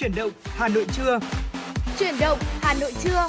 [0.00, 1.18] Chuyển động Hà Nội trưa.
[1.98, 3.26] Chuyển động Hà Nội trưa.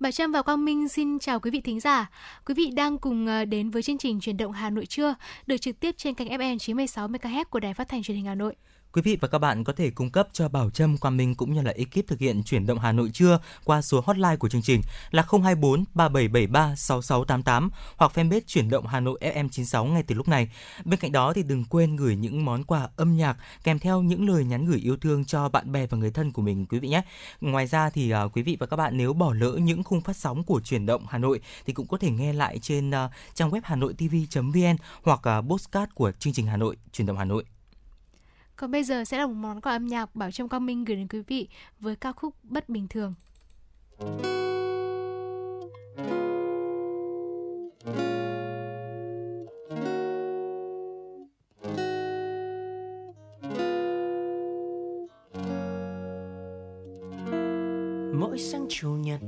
[0.00, 2.10] Bà Trâm và Quang Minh xin chào quý vị thính giả.
[2.46, 5.14] Quý vị đang cùng ờ, đến với chương trình Chuyển động Hà Nội trưa,
[5.46, 8.34] được trực tiếp trên kênh FM 96 MHz của Đài Phát thanh Truyền hình Hà
[8.34, 8.54] Nội.
[8.92, 11.52] Quý vị và các bạn có thể cung cấp cho Bảo Trâm, Quang Minh cũng
[11.52, 14.62] như là ekip thực hiện chuyển động Hà Nội trưa qua số hotline của chương
[14.62, 20.14] trình là 024 3773 6688 hoặc fanpage chuyển động Hà Nội FM 96 ngay từ
[20.14, 20.48] lúc này.
[20.84, 24.28] Bên cạnh đó thì đừng quên gửi những món quà âm nhạc kèm theo những
[24.28, 26.88] lời nhắn gửi yêu thương cho bạn bè và người thân của mình quý vị
[26.88, 27.02] nhé.
[27.40, 30.16] Ngoài ra thì uh, quý vị và các bạn nếu bỏ lỡ những khung phát
[30.16, 33.50] sóng của chuyển động Hà Nội thì cũng có thể nghe lại trên uh, trang
[33.50, 37.24] web hà nội tv.vn hoặc uh, postcard của chương trình Hà Nội chuyển động Hà
[37.24, 37.44] Nội.
[38.56, 40.96] Còn bây giờ sẽ là một món quà âm nhạc Bảo Trâm Quang Minh gửi
[40.96, 41.48] đến quý vị
[41.80, 43.14] với ca khúc Bất Bình Thường.
[58.14, 59.20] Mỗi sáng chủ nhật,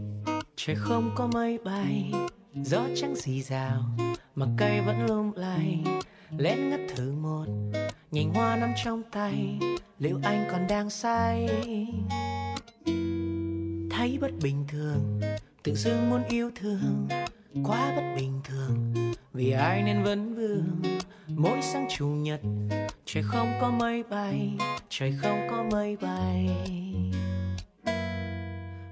[0.57, 2.13] trời không có mây bay,
[2.55, 3.83] gió trắng xì rào
[4.35, 5.85] mà cây vẫn lung lay,
[6.39, 7.47] lén ngắt thử một
[8.11, 9.59] nhành hoa nắm trong tay,
[9.99, 11.49] liệu anh còn đang say?
[13.91, 15.21] Thấy bất bình thường,
[15.63, 17.09] tự dưng muốn yêu thương.
[17.65, 18.95] Quá bất bình thường,
[19.33, 20.83] vì ai nên vấn vương?
[21.29, 22.41] Mỗi sáng chủ nhật,
[23.05, 24.51] trời không có mây bay,
[24.89, 26.49] trời không có mây bay.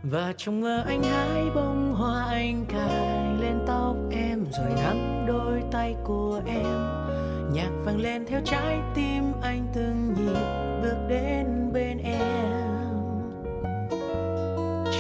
[0.02, 5.62] Và trong mơ anh hái bông hoa anh cài lên tóc em, rồi nắm đôi
[5.70, 7.02] tay của em
[7.53, 12.92] nhạc vang lên theo trái tim anh từng nhịp bước đến bên em.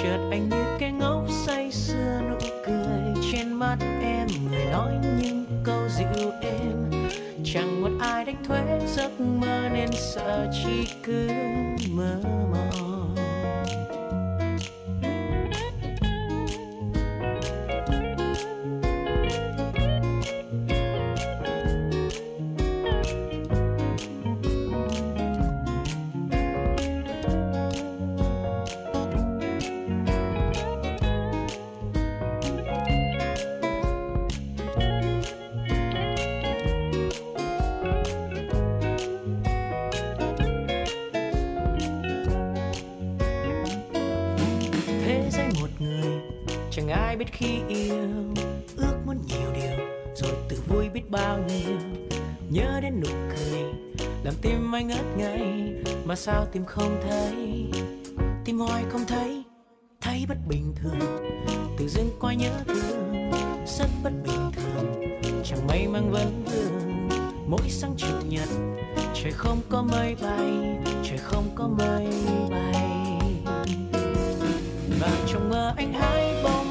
[0.02, 2.36] Chợt anh như cái ngốc say sưa nụ
[2.66, 4.92] cười trên mắt em, người nói
[5.22, 6.90] những câu dịu êm.
[7.44, 11.28] Chẳng một ai đánh thuế giấc mơ nên sợ chỉ cứ
[11.90, 12.81] mơ mộng.
[46.74, 47.94] Chẳng ai biết khi yêu,
[48.76, 51.76] ước muốn nhiều điều, rồi tự vui biết bao nhiêu.
[52.50, 53.62] Nhớ đến nụ cười,
[54.24, 55.74] làm tim anh ngất ngây
[56.04, 57.70] mà sao tim không thấy?
[58.44, 59.42] Tim hoài không thấy
[60.00, 61.32] thấy bất bình thường.
[61.78, 63.30] Tự dưng qua nhớ thương,
[63.66, 65.02] rất bất bình thường.
[65.44, 67.08] Chẳng may mang vấn vương
[67.46, 68.48] mỗi sáng chủ nhật,
[69.14, 72.06] trời không có mây bay, trời không có mây
[72.50, 72.86] bay.
[75.00, 76.61] Và trong mơ anh hãy bỏ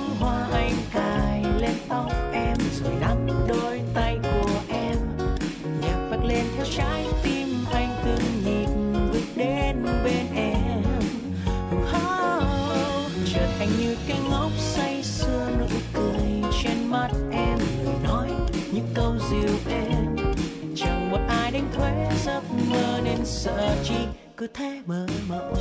[23.42, 23.96] sợ chi?
[24.38, 25.54] Cứ thế mơ mộng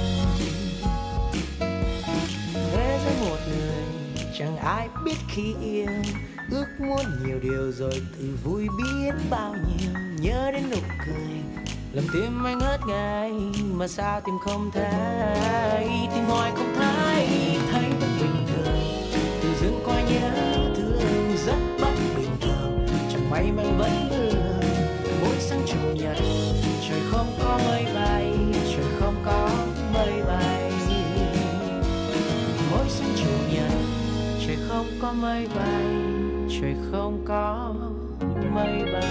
[2.73, 3.85] thế giới một người,
[4.39, 5.87] chẳng ai biết khi yêu
[6.51, 9.91] ước muốn nhiều điều rồi tự vui biết bao nhiêu.
[10.21, 10.77] Nhớ đến nụ
[11.07, 11.41] cười,
[11.93, 13.33] làm tim anh ngất ngây.
[13.73, 15.89] Mà sao tim không thấy?
[16.15, 17.27] Tim hoài không thấy
[17.73, 18.81] thấy bất bình thường.
[19.43, 20.31] Tự dưng coi nhớ
[20.77, 22.87] thương rất bất bình thường.
[23.13, 24.61] Chẳng may mang vẫn vương,
[25.21, 26.17] mỗi sáng chủ nhật
[27.51, 29.49] có mây bay trời không có
[29.93, 30.71] mây bay
[34.69, 35.85] không có mây bay
[36.51, 37.75] trời không có
[38.55, 39.03] mây bay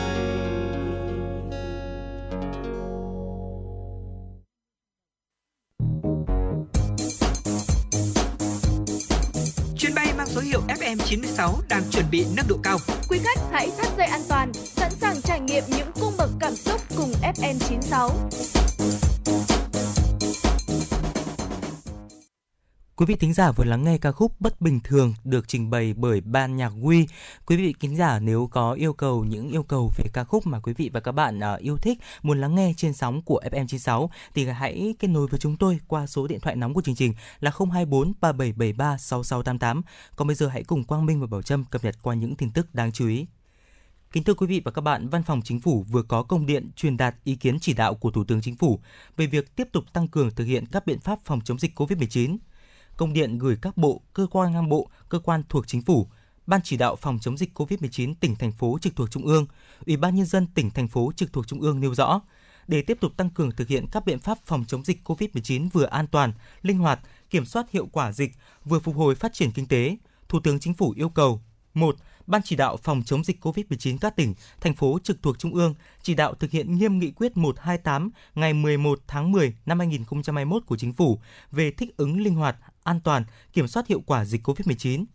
[9.77, 12.77] Chuyến bay mang số hiệu FM96 đang chuẩn bị nâng độ cao.
[13.09, 16.08] Quý khách hãy thắt dây an toàn, sẵn sàng trải nghiệm những cung
[16.49, 18.09] cảm xúc cùng FM96.
[22.95, 25.93] Quý vị thính giả vừa lắng nghe ca khúc Bất Bình Thường được trình bày
[25.93, 27.07] bởi ban nhạc Huy.
[27.45, 30.59] Quý vị khán giả, nếu có yêu cầu, những yêu cầu về ca khúc mà
[30.59, 34.07] quý vị và các bạn à, yêu thích, muốn lắng nghe trên sóng của FM96
[34.35, 37.13] thì hãy kết nối với chúng tôi qua số điện thoại nóng của chương trình
[37.39, 39.81] là 024 3773 6688.
[40.15, 42.51] Còn bây giờ hãy cùng Quang Minh và Bảo Trâm cập nhật qua những tin
[42.51, 43.25] tức đáng chú ý.
[44.11, 46.69] Kính thưa quý vị và các bạn, Văn phòng Chính phủ vừa có công điện
[46.75, 48.79] truyền đạt ý kiến chỉ đạo của Thủ tướng Chính phủ
[49.17, 52.37] về việc tiếp tục tăng cường thực hiện các biện pháp phòng chống dịch COVID-19.
[52.97, 56.07] Công điện gửi các bộ, cơ quan ngang bộ, cơ quan thuộc Chính phủ,
[56.47, 59.45] Ban chỉ đạo phòng chống dịch COVID-19 tỉnh thành phố trực thuộc Trung ương,
[59.85, 62.21] Ủy ban nhân dân tỉnh thành phố trực thuộc Trung ương nêu rõ,
[62.67, 65.85] để tiếp tục tăng cường thực hiện các biện pháp phòng chống dịch COVID-19 vừa
[65.85, 68.31] an toàn, linh hoạt, kiểm soát hiệu quả dịch,
[68.65, 69.97] vừa phục hồi phát triển kinh tế,
[70.29, 71.41] Thủ tướng Chính phủ yêu cầu:
[71.73, 71.95] 1.
[72.29, 75.73] Ban chỉ đạo phòng chống dịch COVID-19 các tỉnh, thành phố trực thuộc Trung ương
[76.01, 80.77] chỉ đạo thực hiện nghiêm nghị quyết 128 ngày 11 tháng 10 năm 2021 của
[80.77, 81.19] Chính phủ
[81.51, 83.23] về thích ứng linh hoạt, an toàn,
[83.53, 85.05] kiểm soát hiệu quả dịch COVID-19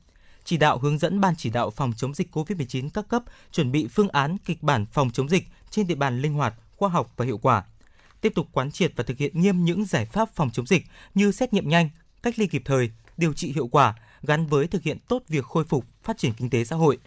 [0.45, 3.23] chỉ đạo hướng dẫn Ban chỉ đạo phòng chống dịch COVID-19 các cấp
[3.53, 6.89] chuẩn bị phương án kịch bản phòng chống dịch trên địa bàn linh hoạt, khoa
[6.89, 7.65] học và hiệu quả.
[8.21, 10.85] Tiếp tục quán triệt và thực hiện nghiêm những giải pháp phòng chống dịch
[11.15, 11.91] như xét nghiệm nhanh,
[12.23, 13.95] cách ly kịp thời, điều trị hiệu quả
[14.27, 16.99] gắn với thực hiện tốt việc khôi phục, phát triển kinh tế xã hội.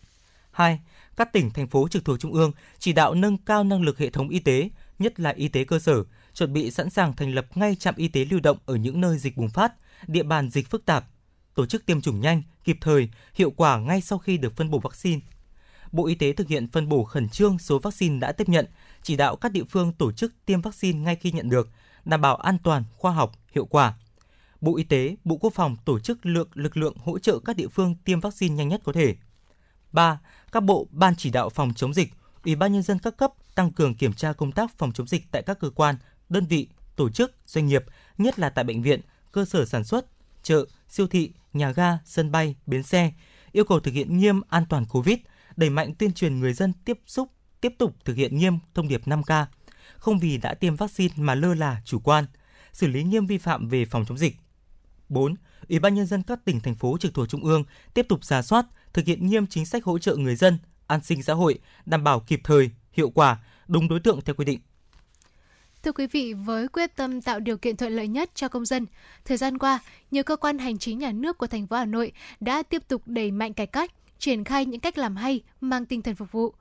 [0.52, 0.80] 2.
[1.18, 4.10] Các tỉnh, thành phố trực thuộc Trung ương chỉ đạo nâng cao năng lực hệ
[4.10, 4.70] thống y tế,
[5.00, 6.04] nhất là y tế cơ sở,
[6.34, 9.18] chuẩn bị sẵn sàng thành lập ngay trạm y tế lưu động ở những nơi
[9.18, 9.74] dịch bùng phát,
[10.08, 11.06] địa bàn dịch phức tạp,
[11.56, 14.80] tổ chức tiêm chủng nhanh, kịp thời, hiệu quả ngay sau khi được phân bổ
[14.80, 15.22] vaccine.
[15.92, 18.66] Bộ Y tế thực hiện phân bổ khẩn trương số vaccine đã tiếp nhận,
[19.04, 21.70] chỉ đạo các địa phương tổ chức tiêm vaccine ngay khi nhận được,
[22.06, 23.94] đảm bảo an toàn, khoa học, hiệu quả.
[24.62, 27.68] Bộ Y tế, Bộ Quốc phòng tổ chức lượng lực lượng hỗ trợ các địa
[27.68, 29.16] phương tiêm vaccine nhanh nhất có thể.
[29.92, 30.20] 3.
[30.52, 32.14] Các bộ, ban chỉ đạo phòng chống dịch,
[32.48, 35.32] Ủy ban nhân dân các cấp tăng cường kiểm tra công tác phòng chống dịch
[35.32, 35.96] tại các cơ quan,
[36.30, 37.84] đơn vị, tổ chức, doanh nghiệp,
[38.18, 39.02] nhất là tại bệnh viện,
[39.32, 40.06] cơ sở sản xuất,
[40.44, 43.12] chợ, siêu thị, nhà ga, sân bay, bến xe,
[43.52, 45.18] yêu cầu thực hiện nghiêm an toàn COVID,
[45.56, 47.32] đẩy mạnh tuyên truyền người dân tiếp xúc,
[47.62, 49.46] tiếp tục thực hiện nghiêm thông điệp 5K,
[49.98, 52.26] không vì đã tiêm vaccine mà lơ là chủ quan,
[52.74, 54.36] xử lý nghiêm vi phạm về phòng chống dịch.
[55.10, 55.36] 4.
[55.70, 57.64] Ủy ban nhân dân các tỉnh thành phố trực thuộc trung ương
[57.94, 60.58] tiếp tục giả soát, thực hiện nghiêm chính sách hỗ trợ người dân,
[60.88, 63.38] an sinh xã hội, đảm bảo kịp thời, hiệu quả,
[63.68, 64.60] đúng đối tượng theo quy định.
[65.84, 68.86] Thưa quý vị, với quyết tâm tạo điều kiện thuận lợi nhất cho công dân,
[69.26, 69.80] thời gian qua,
[70.12, 73.02] nhiều cơ quan hành chính nhà nước của thành phố Hà Nội đã tiếp tục
[73.06, 76.54] đẩy mạnh cải cách, triển khai những cách làm hay, mang tinh thần phục vụ.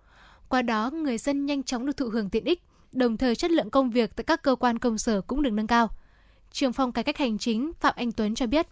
[0.48, 2.62] Qua đó, người dân nhanh chóng được thụ hưởng tiện ích,
[2.92, 5.66] đồng thời chất lượng công việc tại các cơ quan công sở cũng được nâng
[5.66, 5.90] cao.
[6.52, 8.66] Trường phòng cải cách hành chính Phạm Anh Tuấn cho biết.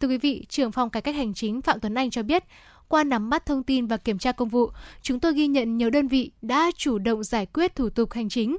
[0.00, 2.44] Thưa quý vị, trưởng phòng cải cách hành chính Phạm Tuấn Anh cho biết,
[2.88, 4.70] qua nắm bắt thông tin và kiểm tra công vụ,
[5.02, 8.28] chúng tôi ghi nhận nhiều đơn vị đã chủ động giải quyết thủ tục hành
[8.28, 8.56] chính,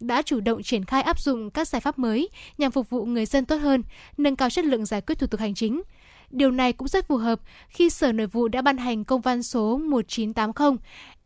[0.00, 2.28] đã chủ động triển khai áp dụng các giải pháp mới
[2.58, 3.82] nhằm phục vụ người dân tốt hơn,
[4.16, 5.82] nâng cao chất lượng giải quyết thủ tục hành chính.
[6.30, 9.42] Điều này cũng rất phù hợp khi Sở Nội vụ đã ban hành công văn
[9.42, 10.70] số 1980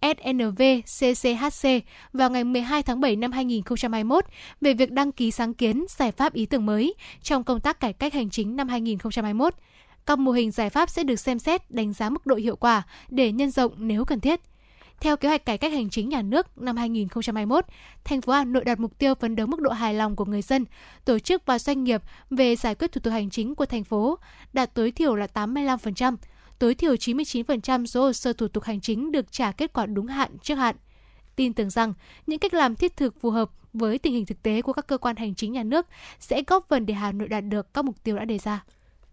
[0.04, 1.80] SNV-CCHC
[2.12, 4.24] vào ngày 12 tháng 7 năm 2021
[4.60, 7.92] về việc đăng ký sáng kiến giải pháp ý tưởng mới trong công tác cải
[7.92, 9.54] cách hành chính năm 2021.
[10.06, 12.82] Các mô hình giải pháp sẽ được xem xét đánh giá mức độ hiệu quả
[13.08, 14.40] để nhân rộng nếu cần thiết.
[15.00, 17.64] Theo kế hoạch cải cách hành chính nhà nước năm 2021,
[18.04, 20.42] thành phố Hà Nội đặt mục tiêu phấn đấu mức độ hài lòng của người
[20.42, 20.64] dân,
[21.04, 24.18] tổ chức và doanh nghiệp về giải quyết thủ tục hành chính của thành phố
[24.52, 26.16] đạt tối thiểu là 85%,
[26.64, 30.06] tối thiểu 99% số hồ sơ thủ tục hành chính được trả kết quả đúng
[30.06, 30.76] hạn trước hạn.
[31.36, 31.94] Tin tưởng rằng
[32.26, 34.98] những cách làm thiết thực phù hợp với tình hình thực tế của các cơ
[34.98, 35.86] quan hành chính nhà nước
[36.20, 38.64] sẽ góp phần để Hà Nội đạt được các mục tiêu đã đề ra.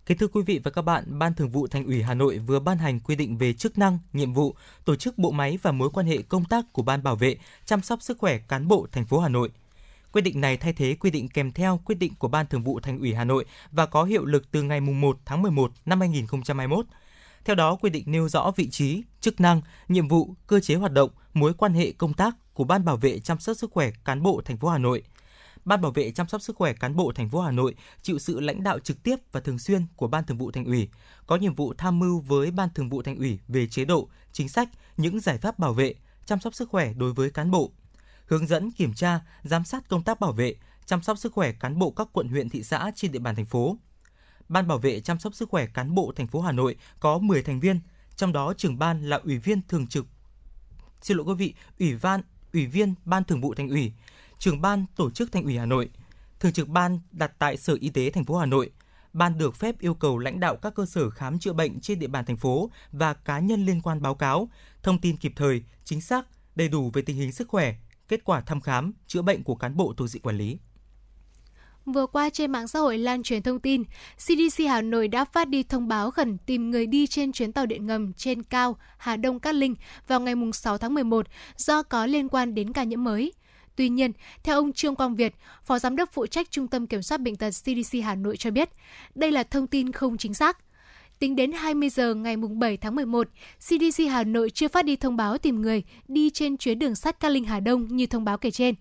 [0.06, 2.60] Kính thưa quý vị và các bạn, Ban Thường vụ Thành ủy Hà Nội vừa
[2.60, 5.90] ban hành quy định về chức năng, nhiệm vụ, tổ chức bộ máy và mối
[5.90, 9.06] quan hệ công tác của Ban bảo vệ chăm sóc sức khỏe cán bộ thành
[9.06, 9.50] phố Hà Nội.
[10.12, 12.80] Quyết định này thay thế quy định kèm theo quyết định của Ban Thường vụ
[12.80, 16.86] Thành ủy Hà Nội và có hiệu lực từ ngày 1 tháng 11 năm 2021.
[17.46, 20.92] Theo đó, quy định nêu rõ vị trí, chức năng, nhiệm vụ, cơ chế hoạt
[20.92, 24.24] động, mối quan hệ công tác của Ban bảo vệ chăm sóc sức khỏe cán
[24.24, 25.04] bộ thành phố Hà Nội–
[25.66, 28.40] Ban bảo vệ chăm sóc sức khỏe cán bộ thành phố Hà Nội chịu sự
[28.40, 30.90] lãnh đạo trực tiếp và thường xuyên của Ban Thường vụ Thành ủy,
[31.28, 34.50] có nhiệm vụ tham mưu với Ban Thường vụ Thành ủy về chế độ, chính
[34.50, 35.94] sách, những giải pháp bảo vệ,
[36.26, 37.72] chăm sóc sức khỏe đối với cán bộ,
[38.26, 40.56] hướng dẫn kiểm tra, giám sát công tác bảo vệ,
[40.86, 43.46] chăm sóc sức khỏe cán bộ các quận huyện thị xã trên địa bàn thành
[43.46, 43.78] phố.
[44.52, 47.44] Ban bảo vệ chăm sóc sức khỏe cán bộ thành phố Hà Nội có 10
[47.44, 47.80] thành viên,
[48.16, 50.06] trong đó trưởng ban là ủy viên thường trực
[51.02, 52.22] xin lỗi quý vị, ủy ban
[52.54, 53.94] ủy viên ban thường vụ thành ủy,
[54.40, 55.90] trưởng ban tổ chức Thành ủy Hà Nội,
[56.40, 58.72] thường trực ban đặt tại Sở Y tế thành phố Hà Nội.
[59.14, 62.08] Ban được phép yêu cầu lãnh đạo các cơ sở khám chữa bệnh trên địa
[62.08, 64.50] bàn thành phố và cá nhân liên quan báo cáo,
[64.84, 67.76] thông tin kịp thời, chính xác, đầy đủ về tình hình sức khỏe,
[68.08, 70.58] kết quả thăm khám, chữa bệnh của cán bộ thuộc diện quản lý.
[71.86, 73.84] Vừa qua trên mạng xã hội lan truyền thông tin,
[74.18, 77.66] CDC Hà Nội đã phát đi thông báo khẩn tìm người đi trên chuyến tàu
[77.66, 79.76] điện ngầm trên cao Hà Đông Cát Linh
[80.08, 83.34] vào ngày 6 tháng 11 do có liên quan đến ca nhiễm mới.
[83.76, 84.12] Tuy nhiên,
[84.44, 87.36] theo ông Trương Quang Việt, Phó Giám đốc phụ trách Trung tâm Kiểm soát Bệnh
[87.36, 88.70] tật CDC Hà Nội cho biết,
[89.16, 90.58] đây là thông tin không chính xác.
[91.20, 93.28] Tính đến 20 giờ ngày 7 tháng 11,
[93.60, 97.20] CDC Hà Nội chưa phát đi thông báo tìm người đi trên chuyến đường sắt
[97.20, 98.76] Cát Linh Hà Đông như thông báo kể trên.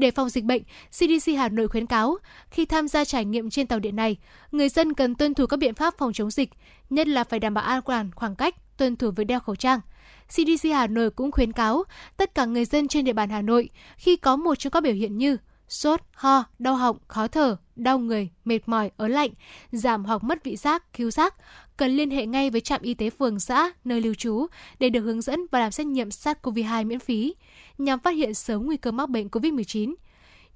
[0.00, 2.16] Để phòng dịch bệnh, CDC Hà Nội khuyến cáo
[2.50, 4.16] khi tham gia trải nghiệm trên tàu điện này,
[4.52, 6.50] người dân cần tuân thủ các biện pháp phòng chống dịch,
[6.90, 9.80] nhất là phải đảm bảo an toàn khoảng cách, tuân thủ việc đeo khẩu trang.
[10.28, 11.84] CDC Hà Nội cũng khuyến cáo
[12.16, 14.94] tất cả người dân trên địa bàn Hà Nội khi có một trong các biểu
[14.94, 15.36] hiện như
[15.68, 19.30] sốt, ho, đau họng, khó thở, đau người, mệt mỏi, ớn lạnh,
[19.72, 21.34] giảm hoặc mất vị giác, cứu giác,
[21.76, 24.46] cần liên hệ ngay với trạm y tế phường xã, nơi lưu trú
[24.78, 27.34] để được hướng dẫn và làm xét nghiệm SARS-CoV-2 miễn phí,
[27.80, 29.94] nhằm phát hiện sớm nguy cơ mắc bệnh COVID-19.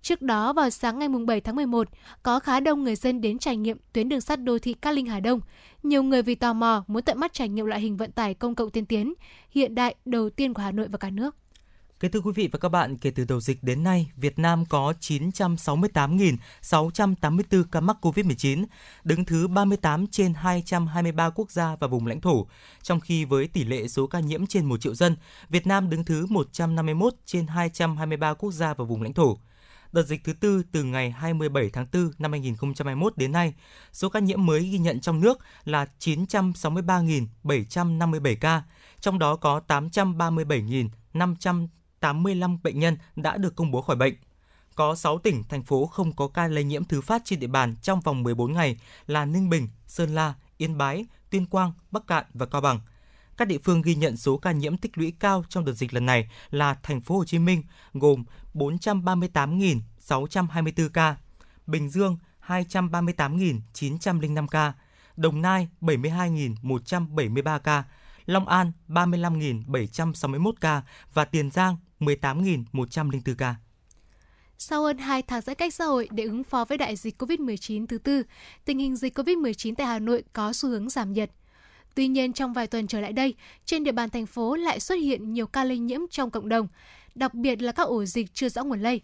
[0.03, 1.89] Trước đó, vào sáng ngày 7 tháng 11,
[2.23, 5.07] có khá đông người dân đến trải nghiệm tuyến đường sắt đô thị Cát Linh
[5.07, 5.41] Hà Đông.
[5.83, 8.55] Nhiều người vì tò mò muốn tận mắt trải nghiệm loại hình vận tải công
[8.55, 9.15] cộng tiên tiến,
[9.51, 11.37] hiện đại đầu tiên của Hà Nội và cả nước.
[12.05, 14.65] Kính thưa quý vị và các bạn, kể từ đầu dịch đến nay, Việt Nam
[14.67, 18.65] có 968.684 ca mắc COVID-19,
[19.05, 22.47] đứng thứ 38 trên 223 quốc gia và vùng lãnh thổ.
[22.83, 25.17] Trong khi với tỷ lệ số ca nhiễm trên 1 triệu dân,
[25.49, 29.39] Việt Nam đứng thứ 151 trên 223 quốc gia và vùng lãnh thổ.
[29.93, 33.55] Đợt dịch thứ tư từ ngày 27 tháng 4 năm 2021 đến nay,
[33.93, 38.63] số ca nhiễm mới ghi nhận trong nước là 963.757 ca,
[39.01, 41.67] trong đó có 837.500
[42.05, 44.15] 85 bệnh nhân đã được công bố khỏi bệnh.
[44.75, 47.75] Có 6 tỉnh, thành phố không có ca lây nhiễm thứ phát trên địa bàn
[47.83, 52.25] trong vòng 14 ngày là Ninh Bình, Sơn La, Yên Bái, Tuyên Quang, Bắc Cạn
[52.35, 52.81] và Cao Bằng.
[53.37, 56.07] Các địa phương ghi nhận số ca nhiễm tích lũy cao trong đợt dịch lần
[56.07, 57.63] này là thành phố Hồ Chí Minh
[57.95, 61.17] gồm 438.624 ca,
[61.67, 64.73] Bình Dương 238.905 ca,
[65.17, 67.85] Đồng Nai 72.173 ca,
[68.27, 70.83] Long An 35.761 ca
[71.15, 73.55] và Tiền Giang 18.104 ca.
[74.59, 77.87] Sau hơn 2 tháng giãn cách xã hội để ứng phó với đại dịch COVID-19
[77.87, 78.23] thứ tư,
[78.65, 81.31] tình hình dịch COVID-19 tại Hà Nội có xu hướng giảm nhiệt.
[81.95, 83.35] Tuy nhiên, trong vài tuần trở lại đây,
[83.65, 86.69] trên địa bàn thành phố lại xuất hiện nhiều ca lây nhiễm trong cộng đồng,
[87.15, 89.01] đặc biệt là các ổ dịch chưa rõ nguồn lây.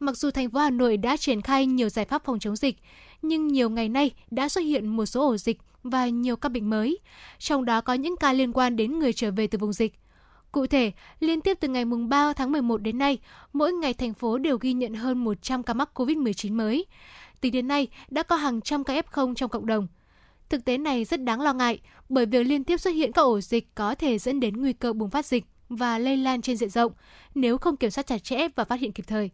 [0.00, 2.76] Mặc dù thành phố Hà Nội đã triển khai nhiều giải pháp phòng chống dịch,
[3.22, 6.70] nhưng nhiều ngày nay đã xuất hiện một số ổ dịch và nhiều ca bệnh
[6.70, 6.98] mới,
[7.38, 9.94] trong đó có những ca liên quan đến người trở về từ vùng dịch.
[10.52, 13.18] Cụ thể, liên tiếp từ ngày 3 tháng 11 đến nay,
[13.52, 16.86] mỗi ngày thành phố đều ghi nhận hơn 100 ca mắc COVID-19 mới.
[17.40, 19.86] Tính đến nay, đã có hàng trăm ca F0 trong cộng đồng.
[20.48, 23.40] Thực tế này rất đáng lo ngại bởi việc liên tiếp xuất hiện các ổ
[23.40, 26.70] dịch có thể dẫn đến nguy cơ bùng phát dịch và lây lan trên diện
[26.70, 26.92] rộng
[27.34, 29.30] nếu không kiểm soát chặt chẽ và phát hiện kịp thời.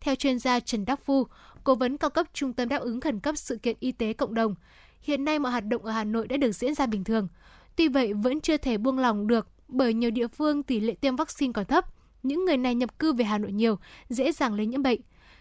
[0.00, 1.26] Theo chuyên gia Trần Đắc Phu,
[1.64, 4.34] cố vấn cao cấp Trung tâm đáp ứng khẩn cấp sự kiện y tế cộng
[4.34, 4.54] đồng,
[5.02, 7.28] hiện nay mọi hoạt động ở Hà Nội đã được diễn ra bình thường.
[7.76, 11.16] Tuy vậy vẫn chưa thể buông lỏng được bởi nhiều địa phương tỷ lệ tiêm
[11.16, 11.84] vaccine còn thấp,
[12.22, 15.00] những người này nhập cư về Hà Nội nhiều, dễ dàng lây nhiễm bệnh.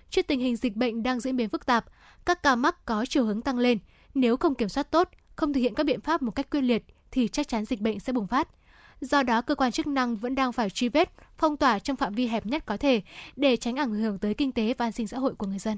[0.09, 1.85] Trước tình hình dịch bệnh đang diễn biến phức tạp,
[2.25, 3.79] các ca mắc có chiều hướng tăng lên.
[4.13, 6.83] Nếu không kiểm soát tốt, không thực hiện các biện pháp một cách quyết liệt
[7.11, 8.47] thì chắc chắn dịch bệnh sẽ bùng phát.
[9.01, 12.13] Do đó, cơ quan chức năng vẫn đang phải truy vết, phong tỏa trong phạm
[12.13, 13.01] vi hẹp nhất có thể
[13.35, 15.77] để tránh ảnh hưởng tới kinh tế và an sinh xã hội của người dân.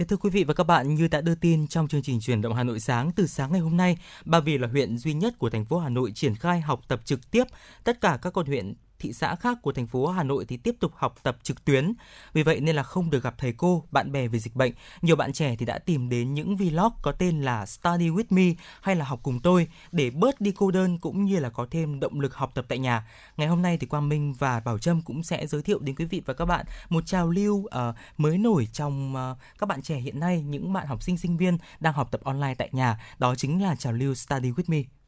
[0.00, 2.40] Kính thưa quý vị và các bạn, như đã đưa tin trong chương trình truyền
[2.40, 5.38] động Hà Nội sáng từ sáng ngày hôm nay, Ba Vì là huyện duy nhất
[5.38, 7.44] của thành phố Hà Nội triển khai học tập trực tiếp.
[7.84, 10.76] Tất cả các quận huyện thị xã khác của thành phố Hà Nội thì tiếp
[10.80, 11.92] tục học tập trực tuyến.
[12.32, 14.72] Vì vậy nên là không được gặp thầy cô, bạn bè vì dịch bệnh.
[15.02, 18.54] Nhiều bạn trẻ thì đã tìm đến những vlog có tên là Study with me
[18.80, 22.00] hay là học cùng tôi để bớt đi cô đơn cũng như là có thêm
[22.00, 23.08] động lực học tập tại nhà.
[23.36, 26.04] Ngày hôm nay thì Quang Minh và Bảo Trâm cũng sẽ giới thiệu đến quý
[26.04, 27.68] vị và các bạn một trào lưu uh,
[28.16, 31.58] mới nổi trong uh, các bạn trẻ hiện nay, những bạn học sinh sinh viên
[31.80, 33.00] đang học tập online tại nhà.
[33.18, 34.99] Đó chính là trào lưu Study with me.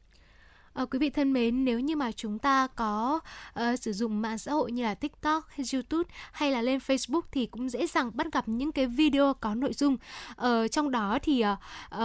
[0.73, 3.19] À, quý vị thân mến, nếu như mà chúng ta có
[3.59, 7.21] uh, sử dụng mạng xã hội như là TikTok hay YouTube hay là lên Facebook
[7.31, 9.97] thì cũng dễ dàng bắt gặp những cái video có nội dung.
[10.41, 11.57] uh, trong đó thì uh,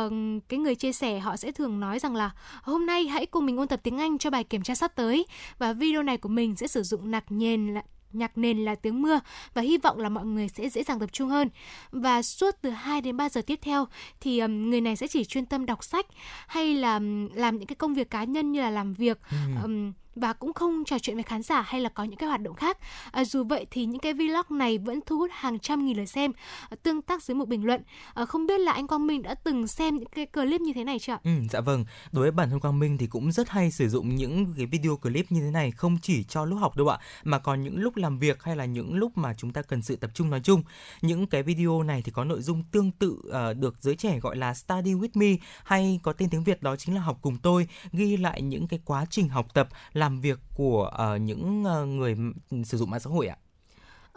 [0.06, 0.12] uh,
[0.48, 2.30] cái người chia sẻ họ sẽ thường nói rằng là
[2.62, 5.26] hôm nay hãy cùng mình ôn tập tiếng Anh cho bài kiểm tra sắp tới
[5.58, 7.74] và video này của mình sẽ sử dụng nạc nhền
[8.12, 9.20] nhạc nền là tiếng mưa
[9.54, 11.48] và hy vọng là mọi người sẽ dễ dàng tập trung hơn.
[11.90, 13.86] Và suốt từ 2 đến 3 giờ tiếp theo
[14.20, 16.06] thì um, người này sẽ chỉ chuyên tâm đọc sách
[16.46, 17.00] hay là
[17.34, 19.36] làm những cái công việc cá nhân như là làm việc ừ.
[19.62, 22.42] um, và cũng không trò chuyện với khán giả hay là có những cái hoạt
[22.42, 22.78] động khác.
[23.10, 26.04] À, dù vậy thì những cái vlog này vẫn thu hút hàng trăm nghìn lượt
[26.04, 26.32] xem,
[26.70, 27.82] à, tương tác dưới một bình luận.
[28.14, 30.84] À, không biết là anh Quang Minh đã từng xem những cái clip như thế
[30.84, 31.20] này chưa ạ?
[31.24, 31.84] Ừ, dạ vâng.
[32.12, 34.96] Đối với bản thân Quang Minh thì cũng rất hay sử dụng những cái video
[34.96, 37.96] clip như thế này không chỉ cho lúc học đâu ạ, mà còn những lúc
[37.96, 40.62] làm việc hay là những lúc mà chúng ta cần sự tập trung nói chung.
[41.02, 44.36] Những cái video này thì có nội dung tương tự uh, được giới trẻ gọi
[44.36, 47.68] là study with me hay có tên tiếng Việt đó chính là học cùng tôi,
[47.92, 52.16] ghi lại những cái quá trình học tập làm việc của uh, những uh, người
[52.64, 53.36] sử dụng mạng xã hội ạ?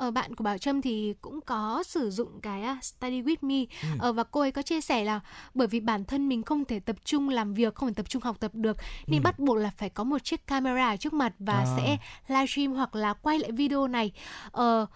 [0.07, 3.65] uh, bạn của Bảo Trâm thì cũng có sử dụng cái uh, Study with me
[3.81, 4.10] ừ.
[4.10, 5.19] uh, và cô ấy có chia sẻ là
[5.53, 8.21] bởi vì bản thân mình không thể tập trung làm việc, không thể tập trung
[8.21, 9.24] học tập được nên ừ.
[9.24, 11.65] bắt buộc là phải có một chiếc camera ở trước mặt và à.
[11.77, 14.12] sẽ livestream hoặc là quay lại video này.
[14.48, 14.89] Uh,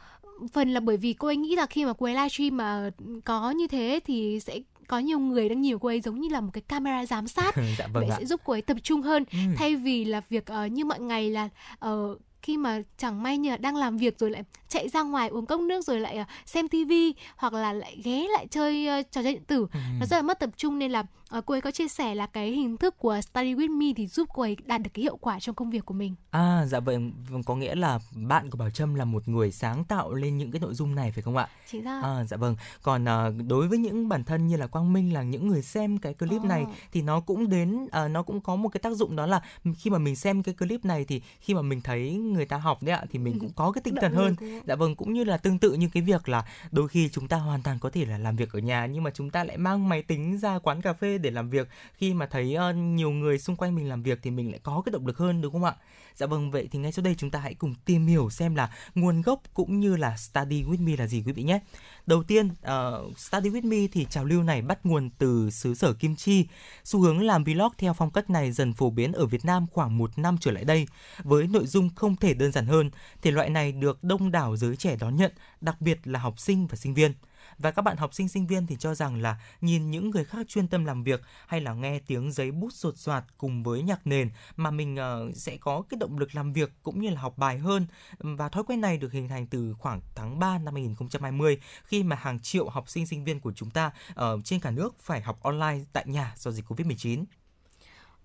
[0.53, 2.89] phần là bởi vì cô ấy nghĩ là khi mà cô ấy livestream mà
[3.25, 6.41] có như thế thì sẽ có nhiều người đang nhiều cô ấy giống như là
[6.41, 8.15] một cái camera giám sát dạ, vâng vậy ạ.
[8.19, 9.37] sẽ giúp cô ấy tập trung hơn ừ.
[9.57, 11.49] thay vì là việc uh, như mọi ngày là
[11.85, 15.29] uh, khi mà chẳng may như là đang làm việc rồi lại chạy ra ngoài
[15.29, 19.11] uống cốc nước rồi lại uh, xem tivi hoặc là lại ghé lại chơi uh,
[19.11, 19.79] trò chơi điện tử ừ.
[19.99, 21.03] nó rất là mất tập trung nên là
[21.37, 24.07] uh, cô ấy có chia sẻ là cái hình thức của Study with me thì
[24.07, 26.15] giúp cô ấy đạt được cái hiệu quả trong công việc của mình.
[26.31, 26.97] À dạ vậy
[27.29, 30.51] vâng, có nghĩa là bạn của Bảo Trâm là một người sáng tạo lên những
[30.51, 31.47] cái nội dung này phải không ạ?
[31.71, 32.01] Chính xác.
[32.03, 32.55] À dạ vâng.
[32.81, 35.97] Còn uh, đối với những bản thân như là Quang Minh là những người xem
[35.97, 36.45] cái clip oh.
[36.45, 39.41] này thì nó cũng đến uh, nó cũng có một cái tác dụng đó là
[39.77, 42.83] khi mà mình xem cái clip này thì khi mà mình thấy người ta học
[42.83, 44.35] đấy ạ thì mình cũng có cái tinh thần hơn.
[44.65, 47.37] Dạ vâng cũng như là tương tự như cái việc là đôi khi chúng ta
[47.37, 49.89] hoàn toàn có thể là làm việc ở nhà nhưng mà chúng ta lại mang
[49.89, 51.67] máy tính ra quán cà phê để làm việc.
[51.93, 54.81] Khi mà thấy uh, nhiều người xung quanh mình làm việc thì mình lại có
[54.85, 55.75] cái động lực hơn đúng không ạ?
[56.15, 58.71] Dạ vâng vậy thì ngay sau đây chúng ta hãy cùng tìm hiểu xem là
[58.95, 61.59] nguồn gốc cũng như là study with me là gì quý vị nhé.
[62.05, 65.93] Đầu tiên uh, study with me thì trào lưu này bắt nguồn từ xứ sở
[65.93, 66.45] kim chi.
[66.83, 69.97] Xu hướng làm vlog theo phong cách này dần phổ biến ở Việt Nam khoảng
[69.97, 70.87] một năm trở lại đây
[71.23, 72.91] với nội dung không thể đơn giản hơn.
[73.21, 75.31] Thì loại này được đông đảo giới trẻ đón nhận
[75.61, 77.13] đặc biệt là học sinh và sinh viên
[77.57, 80.47] và các bạn học sinh sinh viên thì cho rằng là nhìn những người khác
[80.47, 84.07] chuyên tâm làm việc hay là nghe tiếng giấy bút sột soạt cùng với nhạc
[84.07, 87.37] nền mà mình uh, sẽ có cái động lực làm việc cũng như là học
[87.37, 87.87] bài hơn
[88.19, 92.15] và thói quen này được hình thành từ khoảng tháng 3 năm 2020 khi mà
[92.15, 95.39] hàng triệu học sinh sinh viên của chúng ta ở trên cả nước phải học
[95.43, 97.25] online tại nhà do dịch Covid-19.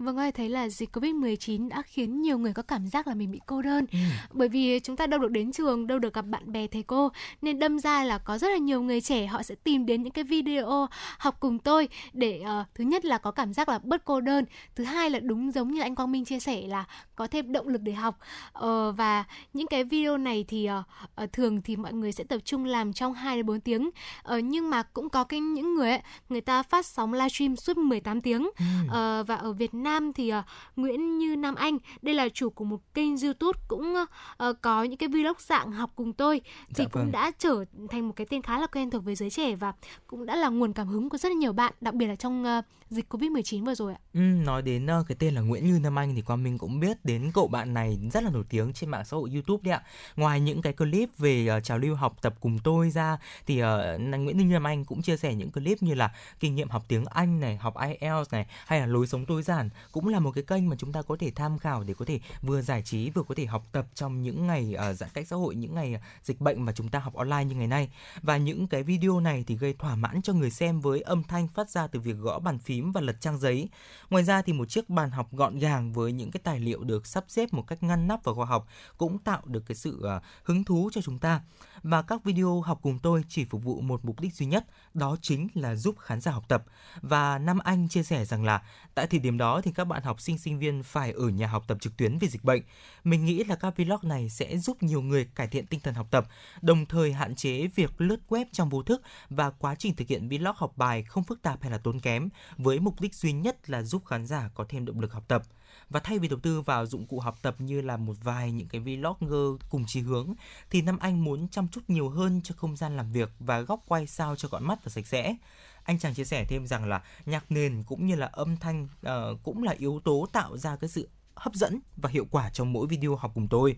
[0.00, 3.30] Vâng ơi, thấy là dịch Covid-19 đã khiến nhiều người có cảm giác là mình
[3.30, 3.86] bị cô đơn.
[3.92, 3.98] Ừ.
[4.30, 7.08] Bởi vì chúng ta đâu được đến trường, đâu được gặp bạn bè thầy cô
[7.42, 10.12] nên đâm ra là có rất là nhiều người trẻ họ sẽ tìm đến những
[10.12, 10.86] cái video
[11.18, 14.44] học cùng tôi để uh, thứ nhất là có cảm giác là bớt cô đơn,
[14.74, 16.84] thứ hai là đúng giống như anh Quang Minh chia sẻ là
[17.16, 18.18] có thêm động lực để học.
[18.58, 18.64] Uh,
[18.96, 22.64] và những cái video này thì uh, uh, thường thì mọi người sẽ tập trung
[22.64, 23.90] làm trong 2 đến 4 tiếng.
[24.34, 27.76] Uh, nhưng mà cũng có cái những người ấy, người ta phát sóng livestream suốt
[27.76, 28.50] 18 tiếng.
[28.58, 28.64] Ừ.
[28.84, 30.44] Uh, và ở Việt Nam Nam thì uh,
[30.76, 34.98] Nguyễn Như Nam Anh, đây là chủ của một kênh YouTube cũng uh, có những
[34.98, 37.12] cái vlog dạng học cùng tôi thì dạ, cũng vâng.
[37.12, 39.72] đã trở thành một cái tên khá là quen thuộc với giới trẻ và
[40.06, 42.44] cũng đã là nguồn cảm hứng của rất là nhiều bạn, đặc biệt là trong
[42.58, 43.98] uh, dịch Covid-19 vừa rồi ạ.
[44.14, 46.80] Ừ, nói đến uh, cái tên là Nguyễn Như Nam Anh thì Quang Minh cũng
[46.80, 49.72] biết đến cậu bạn này rất là nổi tiếng trên mạng xã hội YouTube đấy
[49.72, 49.82] ạ.
[50.16, 53.66] Ngoài những cái clip về uh, trào lưu học tập cùng tôi ra thì uh,
[54.00, 57.04] Nguyễn Như Nam Anh cũng chia sẻ những clip như là kinh nghiệm học tiếng
[57.04, 60.44] Anh này, học IELTS này hay là lối sống tối giản cũng là một cái
[60.44, 63.22] kênh mà chúng ta có thể tham khảo để có thể vừa giải trí vừa
[63.22, 66.00] có thể học tập trong những ngày uh, giãn cách xã hội những ngày uh,
[66.22, 67.90] dịch bệnh mà chúng ta học online như ngày nay.
[68.22, 71.48] Và những cái video này thì gây thỏa mãn cho người xem với âm thanh
[71.48, 73.68] phát ra từ việc gõ bàn phím và lật trang giấy.
[74.10, 77.06] Ngoài ra thì một chiếc bàn học gọn gàng với những cái tài liệu được
[77.06, 80.22] sắp xếp một cách ngăn nắp và khoa học cũng tạo được cái sự uh,
[80.44, 81.40] hứng thú cho chúng ta
[81.82, 85.16] và các video học cùng tôi chỉ phục vụ một mục đích duy nhất, đó
[85.22, 86.64] chính là giúp khán giả học tập.
[87.00, 88.62] Và Nam Anh chia sẻ rằng là
[88.94, 91.64] tại thời điểm đó thì các bạn học sinh sinh viên phải ở nhà học
[91.66, 92.62] tập trực tuyến vì dịch bệnh.
[93.04, 96.06] Mình nghĩ là các vlog này sẽ giúp nhiều người cải thiện tinh thần học
[96.10, 96.26] tập,
[96.62, 100.28] đồng thời hạn chế việc lướt web trong vô thức và quá trình thực hiện
[100.28, 103.70] vlog học bài không phức tạp hay là tốn kém với mục đích duy nhất
[103.70, 105.42] là giúp khán giả có thêm động lực học tập
[105.90, 108.68] và thay vì đầu tư vào dụng cụ học tập như là một vài những
[108.68, 110.34] cái vlogger cùng chí hướng
[110.70, 113.80] thì Nam Anh muốn chăm chút nhiều hơn cho không gian làm việc và góc
[113.86, 115.36] quay sao cho gọn mắt và sạch sẽ.
[115.84, 119.42] Anh chàng chia sẻ thêm rằng là nhạc nền cũng như là âm thanh uh,
[119.42, 122.86] cũng là yếu tố tạo ra cái sự hấp dẫn và hiệu quả trong mỗi
[122.86, 123.76] video học cùng tôi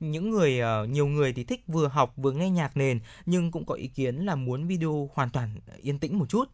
[0.00, 3.66] những người uh, nhiều người thì thích vừa học vừa nghe nhạc nền nhưng cũng
[3.66, 6.44] có ý kiến là muốn video hoàn toàn yên tĩnh một chút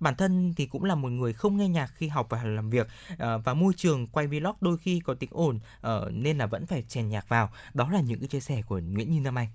[0.00, 2.88] bản thân thì cũng là một người không nghe nhạc khi học và làm việc
[3.18, 6.66] ờ, và môi trường quay vlog đôi khi có tiếng ồn ờ, nên là vẫn
[6.66, 7.50] phải chèn nhạc vào.
[7.74, 9.48] Đó là những cái chia sẻ của Nguyễn Như Nam Anh.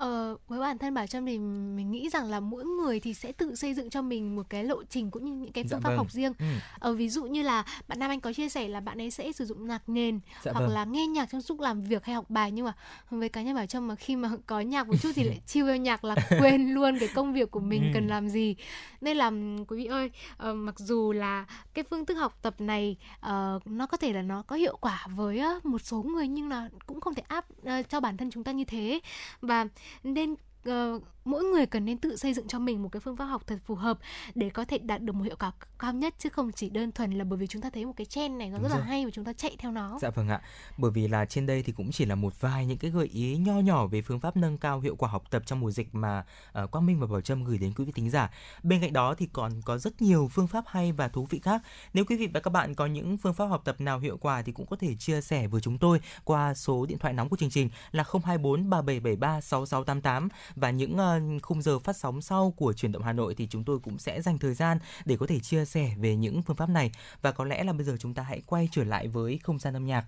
[0.00, 3.32] Ờ, với bản thân Bảo Trâm thì mình nghĩ rằng là mỗi người thì sẽ
[3.32, 5.78] tự xây dựng cho mình một cái lộ trình cũng như những cái phương dạ
[5.82, 5.98] pháp vâng.
[5.98, 6.32] học riêng.
[6.38, 6.44] Ừ.
[6.78, 9.32] Ờ, ví dụ như là bạn Nam Anh có chia sẻ là bạn ấy sẽ
[9.32, 10.70] sử dụng nhạc nền dạ hoặc vâng.
[10.70, 12.72] là nghe nhạc trong lúc làm việc hay học bài nhưng mà
[13.10, 15.66] với cá nhân Bảo Trâm mà khi mà có nhạc một chút thì lại chiêu
[15.66, 17.90] vào nhạc là quên luôn cái công việc của mình ừ.
[17.94, 18.56] cần làm gì.
[19.00, 19.30] Nên là
[19.68, 20.10] quý vị ơi,
[20.50, 24.22] uh, mặc dù là cái phương thức học tập này uh, nó có thể là
[24.22, 27.46] nó có hiệu quả với uh, một số người nhưng là cũng không thể áp
[27.50, 29.00] uh, cho bản thân chúng ta như thế
[29.40, 29.66] và
[30.02, 30.34] nên
[30.68, 33.42] uh, mỗi người cần nên tự xây dựng cho mình một cái phương pháp học
[33.46, 33.98] thật phù hợp
[34.34, 37.12] để có thể đạt được một hiệu quả cao nhất chứ không chỉ đơn thuần
[37.12, 38.78] là bởi vì chúng ta thấy một cái trend này nó Đúng rất rồi.
[38.78, 39.98] là hay và chúng ta chạy theo nó.
[40.00, 40.40] Dạ vâng ạ.
[40.78, 43.36] Bởi vì là trên đây thì cũng chỉ là một vài những cái gợi ý
[43.36, 46.24] nho nhỏ về phương pháp nâng cao hiệu quả học tập trong mùa dịch mà
[46.64, 48.30] uh, Quang Minh và Bảo Trâm gửi đến quý vị thính giả.
[48.62, 51.62] Bên cạnh đó thì còn có rất nhiều phương pháp hay và thú vị khác.
[51.94, 54.42] Nếu quý vị và các bạn có những phương pháp học tập nào hiệu quả
[54.42, 57.36] thì cũng có thể chia sẻ với chúng tôi qua số điện thoại nóng của
[57.36, 62.72] chương trình là 024 3773 6688 và những uh, khung giờ phát sóng sau của
[62.72, 65.40] truyền động Hà Nội thì chúng tôi cũng sẽ dành thời gian để có thể
[65.40, 68.22] chia sẻ về những phương pháp này và có lẽ là bây giờ chúng ta
[68.22, 70.04] hãy quay trở lại với không gian âm nhạc.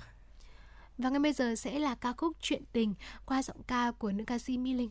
[0.98, 2.94] Và ngay bây giờ sẽ là ca khúc Chuyện tình
[3.26, 4.90] qua giọng ca của nữ ca sĩ My Linh.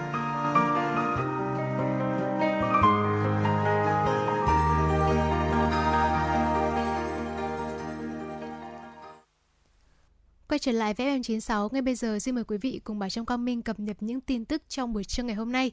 [10.61, 13.45] trở lại với FM96, ngay bây giờ xin mời quý vị cùng bà Trong Quang
[13.45, 15.71] Minh cập nhật những tin tức trong buổi trưa ngày hôm nay.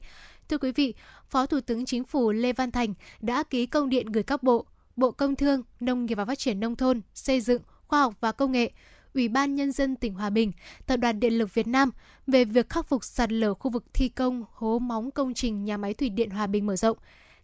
[0.49, 0.95] Thưa quý vị,
[1.31, 4.67] Phó Thủ tướng Chính phủ Lê Văn Thành đã ký công điện gửi các bộ,
[4.97, 8.33] Bộ Công Thương, Nông nghiệp và Phát triển Nông thôn, Xây dựng, Khoa học và
[8.33, 8.71] Công nghệ,
[9.15, 10.53] Ủy ban Nhân dân tỉnh Hòa Bình,
[10.87, 11.91] Tập đoàn Điện lực Việt Nam
[12.27, 15.77] về việc khắc phục sạt lở khu vực thi công hố móng công trình nhà
[15.77, 16.99] máy thủy điện Hòa Bình mở rộng.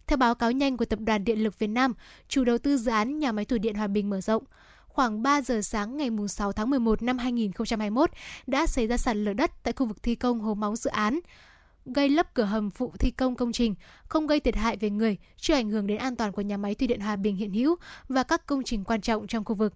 [0.07, 1.93] Theo báo cáo nhanh của Tập đoàn Điện lực Việt Nam,
[2.27, 4.43] chủ đầu tư dự án nhà máy thủy điện Hòa Bình mở rộng,
[4.95, 8.09] khoảng 3 giờ sáng ngày 6 tháng 11 năm 2021
[8.47, 11.19] đã xảy ra sạt lở đất tại khu vực thi công hố móng dự án
[11.85, 13.75] gây lấp cửa hầm phụ thi công công trình,
[14.07, 16.75] không gây thiệt hại về người, chưa ảnh hưởng đến an toàn của nhà máy
[16.75, 17.75] thủy điện Hòa Bình hiện hữu
[18.09, 19.73] và các công trình quan trọng trong khu vực.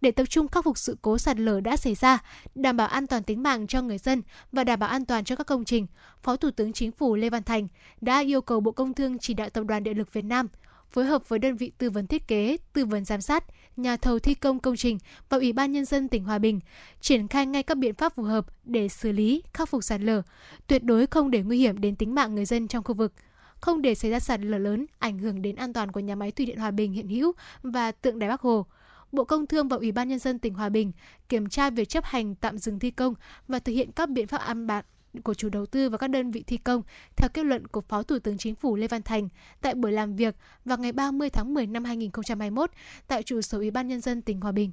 [0.00, 2.18] Để tập trung khắc phục sự cố sạt lở đã xảy ra,
[2.54, 5.36] đảm bảo an toàn tính mạng cho người dân và đảm bảo an toàn cho
[5.36, 5.86] các công trình,
[6.22, 7.68] Phó Thủ tướng Chính phủ Lê Văn Thành
[8.00, 10.48] đã yêu cầu Bộ Công Thương chỉ đạo Tập đoàn Điện lực Việt Nam
[10.90, 13.44] phối hợp với đơn vị tư vấn thiết kế, tư vấn giám sát,
[13.76, 14.98] nhà thầu thi công công trình
[15.28, 16.60] và Ủy ban Nhân dân tỉnh Hòa Bình
[17.00, 20.22] triển khai ngay các biện pháp phù hợp để xử lý, khắc phục sạt lở,
[20.66, 23.12] tuyệt đối không để nguy hiểm đến tính mạng người dân trong khu vực
[23.60, 26.30] không để xảy ra sạt lở lớn ảnh hưởng đến an toàn của nhà máy
[26.30, 28.66] thủy điện Hòa Bình hiện hữu và tượng đài Bắc Hồ.
[29.12, 30.92] Bộ Công Thương và Ủy ban Nhân dân tỉnh Hòa Bình
[31.28, 33.14] kiểm tra việc chấp hành tạm dừng thi công
[33.48, 34.86] và thực hiện các biện pháp an bạc
[35.18, 36.82] của chủ đầu tư và các đơn vị thi công
[37.16, 39.28] theo kết luận của Phó Thủ tướng Chính phủ Lê Văn Thành
[39.60, 42.70] tại buổi làm việc vào ngày 30 tháng 10 năm 2021
[43.06, 44.72] tại trụ sở Ủy ban Nhân dân tỉnh Hòa Bình.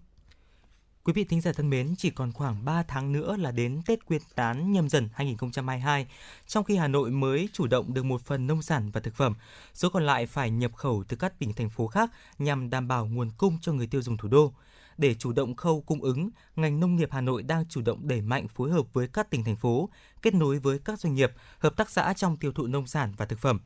[1.05, 3.99] Quý vị thính giả thân mến, chỉ còn khoảng 3 tháng nữa là đến Tết
[4.09, 6.07] Nguyên đán nhâm dần 2022.
[6.47, 9.33] Trong khi Hà Nội mới chủ động được một phần nông sản và thực phẩm,
[9.73, 13.05] số còn lại phải nhập khẩu từ các tỉnh thành phố khác nhằm đảm bảo
[13.05, 14.53] nguồn cung cho người tiêu dùng thủ đô.
[14.97, 18.21] Để chủ động khâu cung ứng, ngành nông nghiệp Hà Nội đang chủ động đẩy
[18.21, 19.89] mạnh phối hợp với các tỉnh thành phố,
[20.21, 23.25] kết nối với các doanh nghiệp, hợp tác xã trong tiêu thụ nông sản và
[23.25, 23.59] thực phẩm.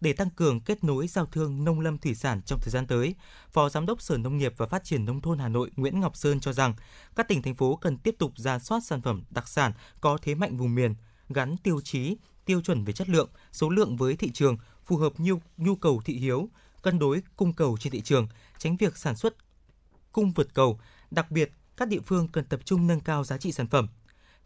[0.00, 3.14] Để tăng cường kết nối giao thương nông lâm thủy sản trong thời gian tới,
[3.52, 6.16] Phó Giám đốc Sở Nông nghiệp và Phát triển Nông thôn Hà Nội Nguyễn Ngọc
[6.16, 6.74] Sơn cho rằng
[7.16, 10.34] các tỉnh thành phố cần tiếp tục ra soát sản phẩm đặc sản có thế
[10.34, 10.94] mạnh vùng miền,
[11.28, 15.12] gắn tiêu chí, tiêu chuẩn về chất lượng, số lượng với thị trường, phù hợp
[15.18, 16.48] nhu, nhu cầu thị hiếu,
[16.82, 19.34] cân đối cung cầu trên thị trường, tránh việc sản xuất
[20.12, 20.80] cung vượt cầu.
[21.10, 23.88] Đặc biệt, các địa phương cần tập trung nâng cao giá trị sản phẩm.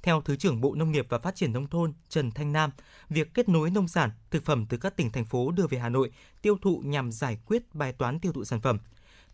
[0.03, 2.71] Theo Thứ trưởng Bộ Nông nghiệp và Phát triển Nông thôn Trần Thanh Nam,
[3.09, 5.89] việc kết nối nông sản, thực phẩm từ các tỉnh, thành phố đưa về Hà
[5.89, 6.11] Nội
[6.43, 8.79] tiêu thụ nhằm giải quyết bài toán tiêu thụ sản phẩm.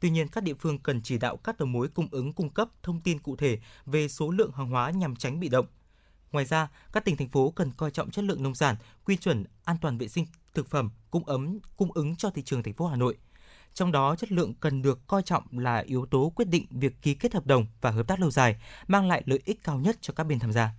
[0.00, 2.68] Tuy nhiên, các địa phương cần chỉ đạo các đầu mối cung ứng cung cấp
[2.82, 5.66] thông tin cụ thể về số lượng hàng hóa nhằm tránh bị động.
[6.32, 9.44] Ngoài ra, các tỉnh thành phố cần coi trọng chất lượng nông sản, quy chuẩn
[9.64, 12.86] an toàn vệ sinh thực phẩm cung ấm cung ứng cho thị trường thành phố
[12.86, 13.16] Hà Nội–
[13.74, 17.14] trong đó, chất lượng cần được coi trọng là yếu tố quyết định việc ký
[17.14, 18.56] kết hợp đồng và hợp tác lâu dài,
[18.86, 20.70] mang lại lợi ích cao nhất cho các bên tham gia.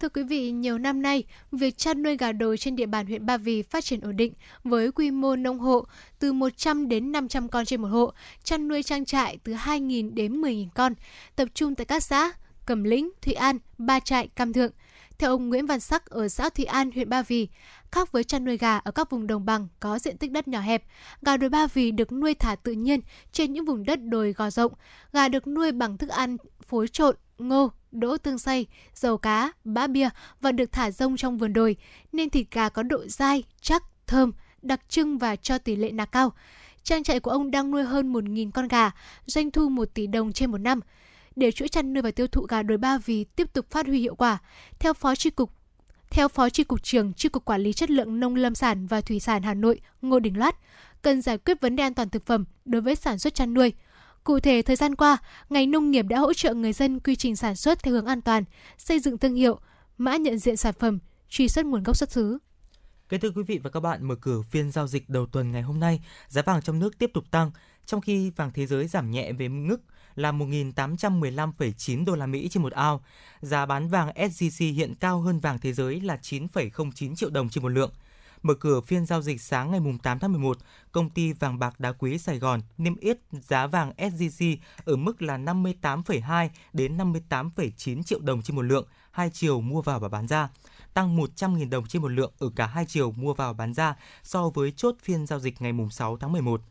[0.00, 3.26] Thưa quý vị, nhiều năm nay, việc chăn nuôi gà đồi trên địa bàn huyện
[3.26, 4.32] Ba Vì phát triển ổn định
[4.64, 5.86] với quy mô nông hộ
[6.18, 8.12] từ 100 đến 500 con trên một hộ,
[8.44, 10.94] chăn nuôi trang trại từ 2.000 đến 10.000 con,
[11.36, 12.32] tập trung tại các xã
[12.66, 14.72] Cẩm Lĩnh, Thụy An, Ba Trại, Cam Thượng.
[15.22, 17.48] Theo ông Nguyễn Văn Sắc ở xã Thụy An, huyện Ba Vì,
[17.92, 20.60] Khác với chăn nuôi gà ở các vùng đồng bằng có diện tích đất nhỏ
[20.60, 20.84] hẹp,
[21.22, 23.00] gà đồi Ba Vì được nuôi thả tự nhiên
[23.32, 24.72] trên những vùng đất đồi gò rộng.
[25.12, 29.86] Gà được nuôi bằng thức ăn phối trộn, ngô, đỗ tương xay, dầu cá, bã
[29.86, 30.08] bia
[30.40, 31.76] và được thả rông trong vườn đồi,
[32.12, 34.32] nên thịt gà có độ dai, chắc, thơm,
[34.62, 36.32] đặc trưng và cho tỷ lệ nạc cao.
[36.82, 38.90] Trang trại của ông đang nuôi hơn 1.000 con gà,
[39.26, 40.80] doanh thu 1 tỷ đồng trên một năm.
[41.36, 44.00] Để chuỗi chăn nuôi và tiêu thụ gà đồi Ba Vì tiếp tục phát huy
[44.00, 44.38] hiệu quả,
[44.78, 45.50] theo Phó Tri Cục
[46.12, 49.00] theo Phó Tri Cục trưởng Tri Cục Quản lý Chất lượng Nông lâm sản và
[49.00, 50.56] Thủy sản Hà Nội Ngô Đình Loát,
[51.02, 53.72] cần giải quyết vấn đề an toàn thực phẩm đối với sản xuất chăn nuôi.
[54.24, 55.16] Cụ thể, thời gian qua,
[55.50, 58.20] ngành nông nghiệp đã hỗ trợ người dân quy trình sản xuất theo hướng an
[58.20, 58.44] toàn,
[58.78, 59.58] xây dựng thương hiệu,
[59.98, 62.38] mã nhận diện sản phẩm, truy xuất nguồn gốc xuất xứ.
[63.08, 65.62] Kính thưa quý vị và các bạn, mở cửa phiên giao dịch đầu tuần ngày
[65.62, 67.50] hôm nay, giá vàng trong nước tiếp tục tăng,
[67.86, 69.78] trong khi vàng thế giới giảm nhẹ về mức
[70.14, 73.04] là 1.815,9 đô la Mỹ trên một ao.
[73.40, 77.62] Giá bán vàng SJC hiện cao hơn vàng thế giới là 9,09 triệu đồng trên
[77.62, 77.92] một lượng.
[78.42, 80.58] Mở cửa phiên giao dịch sáng ngày 8 tháng 11,
[80.92, 85.22] công ty vàng bạc đá quý Sài Gòn niêm yết giá vàng SJC ở mức
[85.22, 90.28] là 58,2 đến 58,9 triệu đồng trên một lượng, hai chiều mua vào và bán
[90.28, 90.48] ra,
[90.94, 94.48] tăng 100.000 đồng trên một lượng ở cả hai chiều mua vào bán ra so
[94.48, 96.62] với chốt phiên giao dịch ngày 6 tháng 11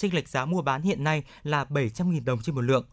[0.00, 2.84] chênh lệch giá mua bán hiện nay là 700.000 đồng trên một lượng.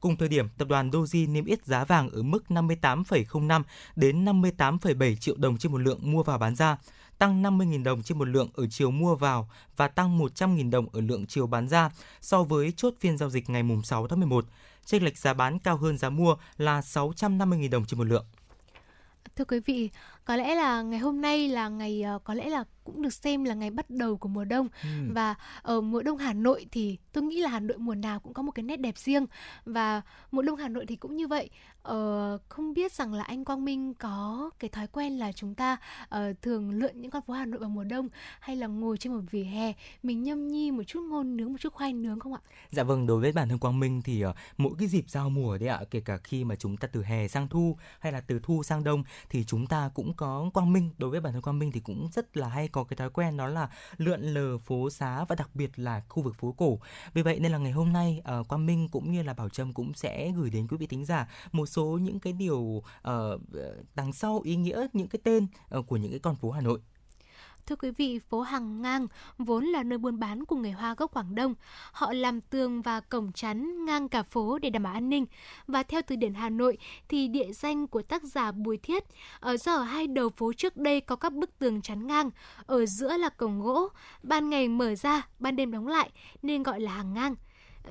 [0.00, 3.62] Cùng thời điểm, tập đoàn Doji niêm yết giá vàng ở mức 58,05
[3.96, 6.76] đến 58,7 triệu đồng trên một lượng mua vào bán ra,
[7.18, 11.00] tăng 50.000 đồng trên một lượng ở chiều mua vào và tăng 100.000 đồng ở
[11.00, 11.90] lượng chiều bán ra
[12.20, 14.44] so với chốt phiên giao dịch ngày 6 tháng 11.
[14.84, 18.24] Chênh lệch giá bán cao hơn giá mua là 650.000 đồng trên một lượng.
[19.36, 19.90] Thưa quý vị,
[20.24, 23.44] có lẽ là ngày hôm nay là ngày ờ, có lẽ là cũng được xem
[23.44, 24.88] là ngày bắt đầu của mùa đông ừ.
[25.12, 28.34] và ở mùa đông Hà Nội thì tôi nghĩ là Hà Nội mùa nào cũng
[28.34, 29.26] có một cái nét đẹp riêng
[29.64, 31.50] và mùa đông Hà Nội thì cũng như vậy
[31.90, 35.76] uh, không biết rằng là anh Quang Minh có cái thói quen là chúng ta
[36.02, 38.08] uh, thường lượn những con phố Hà Nội vào mùa đông
[38.40, 39.72] hay là ngồi trên một vỉa hè
[40.02, 42.40] mình nhâm nhi một chút ngôn nướng một chút khoai nướng không ạ?
[42.70, 45.58] Dạ vâng đối với bản thân Quang Minh thì uh, mỗi cái dịp giao mùa
[45.58, 48.40] đấy ạ kể cả khi mà chúng ta từ hè sang thu hay là từ
[48.42, 51.58] thu sang đông thì chúng ta cũng có Quang Minh đối với bản thân Quang
[51.58, 54.90] Minh thì cũng rất là hay có cái thói quen đó là lượn lờ phố
[54.90, 56.78] xá và đặc biệt là khu vực phố cổ.
[57.14, 59.72] Vì vậy nên là ngày hôm nay uh, Quang Minh cũng như là Bảo Trâm
[59.72, 62.82] cũng sẽ gửi đến quý vị thính giả một số những cái điều uh,
[63.94, 65.46] đằng sau ý nghĩa những cái tên
[65.78, 66.80] uh, của những cái con phố Hà Nội.
[67.66, 69.06] Thưa quý vị, phố Hàng Ngang
[69.38, 71.54] vốn là nơi buôn bán của người Hoa gốc Quảng Đông.
[71.92, 75.26] Họ làm tường và cổng chắn ngang cả phố để đảm bảo an ninh.
[75.66, 79.04] Và theo từ điển Hà Nội thì địa danh của tác giả Bùi Thiết
[79.40, 82.30] ở do ở hai đầu phố trước đây có các bức tường chắn ngang,
[82.66, 83.88] ở giữa là cổng gỗ,
[84.22, 86.10] ban ngày mở ra, ban đêm đóng lại
[86.42, 87.34] nên gọi là hàng ngang.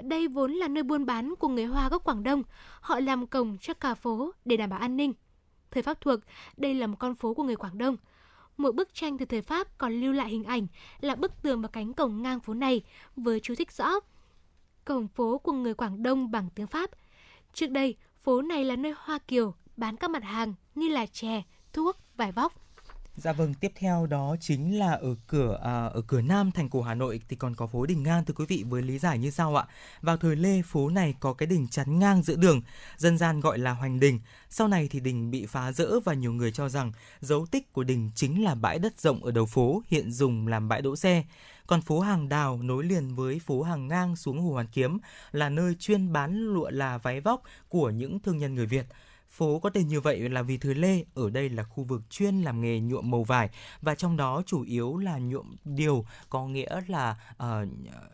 [0.01, 2.43] Đây vốn là nơi buôn bán của người Hoa gốc Quảng Đông.
[2.81, 5.13] Họ làm cổng cho cả phố để đảm bảo an ninh.
[5.71, 6.19] Thời Pháp thuộc,
[6.57, 7.97] đây là một con phố của người Quảng Đông.
[8.57, 10.67] Một bức tranh từ thời Pháp còn lưu lại hình ảnh
[11.01, 12.81] là bức tường và cánh cổng ngang phố này
[13.15, 13.99] với chú thích rõ
[14.85, 16.89] cổng phố của người Quảng Đông bằng tiếng Pháp.
[17.53, 21.43] Trước đây, phố này là nơi Hoa Kiều bán các mặt hàng như là chè,
[21.73, 22.64] thuốc, vải vóc.
[23.17, 26.81] Dạ vâng, tiếp theo đó chính là ở cửa à, ở cửa Nam thành cổ
[26.81, 29.31] Hà Nội thì còn có phố Đình Ngang thưa quý vị với lý giải như
[29.31, 29.65] sau ạ.
[30.01, 32.61] Vào thời Lê phố này có cái đình chắn ngang giữa đường,
[32.97, 34.19] dân gian gọi là Hoành Đình.
[34.49, 37.83] Sau này thì đình bị phá rỡ và nhiều người cho rằng dấu tích của
[37.83, 41.23] đình chính là bãi đất rộng ở đầu phố hiện dùng làm bãi đỗ xe.
[41.67, 44.97] Còn phố Hàng Đào nối liền với phố Hàng Ngang xuống Hồ Hoàn Kiếm
[45.31, 48.85] là nơi chuyên bán lụa là váy vóc của những thương nhân người Việt.
[49.35, 51.03] Phố có tên như vậy là vì thứ Lê.
[51.15, 53.49] Ở đây là khu vực chuyên làm nghề nhuộm màu vải
[53.81, 57.67] và trong đó chủ yếu là nhuộm điều có nghĩa là uh,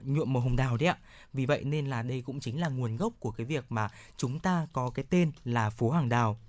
[0.03, 0.97] nhuộm màu hồng đào đấy ạ.
[1.34, 4.39] Vì vậy nên là đây cũng chính là nguồn gốc của cái việc mà chúng
[4.39, 6.39] ta có cái tên là phố hàng đào.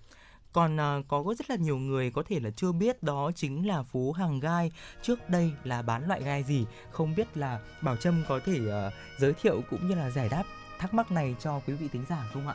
[0.52, 3.82] Còn uh, có rất là nhiều người có thể là chưa biết đó chính là
[3.82, 4.72] phố hàng gai.
[5.02, 6.66] Trước đây là bán loại gai gì?
[6.90, 10.44] Không biết là bảo trâm có thể uh, giới thiệu cũng như là giải đáp
[10.78, 12.54] thắc mắc này cho quý vị tính giả không ạ?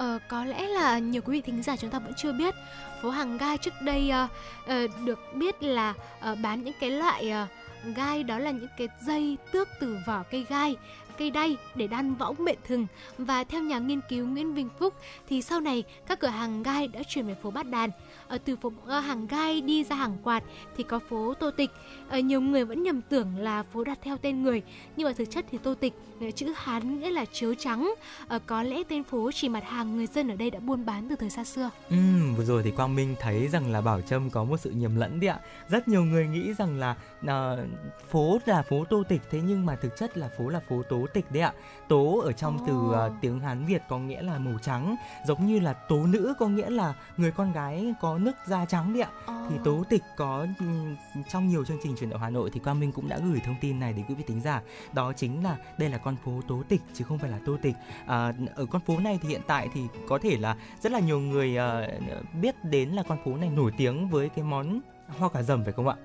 [0.00, 2.54] Ờ, có lẽ là nhiều quý vị thính giả chúng ta vẫn chưa biết.
[3.02, 4.30] Phố hàng gai trước đây uh,
[4.64, 5.94] uh, được biết là
[6.30, 10.22] uh, bán những cái loại uh, gai đó là những cái dây tước từ vỏ
[10.30, 10.76] cây gai
[11.20, 12.86] cây đay để đan võng bện thừng
[13.18, 14.94] và theo nhà nghiên cứu Nguyễn Vinh Phúc
[15.28, 17.90] thì sau này các cửa hàng gai đã chuyển về phố Bát Đàn.
[18.28, 20.42] Ở từ phố hàng gai đi ra hàng quạt
[20.76, 21.70] thì có phố Tô Tịch.
[22.08, 24.62] Ở nhiều người vẫn nhầm tưởng là phố đặt theo tên người
[24.96, 27.94] nhưng mà thực chất thì Tô Tịch ờ, chữ Hán nghĩa là chiếu trắng.
[28.28, 31.08] Ở có lẽ tên phố chỉ mặt hàng người dân ở đây đã buôn bán
[31.08, 31.70] từ thời xa xưa.
[31.90, 31.96] Ừ,
[32.36, 35.20] vừa rồi thì Quang Minh thấy rằng là Bảo Trâm có một sự nhầm lẫn
[35.20, 35.38] đấy ạ.
[35.68, 37.30] Rất nhiều người nghĩ rằng là uh,
[38.10, 41.06] phố là phố Tô Tịch thế nhưng mà thực chất là phố là phố Tố
[41.14, 41.52] tịch đấy ạ.
[41.88, 42.62] Tố ở trong oh.
[42.66, 44.96] từ uh, tiếng hán việt có nghĩa là màu trắng
[45.26, 48.92] giống như là tố nữ có nghĩa là người con gái có nước da trắng
[48.92, 49.10] đấy ạ.
[49.24, 49.50] Oh.
[49.50, 50.46] thì tố tịch có
[51.28, 53.56] trong nhiều chương trình truyền động hà nội thì quang minh cũng đã gửi thông
[53.60, 54.62] tin này đến quý vị tính giả.
[54.92, 57.74] Đó chính là đây là con phố tố tịch chứ không phải là tô tịch.
[58.06, 61.20] À, ở con phố này thì hiện tại thì có thể là rất là nhiều
[61.20, 64.80] người uh, biết đến là con phố này nổi tiếng với cái món
[65.18, 65.96] hoa quả dầm phải không ạ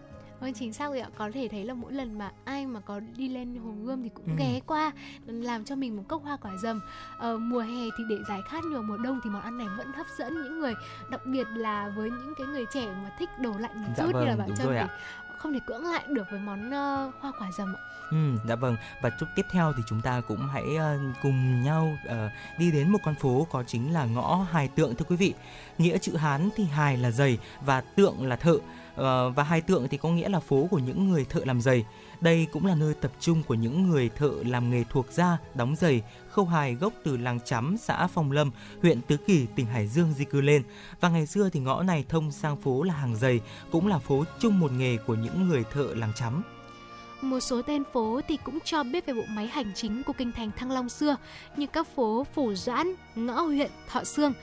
[0.46, 3.00] Vâng chính xác rồi ạ Có thể thấy là mỗi lần mà ai mà có
[3.18, 4.34] đi lên Hồ Gươm thì cũng ừ.
[4.38, 4.92] ghé qua
[5.26, 6.82] Làm cho mình một cốc hoa quả dầm
[7.18, 9.92] ờ, Mùa hè thì để giải khát nhiều mùa đông thì món ăn này vẫn
[9.94, 10.74] hấp dẫn những người
[11.10, 14.14] Đặc biệt là với những cái người trẻ mà thích đồ lạnh một dạ chút
[14.14, 14.94] vâng, như là vâng, bạn Trâm thì
[15.38, 17.82] không thể cưỡng lại được với món uh, hoa quả dầm ạ.
[18.12, 18.78] Ừ, dạ vâng.
[19.02, 22.90] Và chút tiếp theo thì chúng ta cũng hãy uh, cùng nhau uh, đi đến
[22.90, 25.34] một con phố có chính là ngõ Hài Tượng thưa quý vị.
[25.78, 28.58] Nghĩa chữ Hán thì hài là giày và tượng là thợ.
[28.96, 31.86] Ờ, và hai tượng thì có nghĩa là phố của những người thợ làm giày.
[32.22, 35.76] Đây cũng là nơi tập trung của những người thợ làm nghề thuộc da, đóng
[35.76, 39.88] giày, khâu hài gốc từ làng Chắm, xã Phong Lâm, huyện Tứ Kỳ, tỉnh Hải
[39.88, 40.64] Dương di cư lên.
[41.00, 43.42] Và ngày xưa thì ngõ này thông sang phố là hàng giày,
[43.72, 46.44] cũng là phố chung một nghề của những người thợ làng Chắm.
[47.22, 50.32] Một số tên phố thì cũng cho biết về bộ máy hành chính của kinh
[50.32, 51.16] thành Thăng Long xưa
[51.58, 54.34] như các phố Phủ Doãn, Ngõ huyện, Thọ Sương.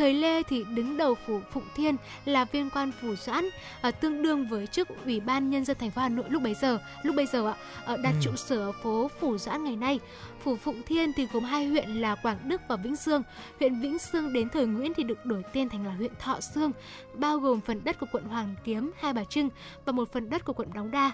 [0.00, 3.44] Thời Lê thì đứng đầu phủ Phụng Thiên là viên quan phủ doãn
[3.80, 6.54] à, tương đương với chức ủy ban nhân dân thành phố Hà Nội lúc bấy
[6.54, 6.78] giờ.
[7.02, 8.20] Lúc bây giờ ạ, ở đặt ừ.
[8.22, 10.00] trụ sở ở phố phủ doãn ngày nay.
[10.44, 13.22] Phủ Phụng Thiên thì gồm hai huyện là Quảng Đức và Vĩnh Sương.
[13.58, 16.72] Huyện Vĩnh Sương đến thời Nguyễn thì được đổi tên thành là huyện Thọ Sương,
[17.14, 19.48] bao gồm phần đất của quận Hoàng Kiếm, Hai Bà Trưng
[19.84, 21.12] và một phần đất của quận Đống Đa.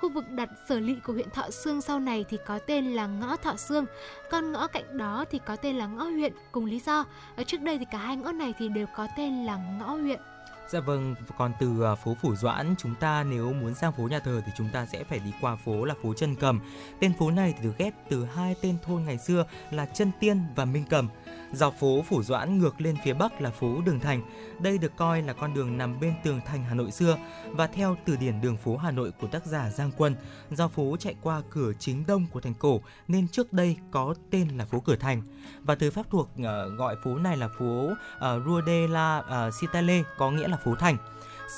[0.00, 3.06] Khu vực đặt sở lị của huyện Thọ Sương sau này thì có tên là
[3.06, 3.86] ngõ Thọ Sương,
[4.30, 7.04] còn ngõ cạnh đó thì có tên là ngõ huyện cùng lý do.
[7.36, 10.20] Ở trước đây thì cả hai ngõ này thì đều có tên là ngõ huyện.
[10.68, 14.18] Dạ vâng, còn từ à, phố Phủ Doãn chúng ta nếu muốn sang phố nhà
[14.18, 16.60] thờ thì chúng ta sẽ phải đi qua phố là phố Trân Cầm.
[17.00, 20.42] Tên phố này thì được ghép từ hai tên thôn ngày xưa là Trân Tiên
[20.56, 21.08] và Minh Cầm.
[21.52, 24.22] Dọc phố Phủ Doãn ngược lên phía bắc là phố Đường Thành.
[24.60, 27.16] Đây được coi là con đường nằm bên tường thành Hà Nội xưa
[27.50, 30.16] và theo từ điển đường phố Hà Nội của tác giả Giang Quân,
[30.50, 34.48] do phố chạy qua cửa chính đông của thành cổ nên trước đây có tên
[34.48, 35.22] là phố Cửa Thành.
[35.62, 39.46] Và từ pháp thuộc uh, gọi phố này là phố uh, Rua de la ờ,
[39.48, 40.96] uh, Citale có nghĩa là phố Thành.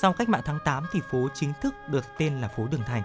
[0.01, 3.03] Sau cách mạng tháng 8 thì phố chính thức được tên là phố Đường Thành.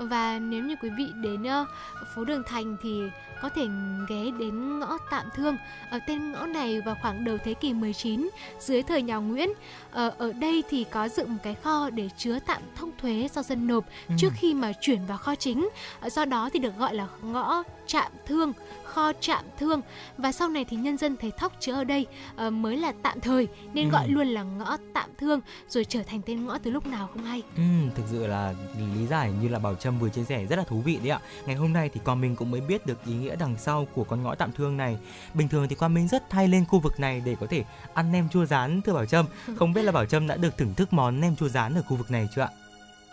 [0.00, 1.68] Và nếu như quý vị đến uh,
[2.14, 3.00] phố Đường Thành thì
[3.42, 3.66] có thể
[4.08, 5.56] ghé đến ngõ Tạm Thương.
[5.90, 8.30] Ở tên ngõ này vào khoảng đầu thế kỷ 19
[8.60, 9.48] dưới thời nhà Nguyễn.
[9.90, 13.28] Ở, ờ, ở đây thì có dựng một cái kho để chứa tạm thông thuế
[13.34, 14.14] do dân nộp ừ.
[14.18, 15.68] trước khi mà chuyển vào kho chính.
[16.00, 18.52] Ờ, do đó thì được gọi là ngõ Trạm Thương
[18.90, 19.80] kho trạm thương
[20.18, 22.06] và sau này thì nhân dân thấy thóc chứa ở đây
[22.46, 23.92] uh, mới là tạm thời nên ừ.
[23.92, 27.24] gọi luôn là ngõ tạm thương rồi trở thành tên ngõ từ lúc nào không
[27.24, 27.42] hay.
[27.56, 27.62] Ừ,
[27.94, 28.54] thực sự là
[28.94, 31.20] lý giải như là Bảo Trâm vừa chia sẻ rất là thú vị đấy ạ.
[31.46, 34.04] Ngày hôm nay thì con mình cũng mới biết được ý nghĩa đằng sau của
[34.04, 34.98] con ngõ tạm thương này.
[35.34, 37.64] Bình thường thì con mình rất thay lên khu vực này để có thể
[37.94, 39.26] ăn nem chua rán thưa Bảo Trâm.
[39.56, 41.96] Không biết là Bảo Trâm đã được thưởng thức món nem chua rán ở khu
[41.96, 42.48] vực này chưa ạ?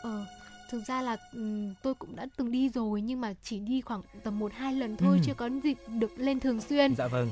[0.02, 0.26] Ờ,
[0.70, 4.02] thực ra là um, tôi cũng đã từng đi rồi nhưng mà chỉ đi khoảng
[4.24, 5.24] tầm một hai lần thôi ừ.
[5.26, 7.30] chưa có dịp được lên thường xuyên dạ vâng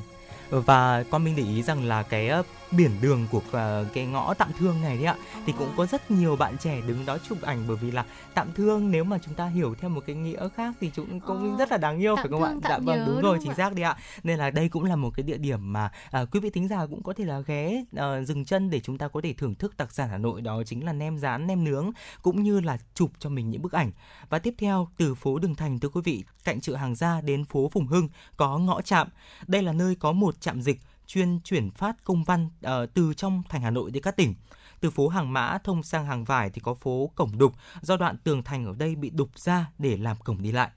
[0.50, 4.34] và con mình để ý rằng là cái uh, biển đường của uh, cái ngõ
[4.34, 5.16] tạm thương này đấy ạ
[5.46, 8.54] thì cũng có rất nhiều bạn trẻ đứng đó chụp ảnh bởi vì là tạm
[8.54, 11.58] thương nếu mà chúng ta hiểu theo một cái nghĩa khác thì chúng cũng à,
[11.60, 12.54] rất là đáng yêu phải không ạ?
[12.70, 13.98] Dạ vâng đúng rồi chính xác đi ạ.
[14.24, 15.92] Nên là đây cũng là một cái địa điểm mà
[16.22, 18.98] uh, quý vị thính giả cũng có thể là ghé uh, dừng chân để chúng
[18.98, 21.64] ta có thể thưởng thức đặc sản Hà Nội đó chính là nem rán, nem
[21.64, 21.92] nướng
[22.22, 23.92] cũng như là chụp cho mình những bức ảnh.
[24.30, 27.46] Và tiếp theo từ phố Đường Thành thưa quý vị, cạnh chợ hàng gia đến
[27.46, 29.08] phố Phùng Hưng có ngõ trạm.
[29.48, 33.44] Đây là nơi có một trạm dịch chuyên chuyển phát công văn uh, từ trong
[33.50, 34.36] thành Hà Nội đến các tỉnh.
[34.80, 38.18] Từ phố Hàng Mã thông sang Hàng Vải thì có phố Cổng Đục, do đoạn
[38.18, 40.70] tường thành ở đây bị đục ra để làm cổng đi lại.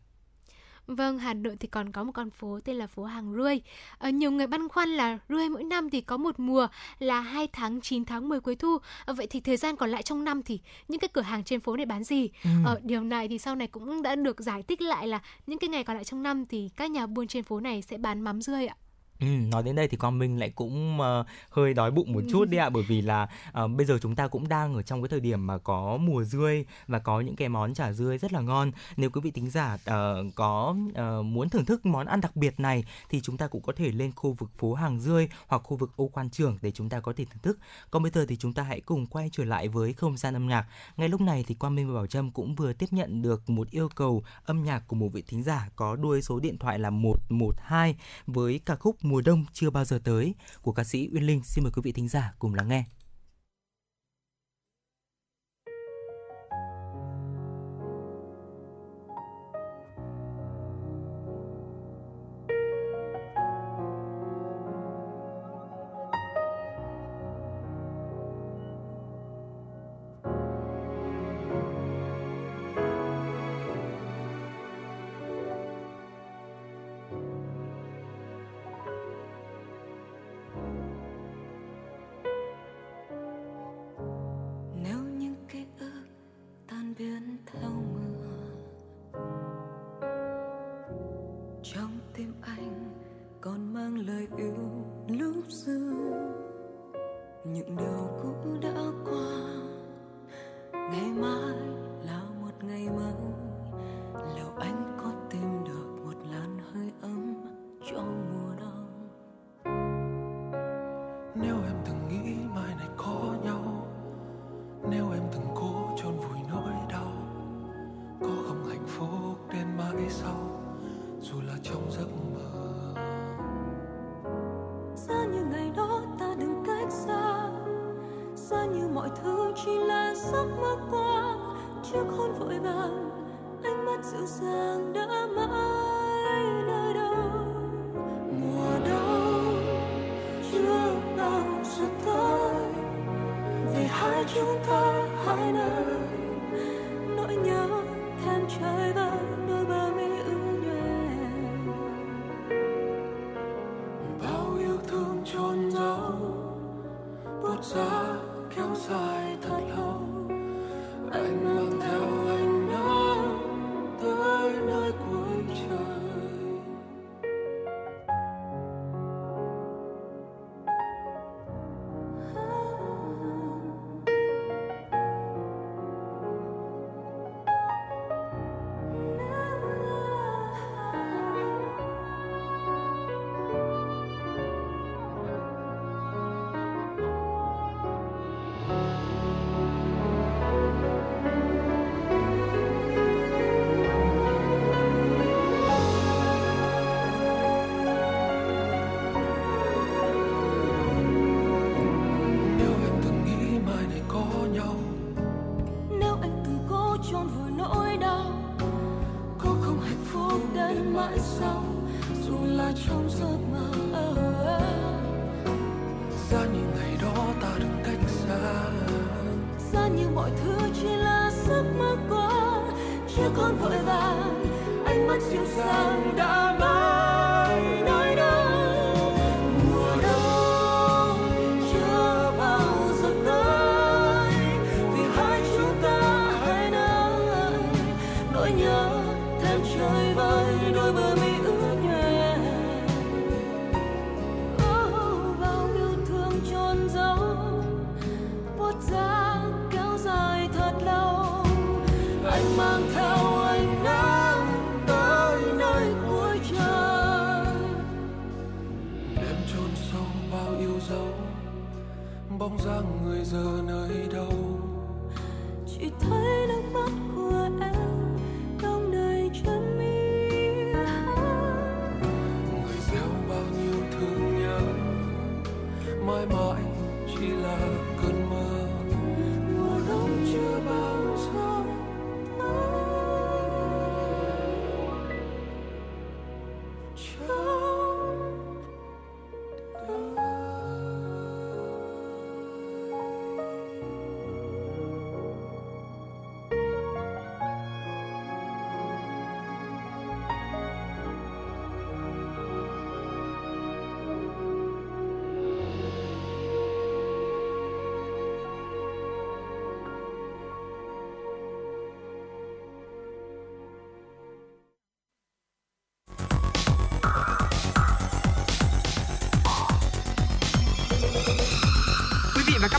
[0.89, 3.61] Vâng, Hà Nội thì còn có một con phố tên là phố Hàng Rươi.
[3.99, 7.49] Ở nhiều người băn khoăn là Rươi mỗi năm thì có một mùa là 2
[7.53, 8.79] tháng 9 tháng 10 cuối thu.
[9.05, 11.61] Ở vậy thì thời gian còn lại trong năm thì những cái cửa hàng trên
[11.61, 12.29] phố này bán gì?
[12.45, 12.51] Ừ.
[12.65, 15.69] Ở điều này thì sau này cũng đã được giải thích lại là những cái
[15.69, 18.43] ngày còn lại trong năm thì các nhà buôn trên phố này sẽ bán mắm
[18.43, 18.77] rươi ạ.
[19.21, 22.49] Ừ, nói đến đây thì con minh lại cũng uh, hơi đói bụng một chút
[22.49, 23.29] đi ạ bởi vì là
[23.65, 26.25] uh, bây giờ chúng ta cũng đang ở trong cái thời điểm mà có mùa
[26.25, 28.73] dươi và có những cái món chả dươi rất là ngon.
[28.97, 32.61] Nếu quý vị tính giả uh, có uh, muốn thưởng thức món ăn đặc biệt
[32.61, 35.77] này thì chúng ta cũng có thể lên khu vực phố hàng dươi hoặc khu
[35.77, 37.59] vực ô quan trường để chúng ta có thể thưởng thức.
[37.91, 40.49] Còn bây giờ thì chúng ta hãy cùng quay trở lại với không gian âm
[40.49, 40.67] nhạc.
[40.97, 43.71] Ngay lúc này thì Quang Minh và Bảo Trâm cũng vừa tiếp nhận được một
[43.71, 46.91] yêu cầu âm nhạc của một vị thính giả có đuôi số điện thoại là
[46.91, 47.97] 112
[48.27, 51.43] với ca khúc mùa đông chưa bao giờ tới của ca sĩ Uyên Linh.
[51.45, 52.85] Xin mời quý vị thính giả cùng lắng nghe.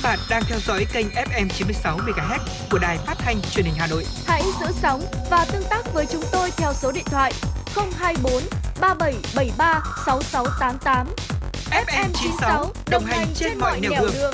[0.10, 2.40] Bạn đang theo dõi kênh FM 96 MHz
[2.72, 4.06] của đài phát thanh truyền hình Hà Nội.
[4.26, 7.34] Hãy giữ sóng và tương tác với chúng tôi theo số điện thoại
[7.98, 8.34] 024
[8.82, 11.08] 3773 6688.
[11.86, 14.34] FM 96 đồng hành trên mọi nẻo đường.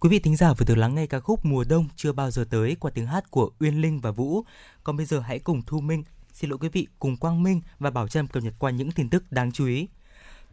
[0.00, 2.44] Quý vị thính giả vừa được lắng nghe ca khúc Mùa đông chưa bao giờ
[2.50, 4.42] tới qua tiếng hát của Uyên Linh và Vũ.
[4.84, 7.90] Còn bây giờ hãy cùng Thu Minh, xin lỗi quý vị, cùng Quang Minh và
[7.90, 9.88] Bảo Trâm cập nhật qua những tin tức đáng chú ý.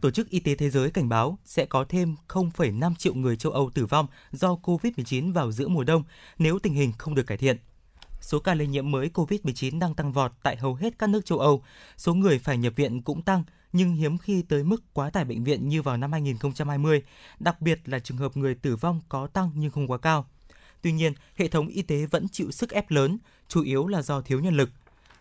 [0.00, 3.52] Tổ chức Y tế Thế giới cảnh báo sẽ có thêm 0,5 triệu người châu
[3.52, 6.02] Âu tử vong do COVID-19 vào giữa mùa đông
[6.38, 7.56] nếu tình hình không được cải thiện.
[8.20, 11.38] Số ca lây nhiễm mới COVID-19 đang tăng vọt tại hầu hết các nước châu
[11.38, 11.62] Âu.
[11.96, 15.44] Số người phải nhập viện cũng tăng, nhưng hiếm khi tới mức quá tải bệnh
[15.44, 17.02] viện như vào năm 2020,
[17.38, 20.26] đặc biệt là trường hợp người tử vong có tăng nhưng không quá cao.
[20.82, 24.20] Tuy nhiên, hệ thống y tế vẫn chịu sức ép lớn, chủ yếu là do
[24.20, 24.70] thiếu nhân lực.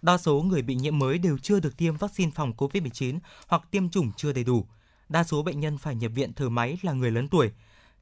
[0.02, 3.89] Đa số người bị nhiễm mới đều chưa được tiêm vaccine phòng COVID-19 hoặc tiêm
[3.89, 4.66] chủng chưa đầy đủ.
[5.10, 7.52] Đa số bệnh nhân phải nhập viện thở máy là người lớn tuổi.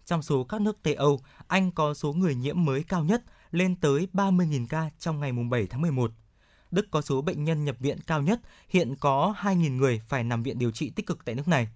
[0.06, 3.76] Trong số các nước Tây Âu, Anh có số người nhiễm mới cao nhất, lên
[3.76, 6.12] tới 30.000 ca trong ngày 7 tháng 11.
[6.72, 10.44] Đức có số bệnh nhân nhập viện cao nhất, hiện có 2.000 người phải nằm
[10.44, 11.68] viện điều trị tích cực tại nước này.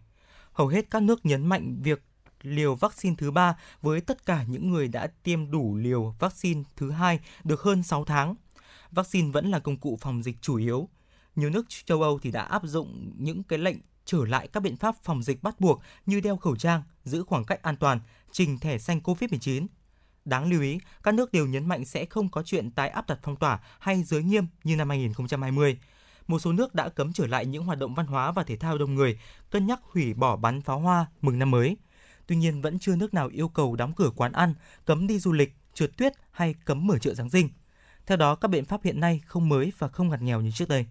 [0.54, 2.04] Hầu hết các nước nhấn mạnh việc
[2.42, 6.92] liều vaccine thứ ba với tất cả những người đã tiêm đủ liều vaccine thứ
[6.92, 8.36] hai được hơn 6 tháng.
[8.92, 10.90] Vaccine vẫn là công cụ phòng dịch chủ yếu.
[11.36, 14.78] Nhiều nước châu Âu thì đã áp dụng những cái lệnh trở lại các biện
[14.78, 18.00] pháp phòng dịch bắt buộc như đeo khẩu trang, giữ khoảng cách an toàn,
[18.32, 19.68] trình thẻ xanh COVID-19.
[20.26, 23.20] Đáng lưu ý, các nước đều nhấn mạnh sẽ không có chuyện tái áp đặt
[23.24, 25.80] phong tỏa hay giới nghiêm như năm 2020.
[26.28, 28.78] Một số nước đã cấm trở lại những hoạt động văn hóa và thể thao
[28.78, 29.20] đông người,
[29.50, 31.78] cân nhắc hủy bỏ bắn pháo hoa mừng năm mới.
[32.28, 34.54] Tuy nhiên vẫn chưa nước nào yêu cầu đóng cửa quán ăn,
[34.86, 37.50] cấm đi du lịch trượt tuyết hay cấm mở chợ Giáng sinh.
[38.12, 40.70] Theo đó, các biện pháp hiện nay không mới và không ngặt nghèo như trước
[40.70, 40.86] đây.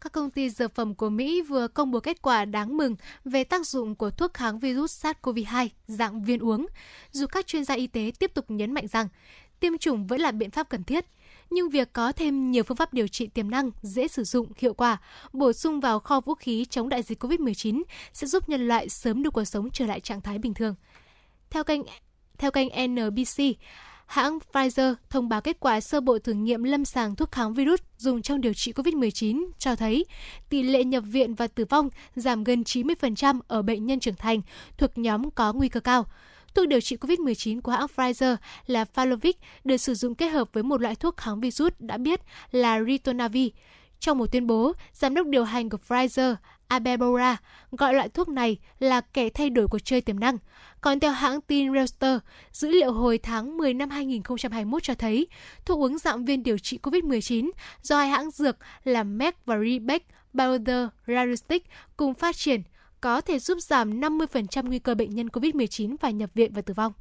[0.00, 3.44] Các công ty dược phẩm của Mỹ vừa công bố kết quả đáng mừng về
[3.44, 6.66] tác dụng của thuốc kháng virus SARS-CoV-2 dạng viên uống,
[7.10, 9.08] dù các chuyên gia y tế tiếp tục nhấn mạnh rằng
[9.60, 11.04] tiêm chủng vẫn là biện pháp cần thiết.
[11.50, 14.74] Nhưng việc có thêm nhiều phương pháp điều trị tiềm năng, dễ sử dụng, hiệu
[14.74, 14.98] quả,
[15.32, 17.82] bổ sung vào kho vũ khí chống đại dịch COVID-19
[18.12, 20.74] sẽ giúp nhân loại sớm đưa cuộc sống trở lại trạng thái bình thường.
[21.50, 21.80] Theo kênh
[22.38, 23.42] theo kênh NBC,
[24.08, 27.80] hãng Pfizer thông báo kết quả sơ bộ thử nghiệm lâm sàng thuốc kháng virus
[27.98, 30.04] dùng trong điều trị COVID-19 cho thấy
[30.48, 34.40] tỷ lệ nhập viện và tử vong giảm gần 90% ở bệnh nhân trưởng thành
[34.78, 36.06] thuộc nhóm có nguy cơ cao.
[36.54, 38.36] Thuốc điều trị COVID-19 của hãng Pfizer
[38.66, 39.32] là Falovic
[39.64, 43.48] được sử dụng kết hợp với một loại thuốc kháng virus đã biết là Ritonavir.
[44.00, 46.34] Trong một tuyên bố, giám đốc điều hành của Pfizer,
[46.68, 47.36] Abebora,
[47.72, 50.38] gọi loại thuốc này là kẻ thay đổi cuộc chơi tiềm năng.
[50.80, 55.26] Còn theo hãng tin Reuters, dữ liệu hồi tháng 10 năm 2021 cho thấy
[55.64, 57.50] thuốc uống dạng viên điều trị COVID-19
[57.82, 61.66] do hai hãng dược là Merck và Rebek Biotherapeutic
[61.96, 62.62] cùng phát triển
[63.00, 66.74] có thể giúp giảm 50% nguy cơ bệnh nhân COVID-19 phải nhập viện và tử
[66.74, 66.92] vong.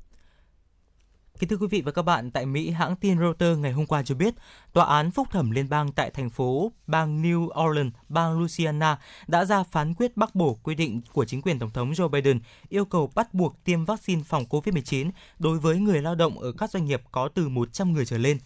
[1.39, 4.03] Kính thưa quý vị và các bạn, tại Mỹ, hãng tin Reuters ngày hôm qua
[4.03, 4.33] cho biết,
[4.73, 9.45] tòa án phúc thẩm liên bang tại thành phố bang New Orleans, bang Louisiana đã
[9.45, 12.85] ra phán quyết bác bổ quy định của chính quyền Tổng thống Joe Biden yêu
[12.85, 16.85] cầu bắt buộc tiêm vaccine phòng COVID-19 đối với người lao động ở các doanh
[16.85, 18.37] nghiệp có từ 100 người trở lên.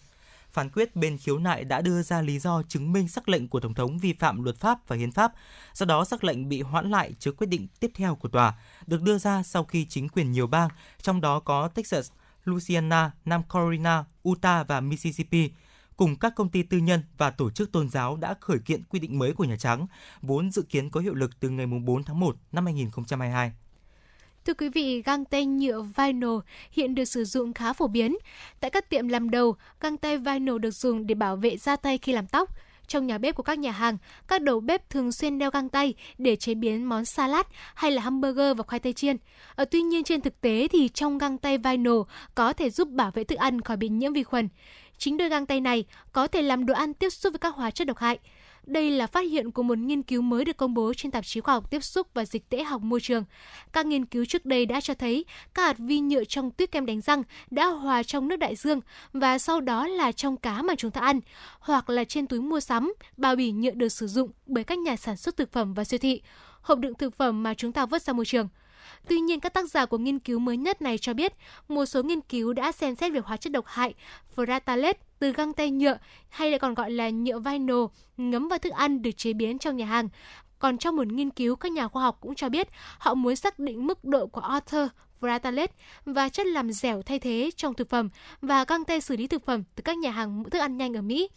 [0.52, 3.60] Phán quyết bên khiếu nại đã đưa ra lý do chứng minh sắc lệnh của
[3.60, 5.32] Tổng thống vi phạm luật pháp và hiến pháp.
[5.74, 8.54] Do đó, sắc lệnh bị hoãn lại trước quyết định tiếp theo của tòa,
[8.86, 10.68] được đưa ra sau khi chính quyền nhiều bang,
[11.02, 12.10] trong đó có Texas,
[12.44, 15.50] Louisiana, Nam Carolina, Utah và Mississippi
[15.96, 19.00] cùng các công ty tư nhân và tổ chức tôn giáo đã khởi kiện quy
[19.00, 19.86] định mới của Nhà Trắng,
[20.22, 23.52] vốn dự kiến có hiệu lực từ ngày 4 tháng 1 năm 2022.
[24.46, 26.38] Thưa quý vị, găng tay nhựa vinyl
[26.70, 28.16] hiện được sử dụng khá phổ biến.
[28.60, 31.98] Tại các tiệm làm đầu, găng tay vinyl được dùng để bảo vệ da tay
[31.98, 32.50] khi làm tóc.
[32.92, 35.94] Trong nhà bếp của các nhà hàng, các đầu bếp thường xuyên đeo găng tay
[36.18, 39.16] để chế biến món salad hay là hamburger và khoai tây chiên.
[39.54, 42.00] Ở tuy nhiên trên thực tế thì trong găng tay vinyl
[42.34, 44.48] có thể giúp bảo vệ thức ăn khỏi bị nhiễm vi khuẩn.
[44.98, 47.70] Chính đôi găng tay này có thể làm đồ ăn tiếp xúc với các hóa
[47.70, 48.18] chất độc hại.
[48.66, 51.40] Đây là phát hiện của một nghiên cứu mới được công bố trên tạp chí
[51.40, 53.24] khoa học tiếp xúc và dịch tễ học môi trường.
[53.72, 56.86] Các nghiên cứu trước đây đã cho thấy các hạt vi nhựa trong tuyết kem
[56.86, 58.80] đánh răng đã hòa trong nước đại dương
[59.12, 61.20] và sau đó là trong cá mà chúng ta ăn,
[61.60, 64.96] hoặc là trên túi mua sắm, bao bì nhựa được sử dụng bởi các nhà
[64.96, 66.20] sản xuất thực phẩm và siêu thị,
[66.60, 68.48] hộp đựng thực phẩm mà chúng ta vứt ra môi trường.
[69.08, 71.32] Tuy nhiên, các tác giả của nghiên cứu mới nhất này cho biết,
[71.68, 73.94] một số nghiên cứu đã xem xét việc hóa chất độc hại
[74.36, 75.98] Fratalet từ găng tay nhựa
[76.28, 77.84] hay lại còn gọi là nhựa vinyl
[78.16, 80.08] ngấm vào thức ăn được chế biến trong nhà hàng.
[80.58, 83.58] Còn trong một nghiên cứu, các nhà khoa học cũng cho biết họ muốn xác
[83.58, 84.88] định mức độ của Arthur
[85.20, 85.68] Fratalet
[86.04, 88.08] và chất làm dẻo thay thế trong thực phẩm
[88.40, 91.02] và găng tay xử lý thực phẩm từ các nhà hàng thức ăn nhanh ở
[91.02, 91.28] Mỹ.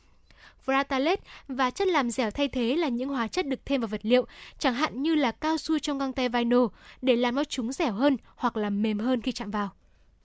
[0.66, 4.02] Vratalet và chất làm dẻo thay thế là những hóa chất được thêm vào vật
[4.04, 4.26] liệu,
[4.60, 6.66] chẳng hạn như là cao su trong găng tay vinyl
[7.02, 9.70] để làm cho chúng dẻo hơn hoặc là mềm hơn khi chạm vào.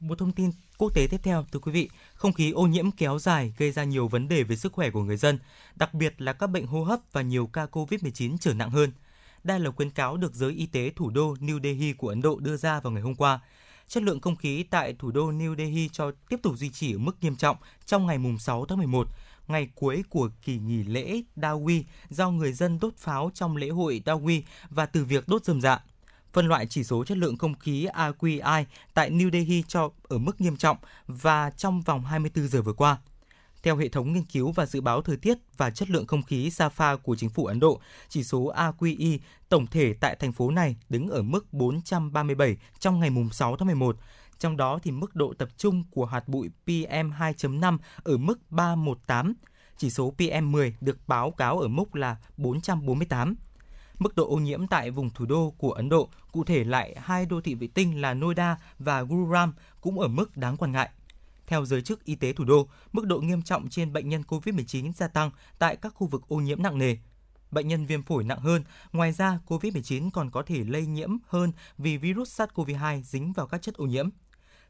[0.01, 3.19] Một thông tin quốc tế tiếp theo, thưa quý vị, không khí ô nhiễm kéo
[3.19, 5.39] dài gây ra nhiều vấn đề về sức khỏe của người dân,
[5.77, 8.93] đặc biệt là các bệnh hô hấp và nhiều ca COVID-19 trở nặng hơn.
[9.45, 12.39] Đây là khuyến cáo được giới y tế thủ đô New Delhi của Ấn Độ
[12.39, 13.41] đưa ra vào ngày hôm qua.
[13.89, 16.99] Chất lượng không khí tại thủ đô New Delhi cho tiếp tục duy trì ở
[16.99, 19.09] mức nghiêm trọng trong ngày 6 tháng 11,
[19.51, 24.03] ngày cuối của kỳ nghỉ lễ Dawi do người dân đốt pháo trong lễ hội
[24.05, 25.81] Dawi và từ việc đốt rơm dạ
[26.33, 30.41] phân loại chỉ số chất lượng không khí AQI tại New Delhi cho ở mức
[30.41, 30.77] nghiêm trọng
[31.07, 32.99] và trong vòng 24 giờ vừa qua.
[33.63, 36.49] Theo hệ thống nghiên cứu và dự báo thời tiết và chất lượng không khí
[36.49, 40.77] SAFA của chính phủ Ấn Độ, chỉ số AQI tổng thể tại thành phố này
[40.89, 43.97] đứng ở mức 437 trong ngày 6 tháng 11.
[44.41, 49.35] Trong đó thì mức độ tập trung của hạt bụi PM2.5 ở mức 318.
[49.77, 53.35] Chỉ số PM10 được báo cáo ở mức là 448.
[53.99, 57.27] Mức độ ô nhiễm tại vùng thủ đô của Ấn Độ, cụ thể lại hai
[57.27, 60.91] đô thị vệ tinh là Noida và Gurugram cũng ở mức đáng quan ngại.
[61.47, 64.93] Theo giới chức y tế thủ đô, mức độ nghiêm trọng trên bệnh nhân COVID-19
[64.93, 66.97] gia tăng tại các khu vực ô nhiễm nặng nề.
[67.51, 71.53] Bệnh nhân viêm phổi nặng hơn, ngoài ra COVID-19 còn có thể lây nhiễm hơn
[71.79, 74.09] vì virus SARS-CoV-2 dính vào các chất ô nhiễm.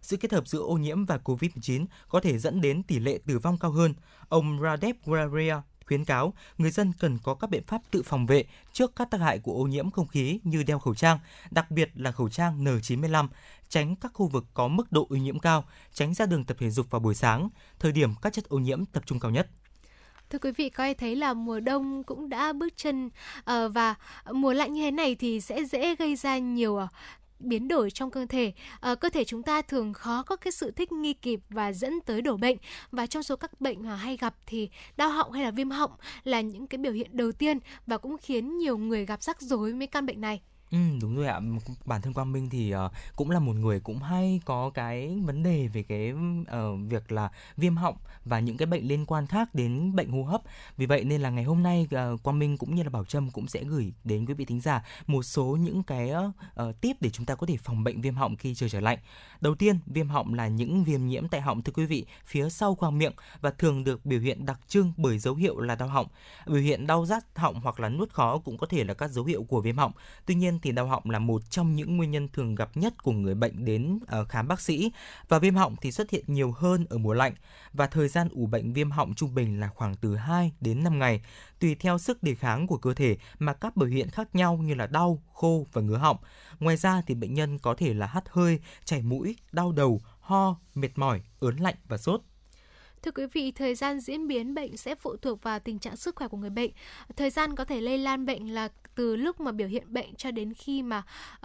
[0.03, 3.39] Sự kết hợp giữa ô nhiễm và COVID-19 có thể dẫn đến tỷ lệ tử
[3.39, 3.95] vong cao hơn.
[4.29, 8.45] Ông Radev Guerrero khuyến cáo người dân cần có các biện pháp tự phòng vệ
[8.73, 11.19] trước các tác hại của ô nhiễm không khí như đeo khẩu trang,
[11.51, 13.29] đặc biệt là khẩu trang N95,
[13.69, 16.71] tránh các khu vực có mức độ ô nhiễm cao, tránh ra đường tập thể
[16.71, 17.49] dục vào buổi sáng,
[17.79, 19.49] thời điểm các chất ô nhiễm tập trung cao nhất.
[20.31, 23.95] Thưa quý vị, có ai thấy là mùa đông cũng đã bước chân uh, và
[24.33, 26.89] mùa lạnh như thế này thì sẽ dễ gây ra nhiều uh,
[27.41, 28.53] biến đổi trong cơ thể.
[28.81, 32.01] À, cơ thể chúng ta thường khó có cái sự thích nghi kịp và dẫn
[32.01, 32.57] tới đổ bệnh.
[32.91, 35.91] Và trong số các bệnh mà hay gặp thì đau họng hay là viêm họng
[36.25, 39.73] là những cái biểu hiện đầu tiên và cũng khiến nhiều người gặp rắc rối
[39.73, 40.41] với căn bệnh này.
[40.71, 41.41] Ừ, đúng rồi ạ.
[41.85, 45.43] Bản thân Quang Minh thì uh, cũng là một người cũng hay có cái vấn
[45.43, 49.55] đề về cái uh, việc là viêm họng và những cái bệnh liên quan khác
[49.55, 50.41] đến bệnh hô hấp.
[50.77, 53.31] Vì vậy nên là ngày hôm nay uh, Quang Minh cũng như là Bảo Trâm
[53.31, 57.11] cũng sẽ gửi đến quý vị thính giả một số những cái uh, tip để
[57.11, 58.99] chúng ta có thể phòng bệnh viêm họng khi trời trở lạnh.
[59.41, 62.75] Đầu tiên, viêm họng là những viêm nhiễm tại họng thưa quý vị, phía sau
[62.75, 66.07] khoang miệng và thường được biểu hiện đặc trưng bởi dấu hiệu là đau họng.
[66.47, 69.25] Biểu hiện đau rát họng hoặc là nuốt khó cũng có thể là các dấu
[69.25, 69.93] hiệu của viêm họng.
[70.27, 73.13] Tuy nhiên thì đau họng là một trong những nguyên nhân thường gặp nhất của
[73.13, 74.93] người bệnh đến ờ, khám bác sĩ
[75.29, 77.35] và viêm họng thì xuất hiện nhiều hơn ở mùa lạnh
[77.73, 80.99] và thời gian ủ bệnh viêm họng trung bình là khoảng từ 2 đến 5
[80.99, 81.21] ngày
[81.61, 84.75] tùy theo sức đề kháng của cơ thể mà các biểu hiện khác nhau như
[84.75, 86.17] là đau, khô và ngứa họng.
[86.61, 90.57] Ngoài ra thì bệnh nhân có thể là hắt hơi, chảy mũi, đau đầu, ho,
[90.75, 92.21] mệt mỏi, ớn lạnh và sốt.
[93.03, 96.17] Thưa quý vị, thời gian diễn biến bệnh sẽ phụ thuộc vào tình trạng sức
[96.17, 96.71] khỏe của người bệnh.
[97.17, 100.31] Thời gian có thể lây lan bệnh là từ lúc mà biểu hiện bệnh cho
[100.31, 101.03] đến khi mà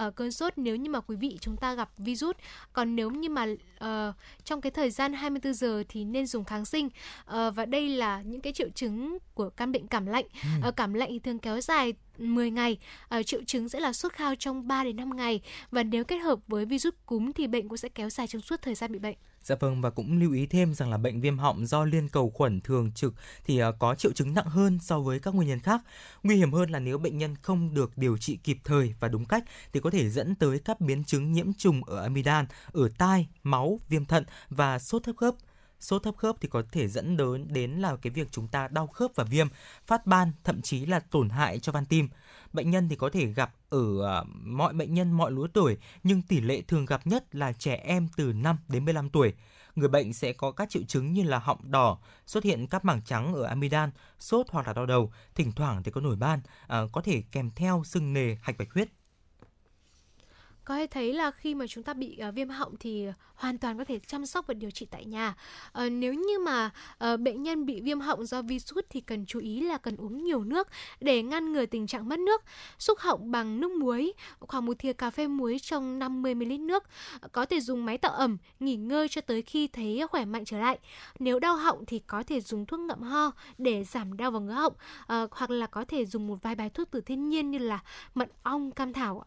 [0.07, 2.35] uh, cơn sốt nếu như mà quý vị chúng ta gặp virus.
[2.73, 6.65] Còn nếu như mà uh, trong cái thời gian 24 giờ thì nên dùng kháng
[6.65, 6.85] sinh.
[6.85, 10.25] Uh, và đây là những cái triệu chứng của căn bệnh cảm lạnh.
[10.43, 10.67] Ừ.
[10.67, 12.77] Uh, cảm lạnh thì thường kéo dài 10 ngày,
[13.19, 15.41] uh, triệu chứng sẽ là sốt khao trong 3 đến 5 ngày
[15.71, 18.61] và nếu kết hợp với virus cúm thì bệnh cũng sẽ kéo dài trong suốt
[18.61, 19.15] thời gian bị bệnh.
[19.45, 22.29] Dạ vâng và cũng lưu ý thêm rằng là bệnh viêm họng do liên cầu
[22.29, 23.13] khuẩn thường trực
[23.45, 25.81] thì à, có triệu chứng nặng hơn so với các nguyên nhân khác.
[26.23, 29.25] Nguy hiểm hơn là nếu bệnh nhân không được điều trị kịp thời và đúng
[29.25, 29.43] cách
[29.73, 33.79] thì có thể dẫn tới các biến chứng nhiễm trùng ở amidan, ở tai, máu,
[33.89, 35.35] viêm thận và sốt thấp khớp
[35.79, 38.87] sốt thấp khớp thì có thể dẫn đến đến là cái việc chúng ta đau
[38.87, 39.47] khớp và viêm,
[39.87, 42.09] phát ban, thậm chí là tổn hại cho van tim.
[42.55, 46.21] Bệnh nhân thì có thể gặp ở ờ, mọi bệnh nhân mọi lứa tuổi, nhưng
[46.21, 49.33] tỷ lệ thường gặp nhất là trẻ em từ 5 đến 15 tuổi.
[49.75, 53.01] Người bệnh sẽ có các triệu chứng như là họng đỏ, xuất hiện các mảng
[53.05, 56.87] trắng ở amidan, sốt hoặc là đau đầu, thỉnh thoảng thì có nổi ban, ờ,
[56.91, 58.87] có thể kèm theo sưng nề, hạch bạch huyết
[60.65, 63.77] có thể thấy là khi mà chúng ta bị uh, viêm họng thì hoàn toàn
[63.77, 65.35] có thể chăm sóc và điều trị tại nhà.
[65.85, 66.71] Uh, nếu như mà
[67.13, 70.23] uh, bệnh nhân bị viêm họng do virus thì cần chú ý là cần uống
[70.23, 70.67] nhiều nước
[70.99, 72.41] để ngăn ngừa tình trạng mất nước.
[72.79, 76.83] Xúc họng bằng nước muối, khoảng một thìa cà phê muối trong 50 ml nước.
[77.31, 80.59] Có thể dùng máy tạo ẩm, nghỉ ngơi cho tới khi thấy khỏe mạnh trở
[80.59, 80.79] lại.
[81.19, 84.53] Nếu đau họng thì có thể dùng thuốc ngậm ho để giảm đau vào ngứa
[84.53, 87.57] họng, uh, hoặc là có thể dùng một vài bài thuốc từ thiên nhiên như
[87.57, 87.79] là
[88.15, 89.25] mật ong, cam thảo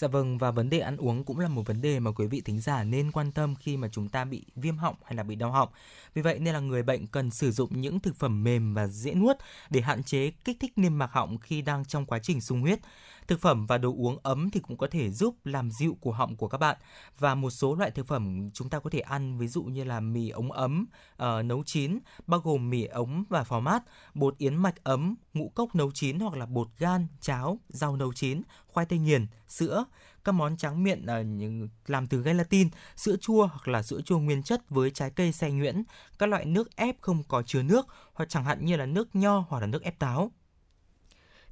[0.00, 2.40] Dạ vâng và vấn đề ăn uống cũng là một vấn đề mà quý vị
[2.40, 5.34] thính giả nên quan tâm khi mà chúng ta bị viêm họng hay là bị
[5.34, 5.68] đau họng.
[6.14, 9.14] Vì vậy nên là người bệnh cần sử dụng những thực phẩm mềm và dễ
[9.14, 9.36] nuốt
[9.70, 12.78] để hạn chế kích thích niêm mạc họng khi đang trong quá trình sung huyết.
[13.30, 16.36] Thực phẩm và đồ uống ấm thì cũng có thể giúp làm dịu cổ họng
[16.36, 16.76] của các bạn
[17.18, 20.00] và một số loại thực phẩm chúng ta có thể ăn ví dụ như là
[20.00, 23.82] mì ống ấm uh, nấu chín bao gồm mì ống và phó mát,
[24.14, 28.12] bột yến mạch ấm, ngũ cốc nấu chín hoặc là bột gan, cháo, rau nấu
[28.12, 29.84] chín, khoai tây nghiền, sữa,
[30.24, 34.42] các món tráng miệng uh, làm từ gelatin, sữa chua hoặc là sữa chua nguyên
[34.42, 35.82] chất với trái cây xay nhuyễn,
[36.18, 39.44] các loại nước ép không có chứa nước hoặc chẳng hạn như là nước nho
[39.48, 40.30] hoặc là nước ép táo.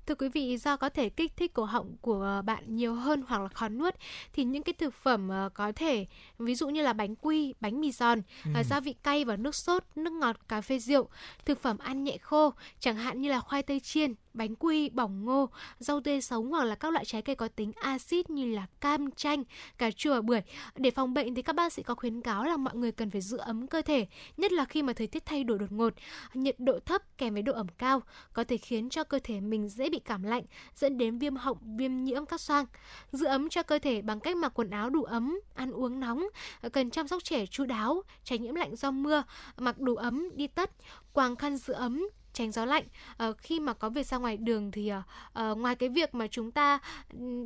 [0.08, 3.42] Thưa quý vị, do có thể kích thích cổ họng của bạn nhiều hơn hoặc
[3.42, 3.94] là khó nuốt
[4.32, 6.06] thì những cái thực phẩm ờ, có thể
[6.38, 8.50] ví dụ như là bánh quy, bánh mì giòn, ừ.
[8.54, 11.08] Ờ, gia vị cay và nước sốt, nước ngọt, cà phê rượu,
[11.44, 15.24] thực phẩm ăn nhẹ khô, chẳng hạn như là khoai tây chiên, bánh quy, bỏng
[15.24, 18.66] ngô, rau tươi sống hoặc là các loại trái cây có tính axit như là
[18.80, 19.44] cam, chanh,
[19.78, 20.40] cà chua, bưởi.
[20.76, 23.20] Để phòng bệnh thì các bác sĩ có khuyến cáo là mọi người cần phải
[23.20, 25.94] giữ ấm cơ thể, nhất là khi mà thời tiết thay đổi đột ngột.
[26.34, 29.68] Nhiệt độ thấp kèm với độ ẩm cao có thể khiến cho cơ thể mình
[29.68, 32.66] dễ bị cảm lạnh, dẫn đến viêm họng, viêm nhiễm các xoang.
[33.12, 36.24] Giữ ấm cho cơ thể bằng cách mặc quần áo đủ ấm, ăn uống nóng,
[36.72, 39.22] cần chăm sóc trẻ chu đáo, tránh nhiễm lạnh do mưa,
[39.56, 40.70] mặc đủ ấm, đi tất,
[41.12, 42.08] quàng khăn giữ ấm,
[42.38, 42.84] tránh gió lạnh
[43.28, 46.50] uh, khi mà có việc ra ngoài đường thì uh, ngoài cái việc mà chúng
[46.50, 46.78] ta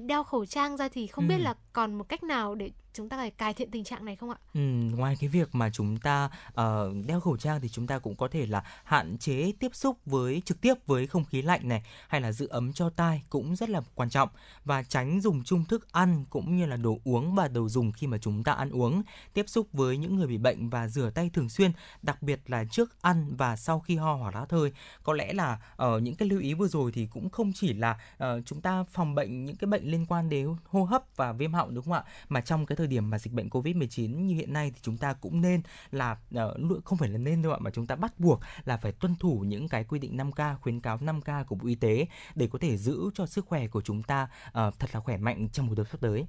[0.07, 1.29] đeo khẩu trang ra thì không ừ.
[1.29, 4.17] biết là còn một cách nào để chúng ta phải cải thiện tình trạng này
[4.17, 4.37] không ạ?
[4.55, 4.61] Ừ,
[4.97, 8.29] ngoài cái việc mà chúng ta uh, đeo khẩu trang thì chúng ta cũng có
[8.29, 12.21] thể là hạn chế tiếp xúc với trực tiếp với không khí lạnh này hay
[12.21, 14.29] là giữ ấm cho tai cũng rất là quan trọng
[14.65, 18.07] và tránh dùng chung thức ăn cũng như là đồ uống và đồ dùng khi
[18.07, 19.03] mà chúng ta ăn uống,
[19.35, 21.73] tiếp xúc với những người bị bệnh và rửa tay thường xuyên,
[22.03, 24.73] đặc biệt là trước ăn và sau khi ho hoặc lá thôi
[25.03, 27.73] Có lẽ là ở uh, những cái lưu ý vừa rồi thì cũng không chỉ
[27.73, 31.33] là uh, chúng ta phòng bệnh những cái bệnh liên quan đến hô hấp và
[31.33, 32.05] viêm họng đúng không ạ?
[32.29, 35.13] Mà trong cái thời điểm mà dịch bệnh Covid-19 như hiện nay thì chúng ta
[35.13, 38.41] cũng nên là ờ, không phải là nên đâu ạ mà chúng ta bắt buộc
[38.65, 41.75] là phải tuân thủ những cái quy định 5K, khuyến cáo 5K của Bộ Y
[41.75, 45.17] tế để có thể giữ cho sức khỏe của chúng ta uh, thật là khỏe
[45.17, 46.27] mạnh trong một đợt sắp tới.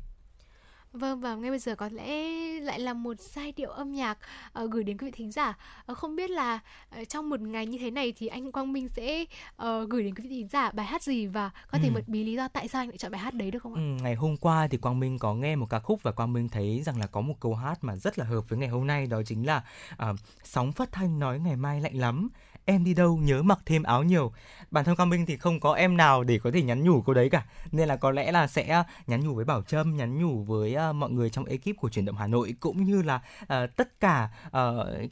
[0.94, 4.18] Vâng và ngay bây giờ có lẽ lại là một giai điệu âm nhạc
[4.64, 5.58] uh, gửi đến quý vị thính giả.
[5.92, 6.60] Uh, không biết là
[7.02, 10.16] uh, trong một ngày như thế này thì anh Quang Minh sẽ uh, gửi đến
[10.16, 11.94] quý vị thính giả bài hát gì và có thể ừ.
[11.94, 13.78] bật bí lý do tại sao anh lại chọn bài hát đấy được không ạ?
[13.78, 16.50] Ừ, ngày hôm qua thì Quang Minh có nghe một ca khúc và Quang Minh
[16.50, 19.08] thấy rằng là có một câu hát mà rất là hợp với ngày hôm nay
[19.08, 19.64] đó chính là
[19.94, 22.30] uh, sóng phát thanh nói ngày mai lạnh lắm
[22.66, 24.34] em đi đâu nhớ mặc thêm áo nhiều.
[24.72, 27.14] Bản thân Quang Minh thì không có em nào để có thể nhắn nhủ cô
[27.14, 27.46] đấy cả.
[27.72, 30.76] Nên là có lẽ là sẽ ờ, nhắn nhủ với Bảo Trâm nhắn nhủ với
[30.90, 34.00] uh, mọi người trong ekip của chuyển động Hà Nội cũng như là uh, tất
[34.00, 34.52] cả uh,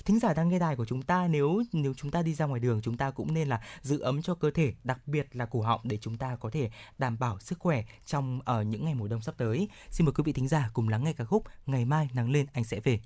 [0.06, 1.28] thính giả đang nghe đài của chúng ta.
[1.28, 4.22] Nếu nếu chúng ta đi ra ngoài đường chúng ta cũng nên là giữ ấm
[4.22, 7.40] cho cơ thể đặc biệt là cổ họng để chúng ta có thể đảm bảo
[7.40, 9.68] sức khỏe trong ở uh, những ngày mùa đông sắp tới.
[9.90, 12.46] Xin mời quý vị thính giả cùng lắng nghe ca khúc ngày mai nắng lên
[12.54, 13.00] anh sẽ về.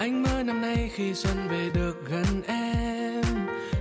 [0.00, 3.22] Anh mơ năm nay khi xuân về được gần em.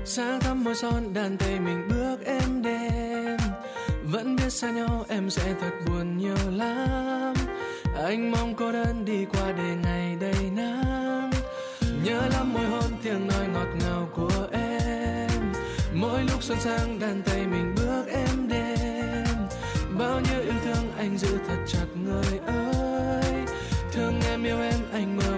[0.06, 3.38] Sáng thắm môi son, đàn tay mình bước em đêm.
[4.04, 7.34] Vẫn biết xa nhau, em sẽ thật buồn nhiều lắm.
[8.04, 11.32] Anh mong cô đơn đi qua để ngày đầy nắng.
[12.04, 15.30] Nhớ lắm môi hôn tiếng nói ngọt ngào của em.
[15.94, 19.26] Mỗi lúc xuân sang, đàn tay mình bước em đêm.
[20.00, 23.34] Bao nhiêu yêu thương anh giữ thật chặt người ơi.
[23.92, 25.38] Thương em yêu em, anh mơ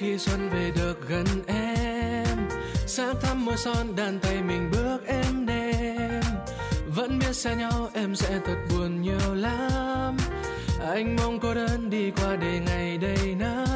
[0.00, 2.38] khi xuân về được gần em.
[2.86, 6.22] Sáng thắm môi son, đàn tay mình bước em đêm.
[6.96, 10.16] Vẫn biết xa nhau, em sẽ thật buồn nhiều lắm.
[10.80, 13.69] Anh mong cô đơn đi qua để ngày đầy nắng.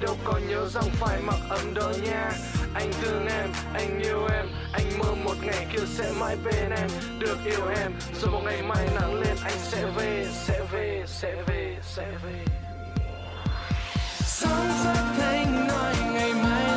[0.00, 2.30] Đâu còn nhớ rằng phải mặc ấm đó nha
[2.74, 6.88] anh thương em, anh yêu em, anh mơ một ngày kia sẽ mãi bên em.
[7.18, 11.34] Được yêu em, rồi một ngày mai nắng lên, anh sẽ về sẽ về sẽ
[11.46, 12.44] về sẽ về.
[14.20, 16.67] Sáng phát thanh nói ngày mai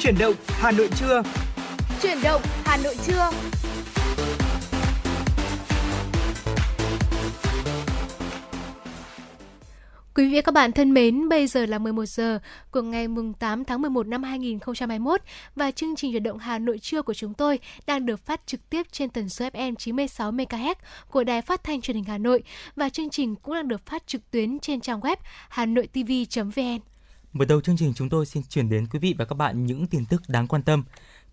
[0.00, 1.22] Chuyển động Hà Nội trưa.
[2.02, 3.30] Chuyển động Hà Nội trưa.
[10.14, 12.38] Quý vị và các bạn thân mến, bây giờ là 11 giờ
[12.70, 15.20] của ngày mùng 8 tháng 11 năm 2021
[15.56, 18.70] và chương trình chuyển động Hà Nội trưa của chúng tôi đang được phát trực
[18.70, 20.74] tiếp trên tần số FM 96 MHz
[21.10, 22.42] của Đài Phát thanh Truyền hình Hà Nội
[22.76, 25.16] và chương trình cũng đang được phát trực tuyến trên trang web
[25.48, 26.78] hanoitv.vn.
[27.32, 29.86] Mở đầu chương trình chúng tôi xin chuyển đến quý vị và các bạn những
[29.86, 30.84] tin tức đáng quan tâm.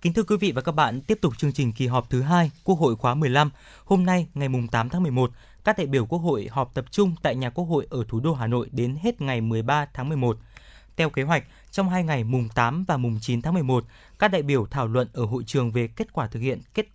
[0.01, 2.51] Kính thưa quý vị và các bạn, tiếp tục chương trình kỳ họp thứ hai
[2.63, 3.49] Quốc hội khóa 15.
[3.85, 5.31] Hôm nay, ngày mùng 8 tháng 11,
[5.63, 8.33] các đại biểu Quốc hội họp tập trung tại nhà Quốc hội ở thủ đô
[8.33, 10.37] Hà Nội đến hết ngày 13 tháng 11.
[10.97, 13.85] Theo kế hoạch, trong hai ngày mùng 8 và mùng 9 tháng 11,
[14.19, 16.87] các đại biểu thảo luận ở hội trường về kết quả thực hiện kết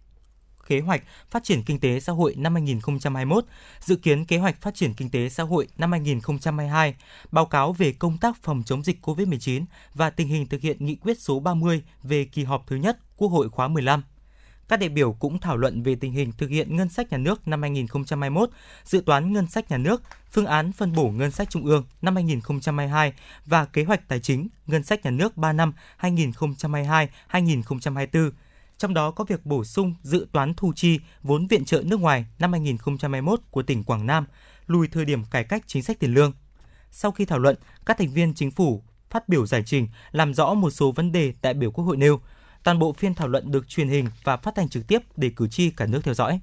[0.70, 3.44] kế hoạch phát triển kinh tế xã hội năm 2021,
[3.80, 6.94] dự kiến kế hoạch phát triển kinh tế xã hội năm 2022,
[7.30, 9.64] báo cáo về công tác phòng chống dịch COVID-19
[9.94, 13.28] và tình hình thực hiện nghị quyết số 30 về kỳ họp thứ nhất Quốc
[13.28, 14.02] hội khóa 15.
[14.68, 17.48] Các đại biểu cũng thảo luận về tình hình thực hiện ngân sách nhà nước
[17.48, 18.50] năm 2021,
[18.84, 22.14] dự toán ngân sách nhà nước, phương án phân bổ ngân sách trung ương năm
[22.14, 23.12] 2022
[23.46, 28.30] và kế hoạch tài chính ngân sách nhà nước 3 năm 2022-2024
[28.80, 32.26] trong đó có việc bổ sung dự toán thu chi vốn viện trợ nước ngoài
[32.38, 34.26] năm 2021 của tỉnh Quảng Nam,
[34.66, 36.32] lùi thời điểm cải cách chính sách tiền lương.
[36.90, 37.56] Sau khi thảo luận,
[37.86, 41.32] các thành viên chính phủ phát biểu giải trình, làm rõ một số vấn đề
[41.42, 42.20] đại biểu Quốc hội nêu.
[42.62, 45.48] Toàn bộ phiên thảo luận được truyền hình và phát thanh trực tiếp để cử
[45.48, 46.40] tri cả nước theo dõi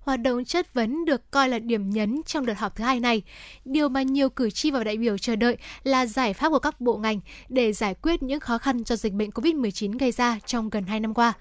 [0.00, 3.22] hoạt động chất vấn được coi là điểm nhấn trong đợt họp thứ hai này.
[3.64, 6.80] Điều mà nhiều cử tri và đại biểu chờ đợi là giải pháp của các
[6.80, 10.70] bộ ngành để giải quyết những khó khăn do dịch bệnh COVID-19 gây ra trong
[10.70, 11.32] gần 2 năm qua.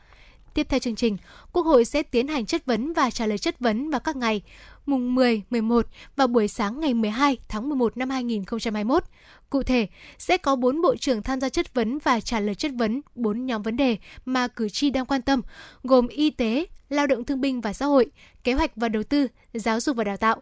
[0.54, 1.18] Tiếp theo chương trình,
[1.54, 4.42] Quốc hội sẽ tiến hành chất vấn và trả lời chất vấn vào các ngày
[4.86, 5.86] mùng 10, 11
[6.16, 9.04] và buổi sáng ngày 12 tháng 11 năm 2021.
[9.50, 9.88] Cụ thể,
[10.18, 13.46] sẽ có 4 bộ trưởng tham gia chất vấn và trả lời chất vấn 4
[13.46, 15.42] nhóm vấn đề mà cử tri đang quan tâm,
[15.84, 18.06] gồm y tế, lao động thương binh và xã hội,
[18.44, 20.42] kế hoạch và đầu tư, giáo dục và đào tạo.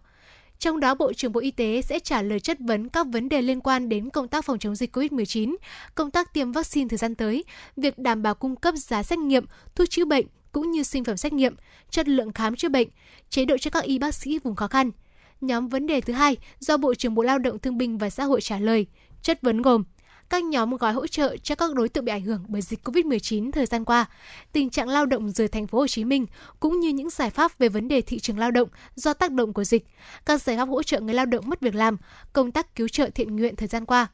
[0.60, 3.42] Trong đó, Bộ trưởng Bộ Y tế sẽ trả lời chất vấn các vấn đề
[3.42, 5.56] liên quan đến công tác phòng chống dịch COVID-19,
[5.96, 7.44] công tác tiêm vaccine thời gian tới,
[7.76, 9.46] việc đảm bảo cung cấp giá xét nghiệm,
[9.76, 11.56] thuốc chữa bệnh cũng như sinh phẩm xét nghiệm,
[11.90, 12.88] chất lượng khám chữa bệnh,
[13.30, 14.92] chế độ cho các y bác sĩ vùng khó khăn.
[15.42, 18.24] Nhóm vấn đề thứ hai do Bộ trưởng Bộ Lao động Thương binh và Xã
[18.24, 18.86] hội trả lời.
[19.22, 19.84] Chất vấn gồm
[20.30, 23.52] các nhóm gói hỗ trợ cho các đối tượng bị ảnh hưởng bởi dịch Covid-19
[23.52, 24.06] thời gian qua,
[24.52, 26.26] tình trạng lao động rời thành phố Hồ Chí Minh
[26.60, 29.54] cũng như những giải pháp về vấn đề thị trường lao động do tác động
[29.54, 29.86] của dịch,
[30.26, 31.98] các giải pháp hỗ trợ người lao động mất việc làm,
[32.34, 34.08] công tác cứu trợ thiện nguyện thời gian qua.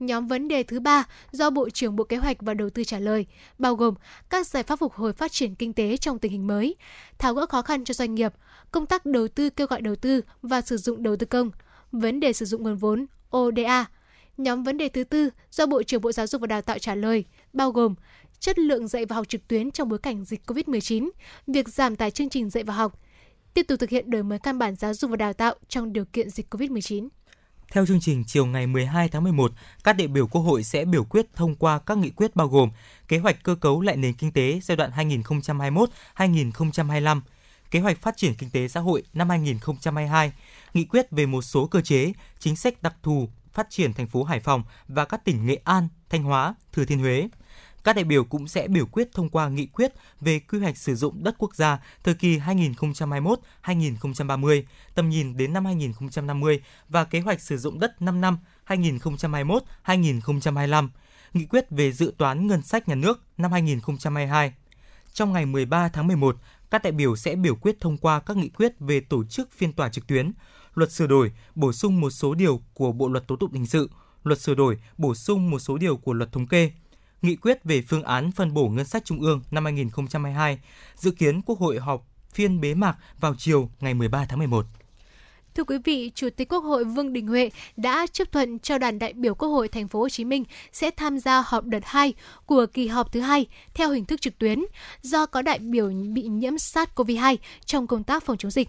[0.00, 2.98] Nhóm vấn đề thứ ba do Bộ trưởng Bộ Kế hoạch và Đầu tư trả
[2.98, 3.26] lời,
[3.58, 3.94] bao gồm
[4.30, 6.74] các giải pháp phục hồi phát triển kinh tế trong tình hình mới,
[7.18, 8.32] tháo gỡ khó khăn cho doanh nghiệp,
[8.70, 11.50] công tác đầu tư kêu gọi đầu tư và sử dụng đầu tư công,
[11.92, 13.06] vấn đề sử dụng nguồn vốn
[13.36, 13.86] ODA,
[14.36, 16.94] Nhóm vấn đề thứ tư do Bộ trưởng Bộ Giáo dục và Đào tạo trả
[16.94, 17.94] lời, bao gồm
[18.40, 21.10] chất lượng dạy và học trực tuyến trong bối cảnh dịch COVID-19,
[21.46, 23.00] việc giảm tải chương trình dạy và học,
[23.54, 26.04] tiếp tục thực hiện đổi mới căn bản giáo dục và đào tạo trong điều
[26.04, 27.08] kiện dịch COVID-19.
[27.72, 29.52] Theo chương trình, chiều ngày 12 tháng 11,
[29.84, 32.70] các đại biểu Quốc hội sẽ biểu quyết thông qua các nghị quyết bao gồm
[33.08, 34.90] kế hoạch cơ cấu lại nền kinh tế giai đoạn
[36.16, 37.20] 2021-2025,
[37.70, 40.32] kế hoạch phát triển kinh tế xã hội năm 2022,
[40.74, 44.24] nghị quyết về một số cơ chế, chính sách đặc thù phát triển thành phố
[44.24, 47.28] Hải Phòng và các tỉnh Nghệ An, Thanh Hóa, Thừa Thiên Huế.
[47.84, 50.94] Các đại biểu cũng sẽ biểu quyết thông qua nghị quyết về quy hoạch sử
[50.94, 54.62] dụng đất quốc gia thời kỳ 2021-2030,
[54.94, 60.88] tầm nhìn đến năm 2050 và kế hoạch sử dụng đất 5 năm 2021-2025,
[61.32, 64.52] nghị quyết về dự toán ngân sách nhà nước năm 2022.
[65.12, 66.36] Trong ngày 13 tháng 11,
[66.70, 69.72] các đại biểu sẽ biểu quyết thông qua các nghị quyết về tổ chức phiên
[69.72, 70.32] tòa trực tuyến,
[70.74, 73.90] luật sửa đổi, bổ sung một số điều của Bộ luật tố tụng hình sự,
[74.24, 76.72] luật sửa đổi, bổ sung một số điều của luật thống kê,
[77.22, 80.58] nghị quyết về phương án phân bổ ngân sách trung ương năm 2022,
[80.96, 84.66] dự kiến Quốc hội họp phiên bế mạc vào chiều ngày 13 tháng 11.
[85.56, 88.98] Thưa quý vị, Chủ tịch Quốc hội Vương Đình Huệ đã chấp thuận cho đoàn
[88.98, 92.14] đại biểu Quốc hội Thành phố Hồ Chí Minh sẽ tham gia họp đợt 2
[92.46, 94.64] của kỳ họp thứ hai theo hình thức trực tuyến
[95.02, 98.68] do có đại biểu bị nhiễm SARS-CoV-2 trong công tác phòng chống dịch.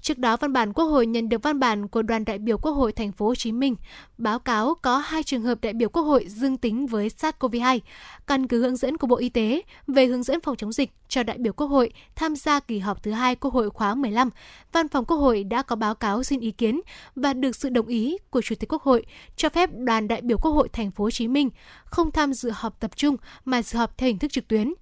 [0.00, 2.72] Trước đó, văn bản Quốc hội nhận được văn bản của đoàn đại biểu Quốc
[2.72, 3.76] hội thành phố Hồ Chí Minh
[4.18, 7.80] báo cáo có hai trường hợp đại biểu Quốc hội dương tính với SARS-CoV-2.
[8.26, 11.22] Căn cứ hướng dẫn của Bộ Y tế về hướng dẫn phòng chống dịch cho
[11.22, 14.30] đại biểu Quốc hội tham gia kỳ họp thứ hai Quốc hội khóa 15,
[14.72, 16.80] Văn phòng Quốc hội đã có báo cáo xin ý kiến
[17.16, 20.38] và được sự đồng ý của Chủ tịch Quốc hội cho phép đoàn đại biểu
[20.38, 21.50] Quốc hội thành phố Hồ Chí Minh
[21.84, 24.74] không tham dự họp tập trung mà dự họp theo hình thức trực tuyến.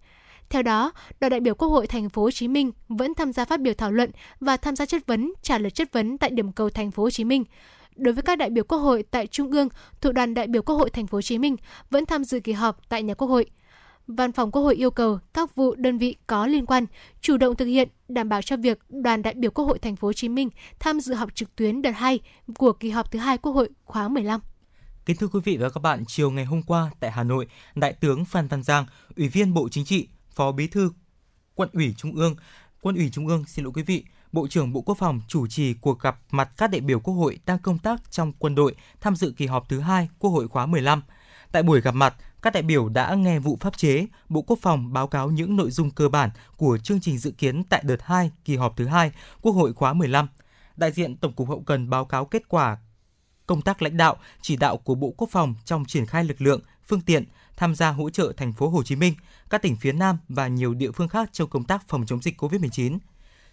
[0.51, 3.45] Theo đó, đoàn đại biểu Quốc hội Thành phố Hồ Chí Minh vẫn tham gia
[3.45, 6.53] phát biểu thảo luận và tham gia chất vấn, trả lời chất vấn tại điểm
[6.53, 7.45] cầu Thành phố Hồ Chí Minh.
[7.97, 9.69] Đối với các đại biểu Quốc hội tại Trung ương
[10.01, 11.57] thuộc đoàn đại biểu Quốc hội Thành phố Hồ Chí Minh
[11.91, 13.47] vẫn tham dự kỳ họp tại nhà Quốc hội.
[14.07, 16.87] Văn phòng Quốc hội yêu cầu các vụ đơn vị có liên quan
[17.21, 20.09] chủ động thực hiện đảm bảo cho việc đoàn đại biểu Quốc hội Thành phố
[20.09, 22.21] Hồ Chí Minh tham dự họp trực tuyến đợt 2
[22.59, 24.41] của kỳ họp thứ hai Quốc hội khóa 15.
[25.07, 27.93] Kính thưa quý vị và các bạn, chiều ngày hôm qua tại Hà Nội, Đại
[27.93, 28.87] tướng Phan Văn Giang,
[29.17, 30.91] Ủy viên Bộ Chính trị, Phó Bí thư
[31.55, 32.37] Quận ủy Trung ương,
[32.81, 35.75] Quân ủy Trung ương xin lỗi quý vị, Bộ trưởng Bộ Quốc phòng chủ trì
[35.75, 39.17] cuộc gặp mặt các đại biểu Quốc hội đang công tác trong quân đội tham
[39.17, 41.03] dự kỳ họp thứ hai Quốc hội khóa 15.
[41.53, 44.93] Tại buổi gặp mặt, các đại biểu đã nghe vụ pháp chế, Bộ Quốc phòng
[44.93, 48.31] báo cáo những nội dung cơ bản của chương trình dự kiến tại đợt 2
[48.45, 49.13] kỳ họp thứ hai
[49.43, 50.29] Quốc hội khóa 15.
[50.77, 52.77] Đại diện Tổng cục Hậu cần báo cáo kết quả
[53.47, 56.61] công tác lãnh đạo, chỉ đạo của Bộ Quốc phòng trong triển khai lực lượng,
[56.89, 57.25] phương tiện
[57.57, 59.15] tham gia hỗ trợ thành phố Hồ Chí Minh,
[59.51, 62.43] các tỉnh phía Nam và nhiều địa phương khác trong công tác phòng chống dịch
[62.43, 62.99] COVID-19.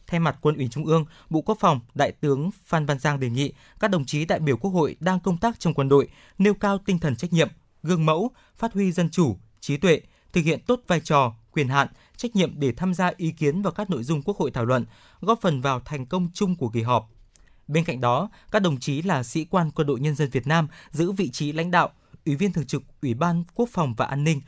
[0.08, 3.30] Thay mặt Quân ủy Trung ương, Bộ Quốc phòng, Đại tướng Phan Văn Giang đề
[3.30, 6.54] nghị các đồng chí đại biểu Quốc hội đang công tác trong quân đội nêu
[6.54, 7.50] cao tinh thần trách nhiệm,
[7.84, 10.02] gương mẫu, phát huy dân chủ, trí tuệ,
[10.34, 11.88] thực hiện tốt vai trò, quyền hạn,
[12.18, 14.86] trách nhiệm để tham gia ý kiến vào các nội dung Quốc hội thảo luận,
[15.22, 17.10] góp phần vào thành công chung của kỳ họp.
[17.68, 20.68] Bên cạnh đó, các đồng chí là sĩ quan quân đội nhân dân Việt Nam
[20.92, 21.90] giữ vị trí lãnh đạo,
[22.26, 24.42] Ủy viên thường trực Ủy ban Quốc phòng và An ninh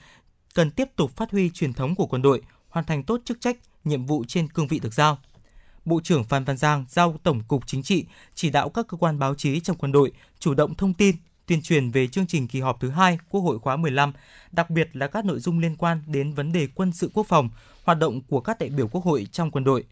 [0.53, 3.57] cần tiếp tục phát huy truyền thống của quân đội, hoàn thành tốt chức trách,
[3.83, 5.17] nhiệm vụ trên cương vị được giao.
[5.85, 8.05] Bộ trưởng Phan Văn Giang giao Tổng cục Chính trị
[8.35, 11.15] chỉ đạo các cơ quan báo chí trong quân đội chủ động thông tin,
[11.45, 14.13] tuyên truyền về chương trình kỳ họp thứ hai Quốc hội khóa 15,
[14.51, 17.49] đặc biệt là các nội dung liên quan đến vấn đề quân sự quốc phòng,
[17.83, 19.83] hoạt động của các đại biểu Quốc hội trong quân đội.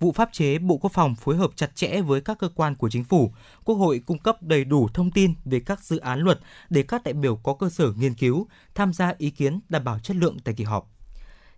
[0.00, 2.90] Vụ pháp chế Bộ Quốc phòng phối hợp chặt chẽ với các cơ quan của
[2.90, 3.32] chính phủ,
[3.64, 6.40] Quốc hội cung cấp đầy đủ thông tin về các dự án luật
[6.70, 9.98] để các đại biểu có cơ sở nghiên cứu, tham gia ý kiến đảm bảo
[9.98, 10.90] chất lượng tại kỳ họp.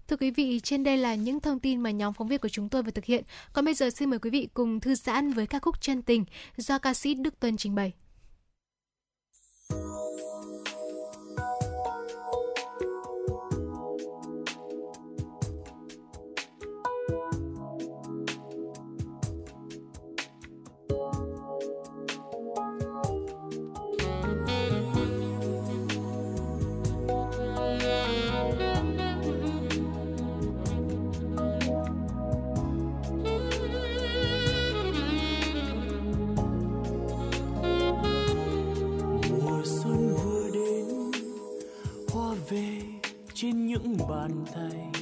[0.09, 2.69] Thưa quý vị, trên đây là những thông tin mà nhóm phóng viên của chúng
[2.69, 3.25] tôi vừa thực hiện.
[3.53, 6.25] Còn bây giờ xin mời quý vị cùng thư giãn với ca khúc chân tình
[6.57, 7.93] do ca sĩ Đức Tuân trình bày.
[43.73, 45.02] Những bàn tay.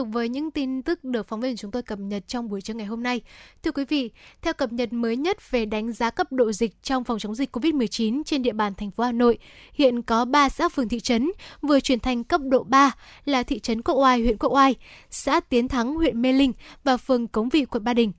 [0.00, 2.74] Tục với những tin tức được phóng viên chúng tôi cập nhật trong buổi trưa
[2.74, 3.20] ngày hôm nay.
[3.62, 4.10] Thưa quý vị,
[4.42, 7.56] theo cập nhật mới nhất về đánh giá cấp độ dịch trong phòng chống dịch
[7.56, 9.38] COVID-19 trên địa bàn thành phố Hà Nội,
[9.72, 11.30] hiện có 3 xã phường thị trấn
[11.62, 12.92] vừa chuyển thành cấp độ 3
[13.24, 14.74] là thị trấn Quốc Oai, huyện Quốc Oai,
[15.10, 16.52] xã Tiến Thắng, huyện Mê Linh
[16.84, 18.12] và phường Cống Vị, quận Ba Đình.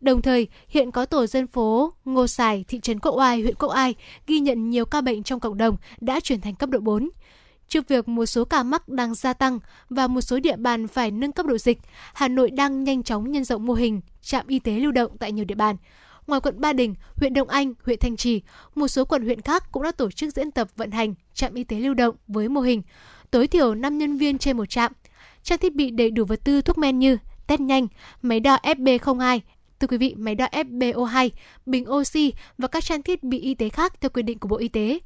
[0.00, 3.68] Đồng thời, hiện có tổ dân phố Ngô Sài, thị trấn Quốc Oai, huyện Quốc
[3.68, 3.94] Oai
[4.26, 7.10] ghi nhận nhiều ca bệnh trong cộng đồng đã chuyển thành cấp độ 4.
[7.68, 9.58] Trước việc một số ca mắc đang gia tăng
[9.90, 11.78] và một số địa bàn phải nâng cấp độ dịch,
[12.14, 15.32] Hà Nội đang nhanh chóng nhân rộng mô hình trạm y tế lưu động tại
[15.32, 15.76] nhiều địa bàn.
[16.26, 18.42] Ngoài quận Ba Đình, huyện Đông Anh, huyện Thanh Trì,
[18.74, 21.64] một số quận huyện khác cũng đã tổ chức diễn tập vận hành trạm y
[21.64, 22.82] tế lưu động với mô hình
[23.30, 24.92] tối thiểu 5 nhân viên trên một trạm.
[25.42, 27.86] Trang thiết bị đầy đủ vật tư thuốc men như test nhanh,
[28.22, 29.40] máy đo FB02,
[29.80, 31.30] Thưa quý vị, máy đo FBO2,
[31.66, 34.56] bình oxy và các trang thiết bị y tế khác theo quy định của Bộ
[34.56, 34.98] Y tế.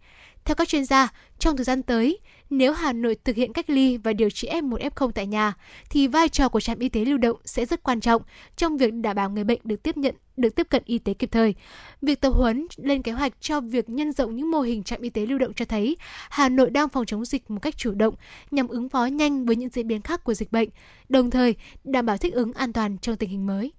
[0.45, 1.09] Theo các chuyên gia,
[1.39, 2.19] trong thời gian tới,
[2.51, 5.55] nếu Hà Nội thực hiện cách ly và điều trị F1 F0 tại nhà,
[5.91, 8.23] thì vai trò của trạm y tế lưu động sẽ rất quan trọng
[8.57, 11.29] trong việc đảm bảo người bệnh được tiếp nhận được tiếp cận y tế kịp
[11.33, 11.55] thời.
[12.03, 15.11] Việc tập huấn lên kế hoạch cho việc nhân rộng những mô hình trạm y
[15.11, 15.97] tế lưu động cho thấy
[16.31, 18.15] Hà Nội đang phòng chống dịch một cách chủ động
[18.51, 20.69] nhằm ứng phó nhanh với những diễn biến khác của dịch bệnh,
[21.09, 21.55] đồng thời
[21.85, 23.73] đảm bảo thích ứng an toàn trong tình hình mới.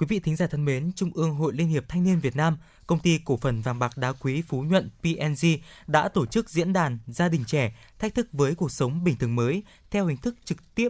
[0.00, 2.58] Quý vị thính giả thân mến, Trung ương Hội Liên hiệp Thanh niên Việt Nam,
[2.86, 5.46] Công ty Cổ phần Vàng bạc đá quý Phú Nhuận PNG
[5.86, 9.36] đã tổ chức diễn đàn Gia đình trẻ thách thức với cuộc sống bình thường
[9.36, 10.88] mới theo hình thức trực tiếp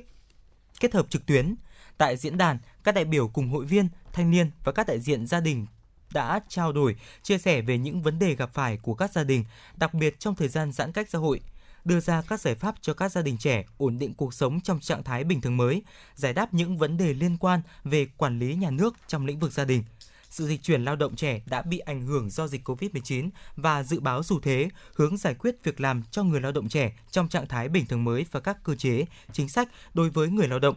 [0.81, 1.55] kết hợp trực tuyến.
[1.99, 5.27] Tại diễn đàn, các đại biểu cùng hội viên, thanh niên và các đại diện
[5.27, 5.67] gia đình
[6.13, 9.45] đã trao đổi, chia sẻ về những vấn đề gặp phải của các gia đình,
[9.77, 11.41] đặc biệt trong thời gian giãn cách xã hội,
[11.85, 14.81] đưa ra các giải pháp cho các gia đình trẻ ổn định cuộc sống trong
[14.81, 15.83] trạng thái bình thường mới,
[16.15, 19.53] giải đáp những vấn đề liên quan về quản lý nhà nước trong lĩnh vực
[19.53, 19.85] gia đình.
[20.31, 24.01] Sự dịch chuyển lao động trẻ đã bị ảnh hưởng do dịch COVID-19 và dự
[24.01, 27.47] báo xu thế hướng giải quyết việc làm cho người lao động trẻ trong trạng
[27.47, 30.77] thái bình thường mới và các cơ chế, chính sách đối với người lao động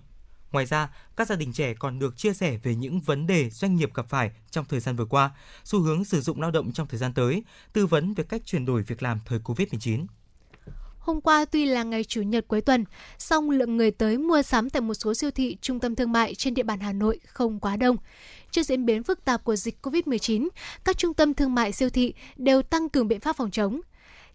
[0.54, 3.76] Ngoài ra, các gia đình trẻ còn được chia sẻ về những vấn đề doanh
[3.76, 5.32] nghiệp gặp phải trong thời gian vừa qua,
[5.64, 7.44] xu hướng sử dụng lao động trong thời gian tới,
[7.74, 10.06] tư vấn về cách chuyển đổi việc làm thời Covid-19.
[11.04, 12.86] Hôm qua tuy là ngày chủ nhật cuối tuần,
[13.18, 16.36] song lượng người tới mua sắm tại một số siêu thị, trung tâm thương mại
[16.36, 17.98] trên địa bàn Hà Nội không quá đông.
[18.52, 20.48] Trước diễn biến phức tạp của dịch COVID-19,
[20.84, 23.82] các trung tâm thương mại siêu thị đều tăng cường biện pháp phòng chống.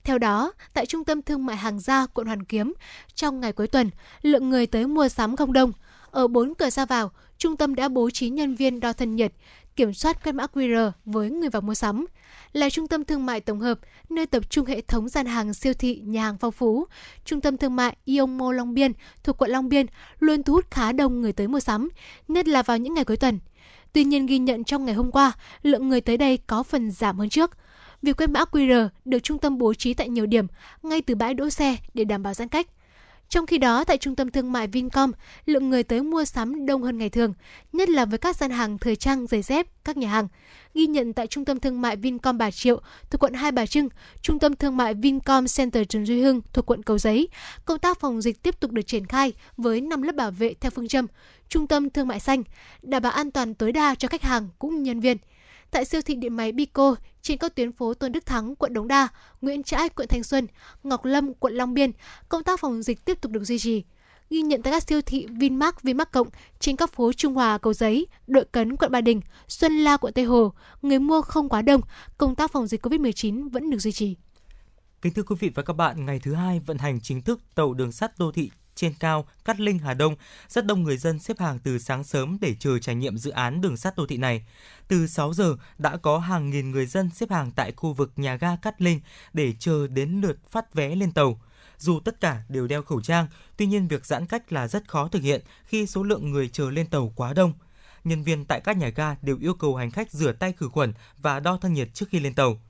[0.04, 2.72] Theo đó, tại trung tâm thương mại Hàng Gia, quận Hoàn Kiếm,
[3.14, 3.90] trong ngày cuối tuần,
[4.22, 5.72] lượng người tới mua sắm không đông.
[6.10, 9.32] Ở 4 cửa ra vào, trung tâm đã bố trí nhân viên đo thân nhiệt,
[9.78, 12.06] kiểm soát quét mã QR với người vào mua sắm.
[12.52, 13.78] Là trung tâm thương mại tổng hợp,
[14.10, 16.86] nơi tập trung hệ thống gian hàng siêu thị, nhà hàng phong phú,
[17.24, 18.92] trung tâm thương mại Ion Mall Long Biên
[19.24, 19.86] thuộc quận Long Biên
[20.20, 21.88] luôn thu hút khá đông người tới mua sắm,
[22.28, 23.38] nhất là vào những ngày cuối tuần.
[23.92, 25.32] Tuy nhiên ghi nhận trong ngày hôm qua,
[25.62, 27.50] lượng người tới đây có phần giảm hơn trước.
[28.02, 30.46] Việc quét mã QR được trung tâm bố trí tại nhiều điểm,
[30.82, 32.66] ngay từ bãi đỗ xe để đảm bảo giãn cách.
[33.28, 35.12] Trong khi đó, tại trung tâm thương mại Vincom,
[35.46, 37.34] lượng người tới mua sắm đông hơn ngày thường,
[37.72, 40.28] nhất là với các gian hàng thời trang, giày dép, các nhà hàng.
[40.74, 42.80] Ghi nhận tại trung tâm thương mại Vincom Bà Triệu
[43.10, 43.88] thuộc quận Hai Bà Trưng,
[44.22, 47.28] trung tâm thương mại Vincom Center Trần Duy Hưng thuộc quận Cầu Giấy,
[47.64, 50.70] công tác phòng dịch tiếp tục được triển khai với 5 lớp bảo vệ theo
[50.70, 51.06] phương châm
[51.48, 52.42] trung tâm thương mại xanh,
[52.82, 55.16] đảm bảo an toàn tối đa cho khách hàng cũng như nhân viên
[55.70, 58.88] tại siêu thị điện máy Bico trên các tuyến phố Tôn Đức Thắng, quận Đống
[58.88, 59.08] Đa,
[59.40, 60.46] Nguyễn Trãi, quận Thanh Xuân,
[60.82, 61.90] Ngọc Lâm, quận Long Biên,
[62.28, 63.84] công tác phòng dịch tiếp tục được duy trì.
[64.30, 66.28] Ghi nhận tại các siêu thị Vinmart, Vinmart Cộng
[66.60, 70.12] trên các phố Trung Hòa, Cầu Giấy, Đội Cấn, quận Ba Đình, Xuân La, quận
[70.12, 71.80] Tây Hồ, người mua không quá đông,
[72.18, 74.16] công tác phòng dịch COVID-19 vẫn được duy trì.
[75.02, 77.74] Kính thưa quý vị và các bạn, ngày thứ hai vận hành chính thức tàu
[77.74, 80.16] đường sắt đô thị trên cao Cát Linh Hà Đông,
[80.48, 83.60] rất đông người dân xếp hàng từ sáng sớm để chờ trải nghiệm dự án
[83.60, 84.46] đường sắt đô thị này.
[84.88, 88.36] Từ 6 giờ đã có hàng nghìn người dân xếp hàng tại khu vực nhà
[88.36, 89.00] ga Cát Linh
[89.32, 91.40] để chờ đến lượt phát vé lên tàu.
[91.78, 93.26] Dù tất cả đều đeo khẩu trang,
[93.56, 96.70] tuy nhiên việc giãn cách là rất khó thực hiện khi số lượng người chờ
[96.70, 97.52] lên tàu quá đông.
[98.04, 100.92] Nhân viên tại các nhà ga đều yêu cầu hành khách rửa tay khử khuẩn
[101.18, 102.60] và đo thân nhiệt trước khi lên tàu.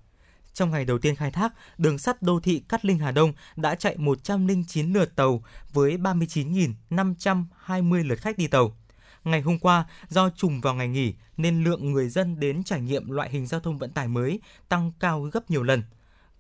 [0.59, 3.75] Trong ngày đầu tiên khai thác, đường sắt đô thị Cát Linh Hà Đông đã
[3.75, 8.77] chạy 109 lượt tàu với 39.520 lượt khách đi tàu.
[9.25, 13.11] Ngày hôm qua, do trùng vào ngày nghỉ nên lượng người dân đến trải nghiệm
[13.11, 15.83] loại hình giao thông vận tải mới tăng cao gấp nhiều lần.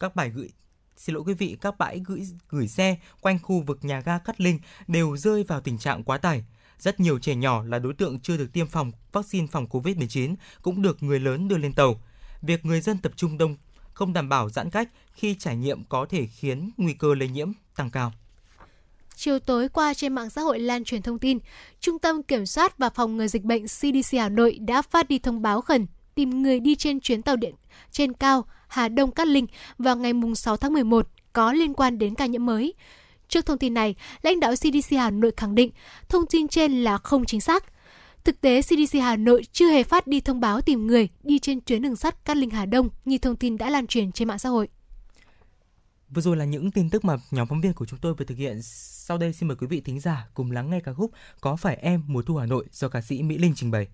[0.00, 0.50] Các bài gửi
[0.96, 4.40] xin lỗi quý vị, các bãi gửi gửi xe quanh khu vực nhà ga Cát
[4.40, 4.58] Linh
[4.88, 6.44] đều rơi vào tình trạng quá tải.
[6.78, 10.82] Rất nhiều trẻ nhỏ là đối tượng chưa được tiêm phòng vaccine phòng COVID-19 cũng
[10.82, 12.00] được người lớn đưa lên tàu.
[12.42, 13.56] Việc người dân tập trung đông
[13.98, 17.52] không đảm bảo giãn cách khi trải nghiệm có thể khiến nguy cơ lây nhiễm
[17.76, 18.12] tăng cao.
[19.14, 21.38] Chiều tối qua trên mạng xã hội lan truyền thông tin,
[21.80, 25.18] Trung tâm Kiểm soát và Phòng ngừa Dịch bệnh CDC Hà Nội đã phát đi
[25.18, 27.54] thông báo khẩn tìm người đi trên chuyến tàu điện
[27.90, 29.46] trên cao Hà Đông Cát Linh
[29.78, 32.74] vào ngày 6 tháng 11 có liên quan đến ca nhiễm mới.
[33.28, 35.70] Trước thông tin này, lãnh đạo CDC Hà Nội khẳng định
[36.08, 37.64] thông tin trên là không chính xác.
[38.28, 41.60] Thực tế, CDC Hà Nội chưa hề phát đi thông báo tìm người đi trên
[41.60, 44.38] tuyến đường sắt Cát Linh Hà Đông như thông tin đã lan truyền trên mạng
[44.38, 44.68] xã hội.
[46.08, 48.38] Vừa rồi là những tin tức mà nhóm phóng viên của chúng tôi vừa thực
[48.38, 48.62] hiện.
[48.62, 51.76] Sau đây xin mời quý vị thính giả cùng lắng nghe ca khúc Có phải
[51.76, 53.88] em mùa thu Hà Nội do ca sĩ Mỹ Linh trình bày.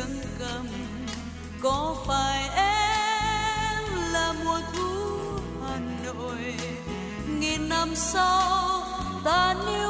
[0.00, 0.66] dương cầm,
[1.62, 5.20] có phải em là mùa thu
[5.62, 6.54] hà nội?
[7.38, 8.82] Nghìn năm sau,
[9.24, 9.89] ta níu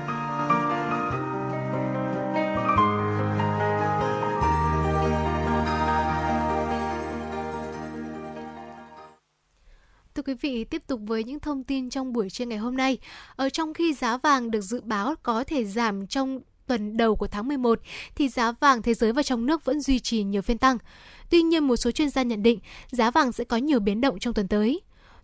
[10.71, 12.97] tiếp tục với những thông tin trong buổi trưa ngày hôm nay.
[13.35, 17.27] Ở trong khi giá vàng được dự báo có thể giảm trong tuần đầu của
[17.27, 17.79] tháng 11
[18.15, 20.77] thì giá vàng thế giới và trong nước vẫn duy trì nhiều phiên tăng.
[21.29, 22.59] Tuy nhiên, một số chuyên gia nhận định
[22.91, 24.81] giá vàng sẽ có nhiều biến động trong tuần tới.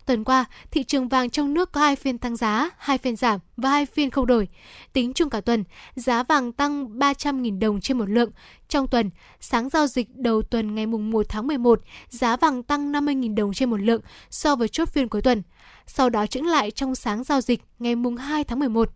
[0.08, 3.40] Tuần qua, thị trường vàng trong nước có hai phiên tăng giá, hai phiên giảm
[3.56, 4.48] và hai phiên không đổi.
[4.92, 5.64] Tính chung cả tuần,
[5.96, 8.30] giá vàng tăng 300.000 đồng trên một lượng.
[8.68, 9.10] Trong tuần,
[9.40, 13.52] sáng giao dịch đầu tuần ngày mùng 1 tháng 11, giá vàng tăng 50.000 đồng
[13.52, 15.42] trên một lượng so với chốt phiên cuối tuần.
[15.86, 18.90] Sau đó chững lại trong sáng giao dịch ngày mùng 2 tháng 11.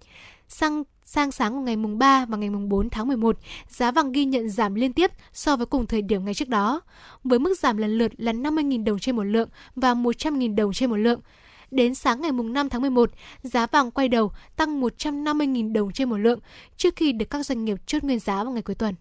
[0.48, 3.38] Xăng sang sáng của ngày mùng 3 và ngày mùng 4 tháng 11,
[3.68, 6.80] giá vàng ghi nhận giảm liên tiếp so với cùng thời điểm ngày trước đó,
[7.24, 10.90] với mức giảm lần lượt là 50.000 đồng trên một lượng và 100.000 đồng trên
[10.90, 11.20] một lượng.
[11.70, 13.10] Đến sáng ngày mùng 5 tháng 11,
[13.42, 16.38] giá vàng quay đầu tăng 150.000 đồng trên một lượng
[16.76, 18.94] trước khi được các doanh nghiệp chốt nguyên giá vào ngày cuối tuần.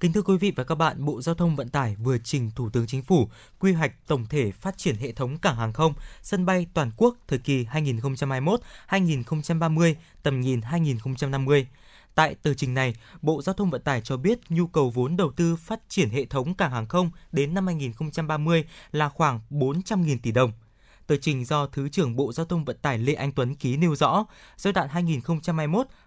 [0.00, 2.70] Kính thưa quý vị và các bạn, Bộ Giao thông Vận tải vừa trình Thủ
[2.70, 3.28] tướng Chính phủ
[3.58, 7.16] quy hoạch tổng thể phát triển hệ thống cảng hàng không, sân bay toàn quốc
[7.28, 11.66] thời kỳ 2021-2030, tầm nhìn 2050.
[12.14, 15.32] Tại tờ trình này, Bộ Giao thông Vận tải cho biết nhu cầu vốn đầu
[15.36, 20.32] tư phát triển hệ thống cảng hàng không đến năm 2030 là khoảng 400.000 tỷ
[20.32, 20.52] đồng.
[21.10, 23.94] Tờ trình do Thứ trưởng Bộ Giao thông Vận tải Lê Anh Tuấn ký nêu
[23.96, 24.26] rõ,
[24.56, 24.88] giai đoạn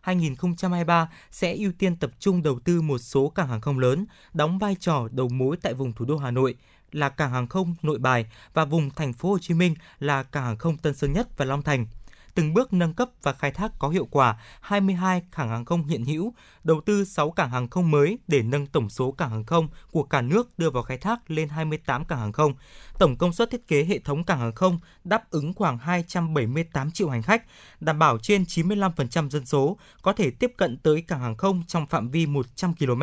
[0.04, 4.60] 2021-2023 sẽ ưu tiên tập trung đầu tư một số cảng hàng không lớn, đóng
[4.60, 6.56] vai trò đầu mối tại vùng thủ đô Hà Nội
[6.92, 10.44] là cảng hàng không Nội Bài và vùng thành phố Hồ Chí Minh là cảng
[10.44, 11.86] hàng không Tân Sơn Nhất và Long Thành
[12.36, 16.06] từng bước nâng cấp và khai thác có hiệu quả 22 cảng hàng không hiện
[16.06, 16.34] hữu,
[16.64, 20.04] đầu tư 6 cảng hàng không mới để nâng tổng số cảng hàng không của
[20.04, 22.54] cả nước đưa vào khai thác lên 28 cảng hàng không.
[23.00, 27.10] Tổng công suất thiết kế hệ thống cảng hàng không đáp ứng khoảng 278 triệu
[27.10, 27.44] hành khách,
[27.80, 31.88] đảm bảo trên 95% dân số có thể tiếp cận tới cảng hàng không trong
[31.88, 33.02] phạm vi 100 km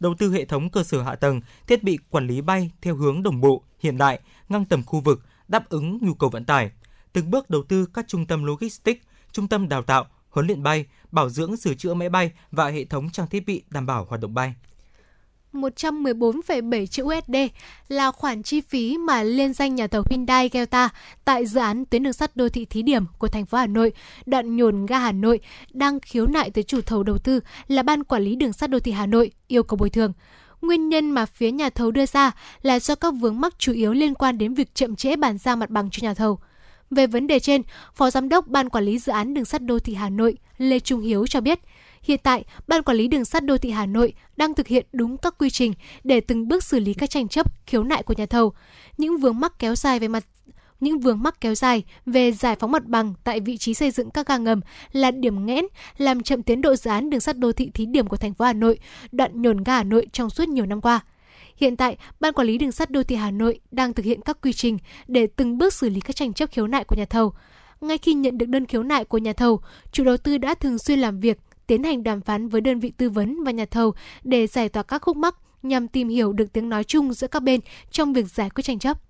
[0.00, 3.22] đầu tư hệ thống cơ sở hạ tầng, thiết bị quản lý bay theo hướng
[3.22, 6.70] đồng bộ, hiện đại, ngang tầm khu vực, đáp ứng nhu cầu vận tải
[7.16, 10.86] từng bước đầu tư các trung tâm logistics, trung tâm đào tạo, huấn luyện bay,
[11.10, 14.20] bảo dưỡng sửa chữa máy bay và hệ thống trang thiết bị đảm bảo hoạt
[14.20, 14.54] động bay.
[15.52, 17.36] 114,7 triệu USD
[17.88, 20.88] là khoản chi phí mà liên danh nhà thầu Hyundai Gelta
[21.24, 23.92] tại dự án tuyến đường sắt đô thị thí điểm của thành phố Hà Nội,
[24.26, 25.40] đoạn nhồn ga Hà Nội
[25.70, 28.78] đang khiếu nại tới chủ thầu đầu tư là Ban Quản lý Đường sắt đô
[28.80, 30.12] thị Hà Nội yêu cầu bồi thường.
[30.60, 32.32] Nguyên nhân mà phía nhà thầu đưa ra
[32.62, 35.56] là do các vướng mắc chủ yếu liên quan đến việc chậm trễ bàn giao
[35.56, 36.38] mặt bằng cho nhà thầu.
[36.90, 37.62] Về vấn đề trên,
[37.94, 40.80] Phó Giám đốc Ban Quản lý Dự án Đường sắt Đô thị Hà Nội Lê
[40.80, 41.60] Trung Hiếu cho biết,
[42.02, 45.16] hiện tại Ban Quản lý Đường sắt Đô thị Hà Nội đang thực hiện đúng
[45.16, 45.72] các quy trình
[46.04, 48.52] để từng bước xử lý các tranh chấp, khiếu nại của nhà thầu.
[48.98, 50.24] Những vướng mắc kéo dài về mặt
[50.80, 54.10] những vướng mắc kéo dài về giải phóng mặt bằng tại vị trí xây dựng
[54.10, 54.60] các ga ngầm
[54.92, 55.64] là điểm nghẽn
[55.98, 58.44] làm chậm tiến độ dự án đường sắt đô thị thí điểm của thành phố
[58.44, 58.78] Hà Nội,
[59.12, 61.00] đoạn nhổn ga Hà Nội trong suốt nhiều năm qua.
[61.56, 64.38] Hiện tại, Ban Quản lý Đường sắt Đô thị Hà Nội đang thực hiện các
[64.42, 67.32] quy trình để từng bước xử lý các tranh chấp khiếu nại của nhà thầu.
[67.80, 69.60] Ngay khi nhận được đơn khiếu nại của nhà thầu,
[69.92, 72.92] chủ đầu tư đã thường xuyên làm việc, tiến hành đàm phán với đơn vị
[72.96, 76.52] tư vấn và nhà thầu để giải tỏa các khúc mắc nhằm tìm hiểu được
[76.52, 77.60] tiếng nói chung giữa các bên
[77.90, 79.05] trong việc giải quyết tranh chấp.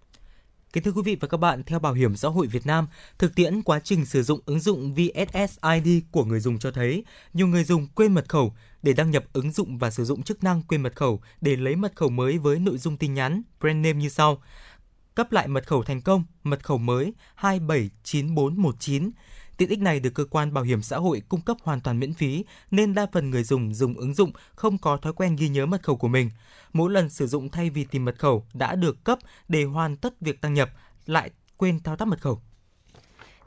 [0.72, 2.86] Kính thưa quý vị và các bạn, theo Bảo hiểm xã hội Việt Nam,
[3.18, 7.46] thực tiễn quá trình sử dụng ứng dụng VSSID của người dùng cho thấy nhiều
[7.46, 10.62] người dùng quên mật khẩu để đăng nhập ứng dụng và sử dụng chức năng
[10.62, 13.92] quên mật khẩu để lấy mật khẩu mới với nội dung tin nhắn, brand name
[13.92, 14.42] như sau.
[15.14, 19.10] Cấp lại mật khẩu thành công, mật khẩu mới 279419
[19.56, 22.14] Tiện ích này được cơ quan bảo hiểm xã hội cung cấp hoàn toàn miễn
[22.14, 25.66] phí nên đa phần người dùng dùng ứng dụng không có thói quen ghi nhớ
[25.66, 26.30] mật khẩu của mình.
[26.72, 29.18] Mỗi lần sử dụng thay vì tìm mật khẩu đã được cấp
[29.48, 30.70] để hoàn tất việc đăng nhập
[31.06, 32.40] lại quên thao tác mật khẩu.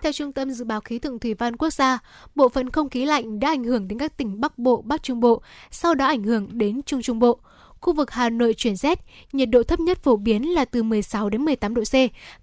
[0.02, 1.99] Theo Trung tâm Dự báo Khí tượng Thủy văn Quốc gia,
[2.36, 5.19] bộ phận không khí lạnh đã ảnh hưởng đến các tỉnh Bắc Bộ, Bắc Trung
[5.19, 5.41] Bộ,
[5.72, 7.40] sau đó ảnh hưởng đến Trung Trung Bộ.
[7.81, 8.99] Khu vực Hà Nội chuyển rét,
[9.34, 11.95] nhiệt độ thấp nhất phổ biến là từ 16 đến 18 độ C,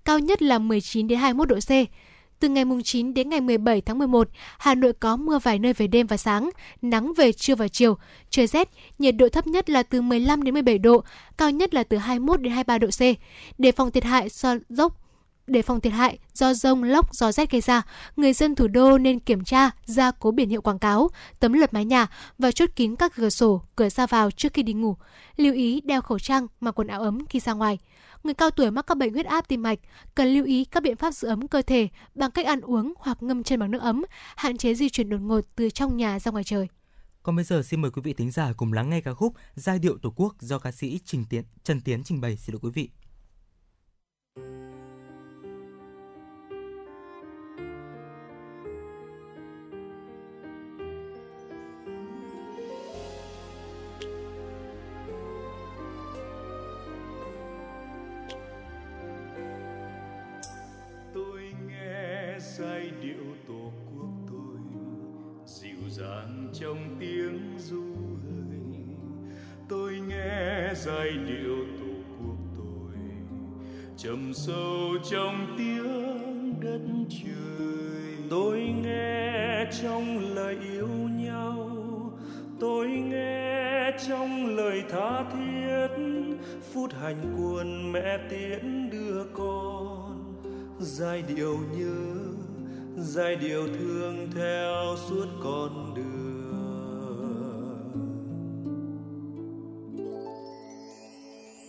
[0.05, 1.71] cao nhất là 19 đến 21 độ C.
[2.41, 5.87] Từ ngày 9 đến ngày 17 tháng 11, Hà Nội có mưa vài nơi về
[5.87, 6.51] đêm và sáng,
[6.83, 7.97] nắng về trưa và chiều.
[8.31, 8.69] Trời rét,
[8.99, 11.05] nhiệt độ thấp nhất là từ 15 đến 17 độ,
[11.39, 13.01] cao nhất là từ 21 đến 23 độ C.
[13.59, 15.06] Để phòng thiệt hại do dốc
[15.47, 17.83] để phòng thiệt hại do rông, lốc, gió rét gây ra,
[18.17, 21.09] người dân thủ đô nên kiểm tra, gia cố biển hiệu quảng cáo,
[21.41, 22.07] tấm lợp mái nhà
[22.39, 24.97] và chốt kín các cửa sổ, cửa ra vào trước khi đi ngủ.
[25.37, 27.79] Lưu ý đeo khẩu trang, mặc quần áo ấm khi ra ngoài.
[28.23, 29.79] Người cao tuổi mắc các bệnh huyết áp tim mạch
[30.15, 33.23] cần lưu ý các biện pháp giữ ấm cơ thể bằng cách ăn uống hoặc
[33.23, 34.05] ngâm chân bằng nước ấm,
[34.37, 36.69] hạn chế di chuyển đột ngột từ trong nhà ra ngoài trời.
[37.23, 39.79] Còn bây giờ xin mời quý vị thính giả cùng lắng nghe ca khúc Giai
[39.79, 42.71] điệu Tổ quốc do ca sĩ Trình Tiến Trần Tiến trình bày xin lỗi quý
[42.75, 42.91] vị.
[62.67, 64.59] Giai điệu tổ quốc tôi,
[65.47, 67.83] dịu dàng trong tiếng du
[68.25, 68.61] hơi
[69.69, 72.97] tôi nghe giai điệu tổ quốc tôi,
[73.97, 78.17] trầm sâu trong tiếng đất trời.
[78.31, 81.69] Tôi nghe trong lời yêu nhau,
[82.61, 85.97] tôi nghe trong lời tha thiết.
[86.73, 90.35] Phút hành quân mẹ tiễn đưa con,
[90.79, 92.27] giai điệu nhớ
[92.99, 96.07] giai điệu thương theo suốt con đường.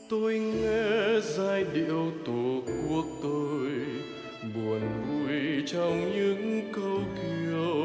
[0.10, 3.72] Tôi nghe giai điệu tổ quốc tôi,
[4.56, 7.76] buồn vui trong những câu kiều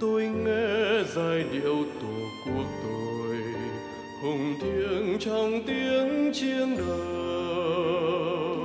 [0.00, 3.36] tôi nghe giai điệu tổ quốc tôi,
[4.22, 7.10] hùng thiêng trong tiếng chiêng đời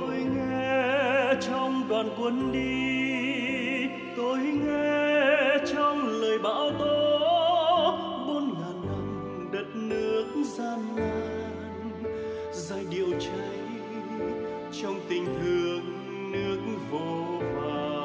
[0.06, 3.05] tôi nghe trong đoàn quân đi
[4.36, 7.10] tôi nghe trong lời bão tố,
[8.26, 12.02] bốn ngàn năm đất nước gian nan,
[12.52, 13.58] giai điệu cháy
[14.82, 15.80] trong tình thương
[16.32, 16.58] nước
[16.90, 17.96] vô vàn.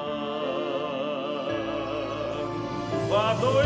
[3.10, 3.66] Và tôi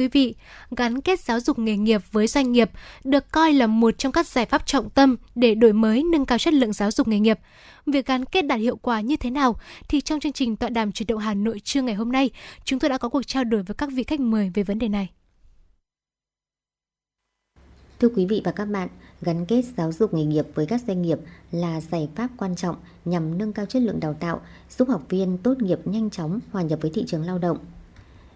[0.00, 0.34] quý vị,
[0.76, 2.70] gắn kết giáo dục nghề nghiệp với doanh nghiệp
[3.04, 6.38] được coi là một trong các giải pháp trọng tâm để đổi mới nâng cao
[6.38, 7.38] chất lượng giáo dục nghề nghiệp.
[7.86, 9.56] Việc gắn kết đạt hiệu quả như thế nào
[9.88, 12.30] thì trong chương trình tọa đàm chuyển động Hà Nội trưa ngày hôm nay,
[12.64, 14.88] chúng tôi đã có cuộc trao đổi với các vị khách mời về vấn đề
[14.88, 15.08] này.
[18.00, 18.88] Thưa quý vị và các bạn,
[19.22, 21.18] gắn kết giáo dục nghề nghiệp với các doanh nghiệp
[21.52, 24.40] là giải pháp quan trọng nhằm nâng cao chất lượng đào tạo,
[24.78, 27.58] giúp học viên tốt nghiệp nhanh chóng hòa nhập với thị trường lao động.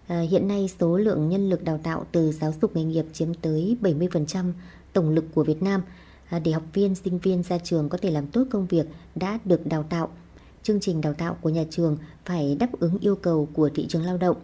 [0.07, 3.33] À, hiện nay số lượng nhân lực đào tạo từ giáo dục nghề nghiệp chiếm
[3.33, 4.51] tới 70%
[4.93, 5.81] tổng lực của Việt Nam
[6.29, 9.39] à, để học viên, sinh viên ra trường có thể làm tốt công việc đã
[9.45, 10.09] được đào tạo.
[10.63, 14.05] Chương trình đào tạo của nhà trường phải đáp ứng yêu cầu của thị trường
[14.05, 14.37] lao động.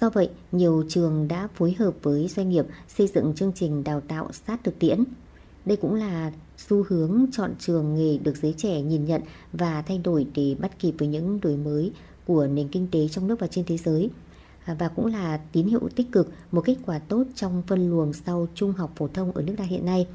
[0.00, 4.00] Do vậy, nhiều trường đã phối hợp với doanh nghiệp xây dựng chương trình đào
[4.00, 5.04] tạo sát thực tiễn.
[5.64, 9.22] Đây cũng là xu hướng chọn trường nghề được giới trẻ nhìn nhận
[9.52, 11.92] và thay đổi để bắt kịp với những đổi mới
[12.26, 14.10] của nền kinh tế trong nước và trên thế giới
[14.74, 18.48] và cũng là tín hiệu tích cực, một kết quả tốt trong phân luồng sau
[18.54, 20.06] trung học phổ thông ở nước ta hiện nay.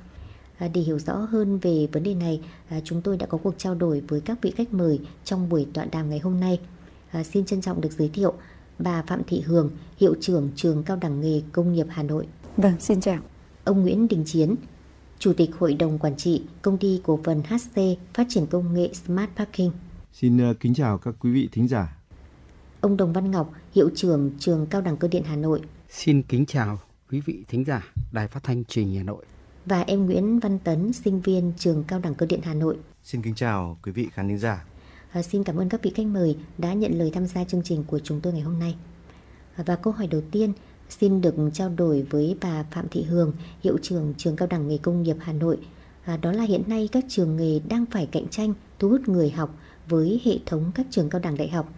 [0.57, 3.55] À, để hiểu rõ hơn về vấn đề này, à, chúng tôi đã có cuộc
[3.57, 6.59] trao đổi với các vị khách mời trong buổi tọa đàm ngày hôm nay.
[7.11, 8.33] À, xin trân trọng được giới thiệu
[8.79, 12.27] bà Phạm Thị Hường, hiệu trưởng trường cao đẳng nghề công nghiệp Hà Nội.
[12.57, 13.19] Vâng, xin chào.
[13.63, 14.55] Ông Nguyễn Đình Chiến,
[15.19, 17.81] Chủ tịch Hội đồng Quản trị Công ty Cổ phần HC
[18.13, 19.71] Phát triển Công nghệ Smart Parking.
[20.13, 21.97] Xin ờ, kính chào các quý vị thính giả.
[22.83, 25.61] Ông Đồng Văn Ngọc, Hiệu trưởng Trường Cao đẳng Cơ điện Hà Nội.
[25.89, 26.79] Xin kính chào
[27.11, 29.25] quý vị thính giả Đài Phát thanh Truyền hình Hà Nội.
[29.65, 32.77] Và em Nguyễn Văn Tấn, sinh viên Trường Cao đẳng Cơ điện Hà Nội.
[33.03, 34.65] Xin kính chào quý vị khán thính giả.
[35.11, 37.83] À, xin cảm ơn các vị khách mời đã nhận lời tham gia chương trình
[37.83, 38.75] của chúng tôi ngày hôm nay.
[39.55, 40.53] À, và câu hỏi đầu tiên
[40.89, 43.33] xin được trao đổi với bà Phạm Thị Hường,
[43.63, 45.57] Hiệu trưởng Trường Cao đẳng Nghề Công nghiệp Hà Nội.
[46.03, 49.29] À, đó là hiện nay các trường nghề đang phải cạnh tranh thu hút người
[49.29, 49.57] học
[49.87, 51.73] với hệ thống các trường cao đẳng đại học.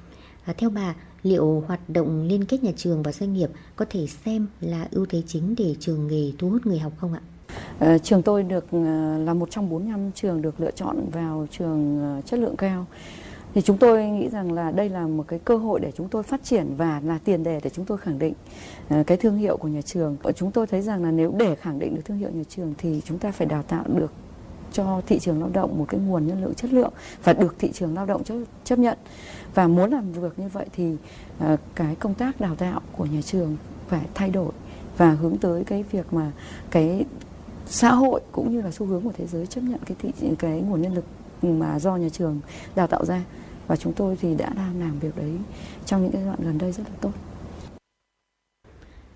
[0.45, 4.07] À, theo bà, liệu hoạt động liên kết nhà trường và doanh nghiệp có thể
[4.07, 7.21] xem là ưu thế chính để trường nghề thu hút người học không ạ?
[7.79, 12.01] À, trường tôi được ờ, là một trong 45 trường được lựa chọn vào trường
[12.01, 12.85] ờ, chất lượng cao.
[13.53, 16.23] Thì chúng tôi nghĩ rằng là đây là một cái cơ hội để chúng tôi
[16.23, 18.33] phát triển và là tiền đề để chúng tôi khẳng định
[19.07, 20.17] cái thương hiệu của nhà trường.
[20.35, 23.01] Chúng tôi thấy rằng là nếu để khẳng định được thương hiệu nhà trường thì
[23.05, 24.11] chúng ta phải đào tạo được
[24.75, 26.91] cho thị trường lao động một cái nguồn nhân lực chất lượng
[27.23, 28.21] và được thị trường lao động
[28.63, 28.97] chấp nhận
[29.55, 30.95] và muốn làm việc như vậy thì
[31.39, 33.57] ờ, cái công tác đào tạo của nhà trường
[33.87, 34.51] phải thay đổi
[34.97, 36.31] và hướng tới cái việc mà
[36.71, 37.05] cái
[37.65, 40.61] xã hội cũng như là xu hướng của thế giới chấp nhận cái thị cái
[40.61, 41.05] nguồn nhân lực
[41.41, 42.39] mà do nhà trường
[42.75, 43.23] đào tạo ra
[43.67, 45.31] và chúng tôi thì đã đang làm việc đấy
[45.85, 47.11] trong những cái đoạn gần đây rất là tốt.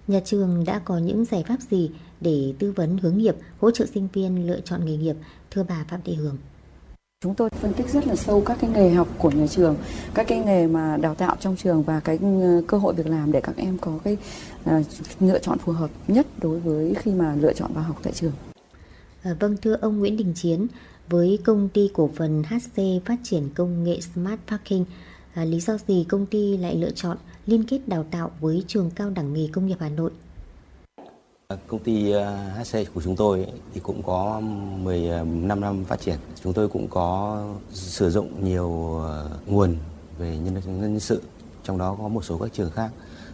[0.07, 1.91] Nhà trường đã có những giải pháp gì
[2.21, 5.15] để tư vấn hướng nghiệp, hỗ trợ sinh viên lựa chọn nghề nghiệp?
[5.51, 6.37] Thưa bà Phạm Thị Hường.
[7.23, 9.75] Chúng tôi phân tích rất là sâu các cái nghề học của nhà trường,
[10.13, 13.31] các cái nghề mà đào tạo trong trường và cái ừ, cơ hội việc làm
[13.31, 14.17] để các em có cái
[14.69, 14.85] uh,
[15.19, 18.31] lựa chọn phù hợp nhất đối với khi mà lựa chọn vào học tại trường.
[19.23, 20.67] À, vâng thưa ông Nguyễn Đình Chiến,
[21.09, 24.83] với công ty cổ phần HC phát triển công nghệ Smart Parking,
[25.33, 28.91] à, lý do gì công ty lại lựa chọn liên kết đào tạo với trường
[28.95, 30.11] cao đẳng nghề công nghiệp Hà Nội?
[31.53, 35.99] Ờ, công ty ờ, HC của chúng tôi thì cũng có 15 ờ, năm phát
[35.99, 36.15] triển.
[36.43, 39.01] Chúng tôi cũng có sử dụng nhiều
[39.45, 39.77] nguồn
[40.17, 41.21] về nhân, nhân sự,
[41.63, 42.89] trong đó có một số các trường khác.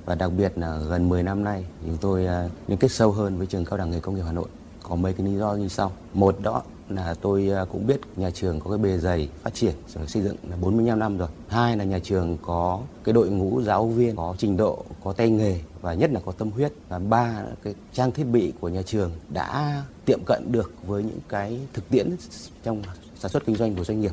[0.06, 2.28] Và đặc biệt là gần 10 năm nay chúng tôi
[2.68, 4.48] liên kết sâu hơn với trường cao đẳng nghề công nghiệp Hà Nội.
[4.84, 5.92] Có mấy cái lý do như sau.
[6.14, 9.74] Một đó là tôi à, cũng biết nhà trường có cái bề dày phát triển
[10.08, 11.28] xây dựng là 45 năm rồi.
[11.48, 15.30] Hai là nhà trường có cái đội ngũ giáo viên có trình độ, có tay
[15.30, 16.74] nghề và nhất là có tâm huyết.
[16.90, 21.04] Và ba là cái trang thiết bị của nhà trường đã tiệm cận được với
[21.04, 22.16] những cái thực tiễn
[22.64, 22.82] trong
[23.20, 24.12] sản xuất kinh doanh của doanh nghiệp.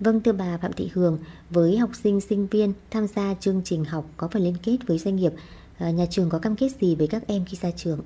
[0.00, 1.18] Vâng thưa bà Phạm Thị Hường,
[1.50, 4.98] với học sinh sinh viên tham gia chương trình học có phần liên kết với
[4.98, 5.32] doanh nghiệp,
[5.78, 8.00] à, nhà trường có cam kết gì với các em khi ra trường?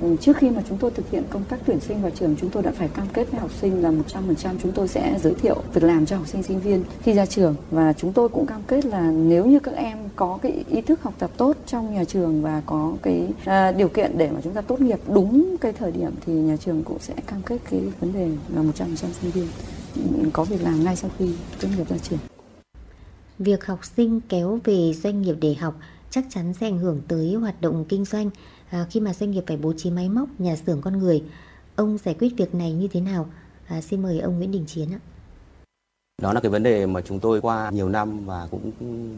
[0.00, 2.50] Ừ, trước khi mà chúng tôi thực hiện công tác tuyển sinh vào trường, chúng
[2.50, 5.62] tôi đã phải cam kết với học sinh là 100% chúng tôi sẽ giới thiệu
[5.74, 8.62] việc làm cho học sinh sinh viên khi ra trường và chúng tôi cũng cam
[8.66, 12.04] kết là nếu như các em có cái ý thức học tập tốt trong nhà
[12.04, 15.72] trường và có cái à, điều kiện để mà chúng ta tốt nghiệp đúng cái
[15.72, 19.30] thời điểm thì nhà trường cũng sẽ cam kết cái vấn đề là 100% sinh
[19.30, 19.46] viên
[20.32, 22.18] có việc làm ngay sau khi tốt nghiệp ra trường.
[23.38, 25.74] Việc học sinh kéo về doanh nghiệp để học
[26.10, 28.30] chắc chắn sẽ ảnh hưởng tới hoạt động kinh doanh
[28.70, 31.22] à, khi mà doanh nghiệp phải bố trí máy móc, nhà xưởng con người.
[31.76, 33.26] Ông giải quyết việc này như thế nào?
[33.66, 35.00] À, xin mời ông Nguyễn Đình Chiến ạ.
[36.22, 38.72] Đó là cái vấn đề mà chúng tôi qua nhiều năm và cũng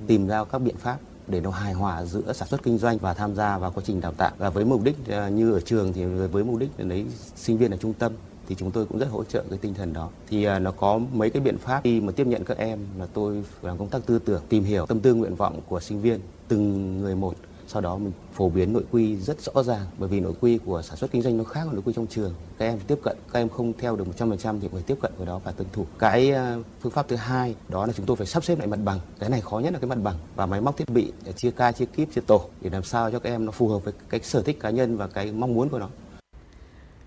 [0.06, 3.14] tìm ra các biện pháp để nó hài hòa giữa sản xuất kinh doanh và
[3.14, 5.92] tham gia vào quá trình đào tạo và với mục đích à, như ở trường
[5.92, 7.06] thì với mục đích là lấy
[7.36, 8.12] sinh viên là trung tâm
[8.48, 11.00] thì chúng tôi cũng rất hỗ trợ cái tinh thần đó thì à, nó có
[11.12, 14.06] mấy cái biện pháp khi mà tiếp nhận các em là tôi làm công tác
[14.06, 17.34] tư tưởng tìm hiểu tâm tư nguyện vọng của sinh viên từng người một
[17.68, 20.82] sau đó mình phổ biến nội quy rất rõ ràng bởi vì nội quy của
[20.82, 22.34] sản xuất kinh doanh nó khác với nội quy trong trường.
[22.58, 25.26] Các em tiếp cận các em không theo được 100% thì phải tiếp cận với
[25.26, 25.86] đó và tuân thủ.
[25.98, 28.78] Cái à, phương pháp thứ hai đó là chúng tôi phải sắp xếp lại mặt
[28.84, 29.00] bằng.
[29.18, 31.72] Cái này khó nhất là cái mặt bằng và máy móc thiết bị chia ca
[31.72, 34.20] chia kíp chia tổ để làm sao cho các em nó phù hợp với cái
[34.20, 35.88] sở thích cá nhân và cái mong muốn của nó.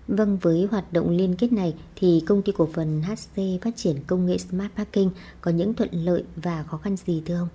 [0.08, 3.96] Vâng, với hoạt động liên kết này thì công ty cổ phần HC phát triển
[4.06, 5.10] công nghệ Smart Parking
[5.40, 7.48] có những thuận lợi và khó khăn gì thưa ông?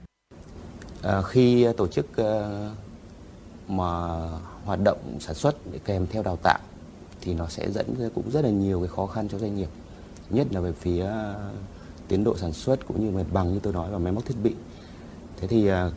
[1.02, 2.87] À, khi tổ chức uh,
[3.68, 4.18] mà
[4.66, 6.60] hoạt động sản xuất để kèm theo đào tạo
[7.22, 9.70] thì nó sẽ dẫn ra cũng rất là nhiều cái khó khăn cho doanh nghiệp.
[10.30, 11.36] Nhất là về phía à,
[12.08, 14.36] tiến độ sản xuất cũng như mặt bằng như tôi nói và máy móc thiết
[14.44, 14.54] bị.
[15.38, 15.92] Thế thì à,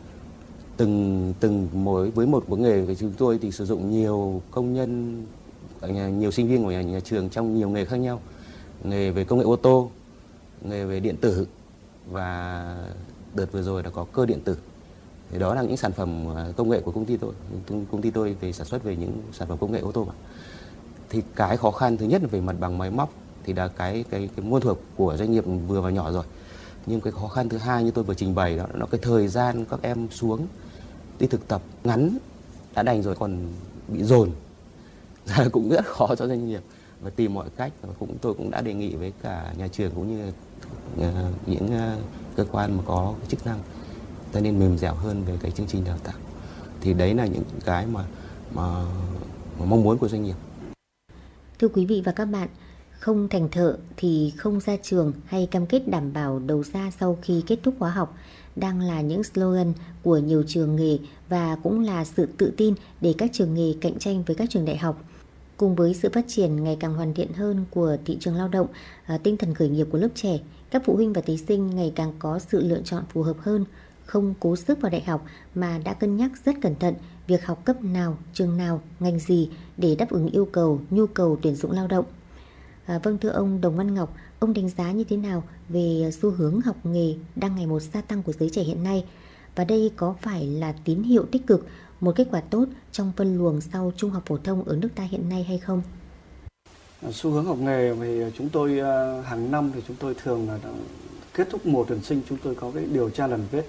[0.77, 4.73] từng từng mỗi với một vấn nghề của chúng tôi thì sử dụng nhiều công
[4.73, 5.23] nhân
[5.81, 8.21] à, nhiều sinh viên của nhà, nhà trường trong nhiều nghề khác nhau.
[8.83, 9.91] Nghề về công nghệ ô tô
[10.61, 11.47] nghề về điện tử
[12.11, 12.75] và
[13.33, 14.57] đợt vừa rồi là có cơ điện tử
[15.31, 17.33] thì đó là những sản phẩm à, công nghệ của công ty tôi.
[17.91, 20.13] Công ty tôi về sản xuất về những sản phẩm công nghệ ô tô mà.
[21.09, 23.13] Thì cái khó khăn thứ nhất là về mặt bằng máy móc
[23.43, 26.23] thì đã cái cái cái muôn thuộc của doanh nghiệp vừa và nhỏ rồi.
[26.85, 29.27] Nhưng cái khó khăn thứ hai như tôi vừa trình bày đó là cái thời
[29.27, 30.47] gian các em xuống
[31.19, 32.17] đi thực tập ngắn
[32.75, 33.47] đã đành rồi, còn
[33.87, 34.31] bị dồn
[35.25, 36.61] ra cũng rất khó cho doanh nghiệp
[37.01, 37.71] và tìm mọi cách.
[37.81, 40.31] Và cũng, tôi cũng đã đề nghị với cả nhà trường cũng như
[41.01, 41.97] à, những à,
[42.35, 43.59] cơ quan mà có chức năng
[44.31, 46.17] ta nên mềm dẻo hơn về cái chương trình đào tạo.
[46.81, 48.05] Thì đấy là những cái mà
[48.53, 48.85] mà,
[49.59, 50.35] mà mong muốn của doanh nghiệp.
[51.59, 52.49] Thưa quý vị và các bạn
[52.99, 57.17] không thành thợ thì không ra trường hay cam kết đảm bảo đầu ra sau
[57.21, 58.17] khi kết thúc khóa học
[58.55, 60.97] đang là những slogan của nhiều trường nghề
[61.29, 64.65] và cũng là sự tự tin để các trường nghề cạnh tranh với các trường
[64.65, 65.03] đại học.
[65.57, 68.67] Cùng với sự phát triển ngày càng hoàn thiện hơn của thị trường lao động,
[69.05, 70.39] à, tinh thần khởi nghiệp của lớp trẻ,
[70.71, 73.65] các phụ huynh và thí sinh ngày càng có sự lựa chọn phù hợp hơn,
[74.11, 75.25] không cố sức vào đại học
[75.55, 76.95] mà đã cân nhắc rất cẩn thận
[77.27, 81.37] việc học cấp nào, trường nào, ngành gì để đáp ứng yêu cầu, nhu cầu
[81.41, 82.05] tuyển dụng lao động.
[82.85, 86.31] À, vâng thưa ông Đồng Văn Ngọc, ông đánh giá như thế nào về xu
[86.31, 89.05] hướng học nghề đang ngày một gia tăng của giới trẻ hiện nay?
[89.55, 91.67] Và đây có phải là tín hiệu tích cực,
[91.99, 95.03] một kết quả tốt trong phân luồng sau trung học phổ thông ở nước ta
[95.03, 95.81] hiện nay hay không?
[97.01, 100.47] À, xu hướng học nghề thì chúng tôi à, hàng năm thì chúng tôi thường
[100.47, 100.59] là
[101.33, 103.63] kết thúc mùa tuyển sinh chúng tôi có cái điều tra lần vết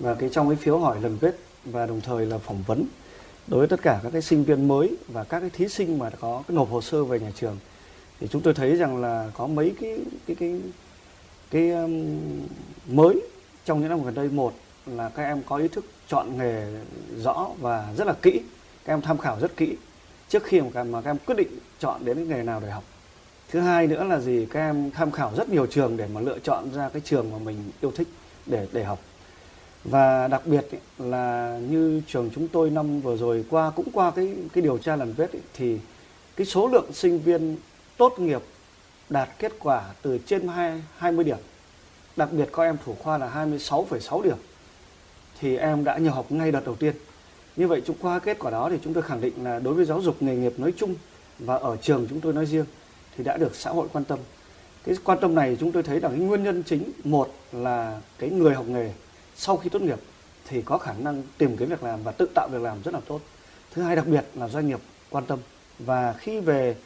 [0.00, 2.84] và cái trong cái phiếu hỏi lần vết và đồng thời là phỏng vấn
[3.46, 6.10] đối với tất cả các cái sinh viên mới và các cái thí sinh mà
[6.20, 7.56] có cái nộp hồ sơ về nhà trường
[8.20, 10.60] thì chúng tôi thấy rằng là có mấy cái cái cái
[11.50, 12.16] cái um,
[12.86, 13.20] mới
[13.64, 14.28] trong những năm gần đây.
[14.28, 14.54] Một
[14.86, 16.66] là các em có ý thức chọn nghề
[17.22, 18.40] rõ và rất là kỹ
[18.84, 19.76] các em tham khảo rất kỹ
[20.28, 21.48] trước khi mà các, mà các em quyết định
[21.78, 22.84] chọn đến cái nghề nào để học.
[23.50, 24.46] Thứ hai nữa là gì?
[24.50, 27.38] Các em tham khảo rất nhiều trường để mà lựa chọn ra cái trường mà
[27.38, 28.08] mình yêu thích
[28.46, 28.98] để để học
[29.90, 34.10] và đặc biệt ý, là như trường chúng tôi năm vừa rồi qua cũng qua
[34.10, 35.78] cái cái điều tra lần vết ý, thì
[36.36, 37.56] cái số lượng sinh viên
[37.96, 38.42] tốt nghiệp
[39.08, 41.38] đạt kết quả từ trên 2, 20 điểm.
[42.16, 44.36] Đặc biệt có em thủ khoa là 26,6 điểm.
[45.40, 46.94] Thì em đã nhập học ngay đợt đầu tiên.
[47.56, 49.84] Như vậy chúng qua kết quả đó thì chúng tôi khẳng định là đối với
[49.84, 50.94] giáo dục nghề nghiệp nói chung
[51.38, 52.64] và ở trường chúng tôi nói riêng
[53.16, 54.18] thì đã được xã hội quan tâm.
[54.84, 58.30] Cái quan tâm này chúng tôi thấy là cái nguyên nhân chính một là cái
[58.30, 58.92] người học nghề
[59.38, 59.98] sau khi tốt nghiệp
[60.46, 63.00] thì có khả năng tìm kiếm việc làm và tự tạo việc làm rất là
[63.08, 63.20] tốt.
[63.74, 65.38] Thứ hai, đặc biệt là doanh nghiệp quan tâm.
[65.78, 66.76] Và khi về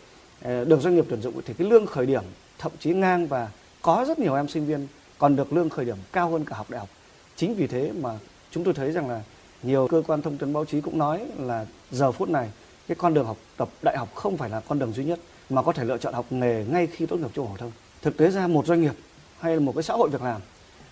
[0.42, 2.22] ờ, được doanh nghiệp tuyển dụng thì cái lương khởi điểm
[2.58, 3.50] thậm chí ngang và
[3.82, 4.86] có rất nhiều em sinh viên
[5.18, 6.88] còn được lương khởi điểm cao hơn cả học đại học.
[7.36, 8.18] Chính vì thế mà
[8.50, 9.22] chúng tôi thấy rằng là
[9.62, 12.50] nhiều cơ quan thông tấn báo chí cũng nói là giờ phút này
[12.88, 15.18] cái con đường học tập đại học không phải là con đường duy nhất
[15.50, 17.72] mà có thể lựa chọn học nghề ngay khi tốt nghiệp trung học phổ thông.
[18.02, 18.94] Thực tế ra một doanh nghiệp
[19.40, 20.40] hay là một cái xã hội việc làm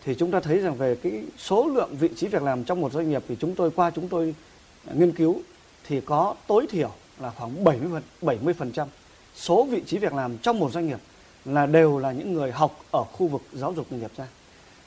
[0.05, 2.93] thì chúng ta thấy rằng về cái số lượng vị trí việc làm trong một
[2.93, 4.35] doanh nghiệp thì chúng tôi, qua chúng tôi
[4.95, 5.41] nghiên cứu
[5.87, 6.91] thì có tối thiểu
[7.21, 8.89] là khoảng 70 70 phần trăm
[9.37, 10.99] số vị trí việc làm trong một doanh nghiệp
[11.45, 14.27] là đều là những người học ở khu vực giáo dục nghề nghiệp ra.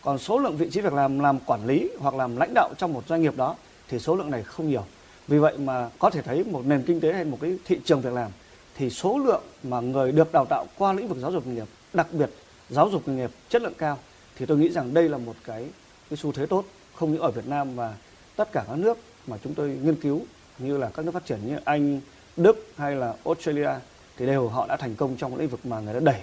[0.02, 2.94] Còn số lượng vị trí việc làm làm quản lý hoặc làm lãnh đạo trong
[2.94, 3.56] một doanh nghiệp đó
[3.88, 4.84] thì số lượng này không nhiều.
[5.28, 8.02] Vì vậy mà có thể thấy một nền kinh tế hay một cái thị trường
[8.02, 8.32] việc làm
[8.76, 11.68] thì số lượng mà người được đào tạo qua lĩnh vực giáo dục nghề nghiệp,
[11.94, 12.30] đặc biệt
[12.70, 13.98] giáo dục nghề nghiệp chất lượng cao
[14.36, 15.70] thì tôi nghĩ rằng đây là một cái
[16.10, 16.66] cái xu thế tốt
[16.96, 17.96] không những ở Việt Nam và
[18.36, 18.98] tất cả các nước
[19.28, 20.22] mà chúng tôi nghiên cứu
[20.60, 22.02] như là các nước phát triển như Anh,
[22.38, 23.70] Đức hay là Australia
[24.18, 26.20] thì đều họ đã thành công trong lĩnh vực mà người đã đẩy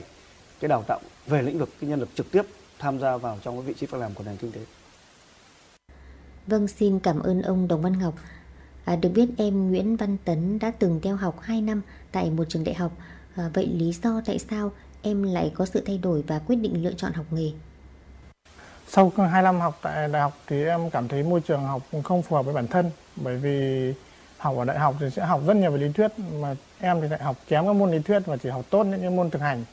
[0.60, 2.42] cái đào tạo về lĩnh vực cái nhân lực trực tiếp
[2.78, 4.60] tham gia vào trong cái vị trí việc làm của nền kinh tế.
[6.46, 8.14] Vâng, xin cảm ơn ông Đồng Văn Ngọc.
[8.84, 11.82] À, được biết em Nguyễn Văn Tấn đã từng theo học 2 năm
[12.12, 12.92] tại một trường đại học.
[13.34, 14.72] À, vậy lý do tại sao
[15.02, 17.50] em lại có sự thay đổi và quyết định lựa chọn học nghề?
[18.92, 22.22] Sau 2 năm học tại đại học thì em cảm thấy môi trường học không
[22.22, 23.92] phù hợp với bản thân bởi vì
[24.38, 26.10] học ở đại học thì sẽ học rất nhiều về lý thuyết,
[26.40, 29.00] mà em thì lại học kém các môn lý thuyết và chỉ học tốt những
[29.00, 29.64] cái môn thực hành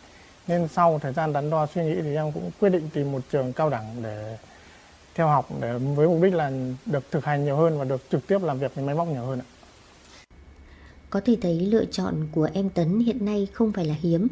[0.47, 3.21] nên sau thời gian đắn đo suy nghĩ thì em cũng quyết định tìm một
[3.31, 4.37] trường cao đẳng để
[5.15, 6.51] theo học, để với mục đích là
[6.85, 9.25] được thực hành nhiều hơn và được trực tiếp làm việc với máy móc nhiều
[9.25, 9.47] hơn ạ.
[11.09, 14.27] Có thể thấy lựa chọn của em Tấn hiện nay không phải là hiếm.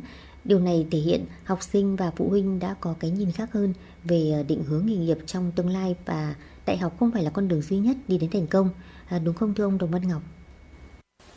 [0.46, 3.74] Điều này thể hiện học sinh và phụ huynh đã có cái nhìn khác hơn
[4.04, 6.36] về ờ, định hướng nghề nghiệp trong tương lai và
[6.66, 8.70] đại học không phải là con đường duy nhất đi đến thành công.
[9.10, 10.22] À, đúng không thưa ông Đồng Văn Ngọc?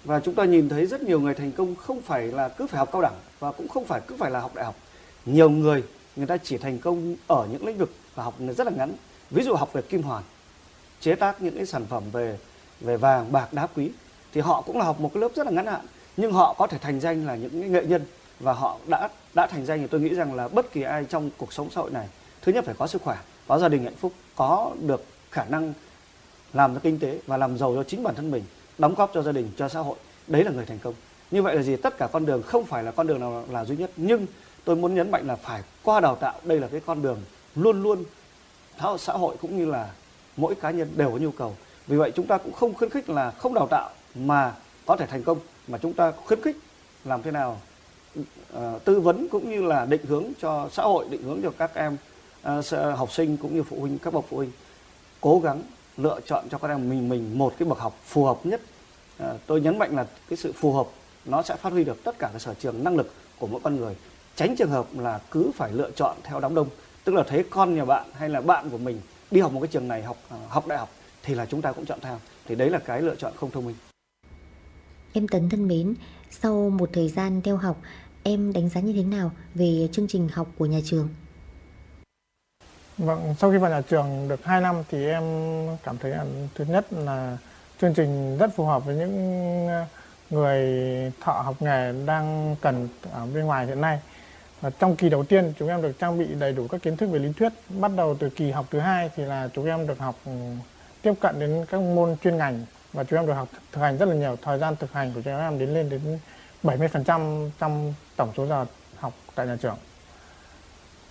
[0.05, 2.79] Và chúng ta nhìn thấy rất nhiều người thành công không phải là cứ phải
[2.79, 4.77] học cao đẳng và cũng không phải cứ phải là học đại học.
[5.27, 5.83] Nhiều người
[6.17, 8.93] người ta chỉ thành công ở những lĩnh vực và học rất là ngắn.
[9.31, 10.23] Ví dụ học về kim hoàn,
[11.01, 12.39] chế tác những cái sản phẩm về
[12.81, 13.91] về vàng, bạc, đá quý
[14.33, 15.87] thì họ cũng là học một cái lớp rất là ngắn hạn
[16.17, 18.03] nhưng họ có thể thành danh là những nghệ nhân
[18.41, 21.31] và họ đã đã thành danh thì tôi nghĩ rằng là bất kỳ ai trong
[21.37, 22.09] cuộc sống xã hội này,
[22.43, 23.17] thứ nhất phải có sức khỏe,
[23.49, 25.73] có gia đình hạnh phúc, có được khả năng
[26.53, 28.45] làm ra kinh tế và làm giàu cho chính bản thân mình,
[28.79, 29.97] đóng góp cho gia đình, cho xã hội.
[30.27, 30.95] Đấy là người thành công.
[31.31, 31.77] Như vậy là gì?
[31.77, 34.27] Tất cả con đường không phải là con đường nào là duy nhất, nhưng
[34.65, 36.35] tôi muốn nhấn mạnh là phải qua đào tạo.
[36.43, 37.19] Đây là cái con đường
[37.55, 38.05] luôn luôn
[38.99, 39.91] xã hội cũng như là
[40.37, 41.57] mỗi cá nhân đều có nhu cầu.
[41.87, 44.53] Vì vậy chúng ta cũng không khuyến khích là không đào tạo mà
[44.87, 45.39] có thể thành công,
[45.69, 46.57] mà chúng ta khuyến khích
[47.05, 47.61] làm thế nào
[48.21, 51.75] uh, tư vấn cũng như là định hướng cho xã hội định hướng cho các
[51.75, 51.97] em
[52.49, 52.65] uh,
[52.97, 54.51] học sinh cũng như phụ huynh các bậc phụ huynh
[55.21, 55.63] cố gắng
[55.99, 58.61] lựa chọn cho các em mình mình một cái bậc học phù hợp nhất.
[59.19, 60.87] Ờ, tôi nhấn mạnh là cái sự phù hợp
[61.25, 63.77] nó sẽ phát huy được tất cả các sở trường năng lực của mỗi con
[63.77, 63.97] người.
[64.37, 66.69] Tránh trường hợp là cứ phải lựa chọn theo đám đông.
[67.05, 69.69] Tức là thấy con nhà bạn hay là bạn của mình đi học một cái
[69.69, 70.17] trường này học
[70.49, 70.91] học đại học
[71.23, 72.19] thì là chúng ta cũng chọn theo.
[72.47, 73.77] Thì đấy là cái lựa chọn không thông minh.
[75.13, 75.95] Em Tấn thân mến
[76.31, 77.81] sau một thời gian theo học
[78.23, 81.09] em đánh giá như thế nào về chương trình học của nhà trường
[82.99, 85.23] Vâng, sau khi vào nhà trường được 2 năm thì em
[85.85, 86.25] cảm thấy là
[86.55, 87.39] thứ nhất là
[87.81, 89.67] chương trình rất phù hợp với những
[90.31, 90.63] người
[91.21, 94.01] thợ học nghề đang cần ở bên ngoài hiện nay.
[94.61, 97.11] Và trong kỳ đầu tiên chúng em được trang bị đầy đủ các kiến thức
[97.11, 97.53] về lý thuyết.
[97.69, 100.33] Bắt đầu từ kỳ học thứ hai thì là chúng em được học ừ,
[101.03, 104.09] tiếp cận đến các môn chuyên ngành và chúng em được học thực hành rất
[104.09, 104.37] là nhiều.
[104.43, 106.19] Thời gian thực hành của chúng em đến lên đến
[106.63, 108.67] 70% trong tổng số giờ
[108.99, 109.77] học tại nhà trường.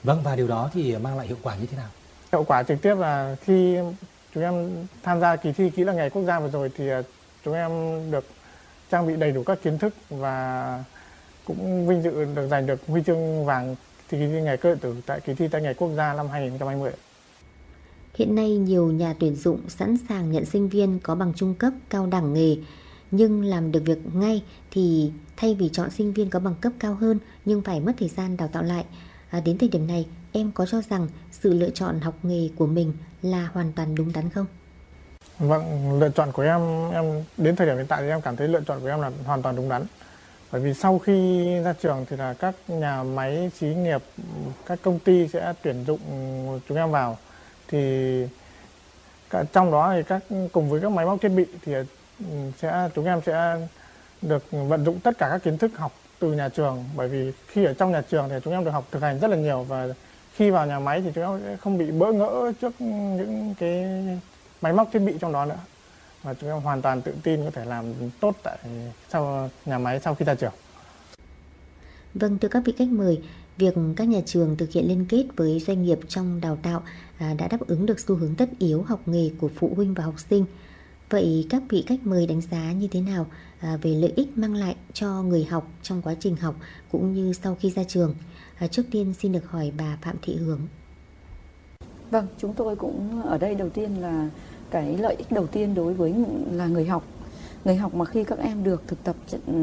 [0.03, 1.89] Vâng và điều đó thì mang lại hiệu quả như thế nào?
[2.31, 3.77] Hiệu quả trực tiếp là khi
[4.33, 7.01] chúng em tham gia kỳ thi kỹ năng nghề quốc gia vừa rồi thì à,
[7.45, 7.71] chúng em
[8.11, 8.25] được
[8.91, 10.83] trang bị đầy đủ các kiến thức và
[11.45, 13.75] cũng vinh dự được giành được huy chương vàng
[14.09, 16.91] kỳ thi nghề cơ tử tại kỳ thi tay nghề quốc gia năm 2020.
[18.17, 21.73] Hiện nay nhiều nhà tuyển dụng sẵn sàng nhận sinh viên có bằng trung cấp
[21.89, 22.55] cao đẳng nghề.
[23.11, 26.93] nhưng làm được việc ngay thì thay vì chọn sinh viên có bằng cấp cao
[26.93, 28.85] hơn nhưng phải mất thời gian đào tạo lại.
[29.29, 32.65] À, đến thời điểm này, em có cho rằng sự lựa chọn học nghề của
[32.65, 34.45] mình là hoàn toàn đúng đắn không?
[35.39, 38.47] Vâng, lựa chọn của em em đến thời điểm hiện tại thì em cảm thấy
[38.47, 39.85] lựa chọn của em là hoàn toàn đúng đắn.
[40.51, 44.03] Bởi vì sau khi ra trường thì là các nhà máy xí nghiệp,
[44.65, 45.99] các công ty sẽ tuyển dụng
[46.69, 47.17] chúng em vào
[47.67, 48.23] thì
[49.29, 51.73] cả trong đó thì các cùng với các máy móc thiết bị thì
[52.19, 52.25] ừ,
[52.57, 53.55] sẽ chúng em sẽ
[54.21, 57.65] được vận dụng tất cả các kiến thức học từ nhà trường bởi vì khi
[57.65, 59.87] ở trong nhà trường thì chúng em được học thực hành rất là nhiều và
[60.33, 63.85] khi vào nhà máy thì chúng em sẽ không bị bỡ ngỡ trước những cái
[64.61, 65.59] máy móc thiết bị trong đó nữa
[66.23, 68.57] và chúng em hoàn toàn tự tin có thể làm tốt tại
[69.09, 70.53] sau nhà máy sau khi ra trường.
[72.13, 73.21] Vâng, thưa các vị khách mời,
[73.57, 76.83] việc các nhà trường thực hiện liên kết với doanh nghiệp trong đào tạo
[77.17, 80.03] à, đã đáp ứng được xu hướng tất yếu học nghề của phụ huynh và
[80.03, 80.45] học sinh.
[81.09, 83.25] Vậy các vị khách mời đánh giá như thế nào
[83.59, 86.55] à, về lợi ích mang lại cho người học trong quá trình học
[86.91, 88.15] cũng như sau khi ra trường?
[88.57, 90.59] À, trước tiên xin được hỏi bà Phạm Thị Hướng.
[92.11, 94.29] Vâng, chúng tôi cũng ở đây đầu tiên là
[94.69, 96.13] cái lợi ích đầu tiên đối với
[96.51, 97.03] là người học
[97.65, 99.15] người học mà khi các em được thực tập
[99.47, 99.53] ừ,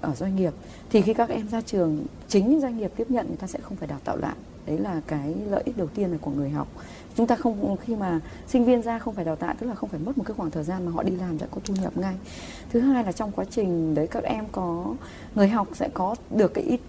[0.00, 0.52] ở doanh nghiệp
[0.90, 3.58] thì khi các em ra trường chính những doanh nghiệp tiếp nhận người ta sẽ
[3.62, 4.36] không phải đào tạo lại.
[4.66, 6.68] Đấy là cái lợi ích đầu tiên là của người học.
[7.16, 9.88] Chúng ta không khi mà sinh viên ra không phải đào tạo tức là không
[9.88, 11.96] phải mất một cái khoảng thời gian mà họ đi làm đã có thu nhập
[11.96, 12.14] ngay.
[12.70, 14.94] Thứ hai là trong quá trình đấy các em có
[15.34, 16.80] người học sẽ có được cái ít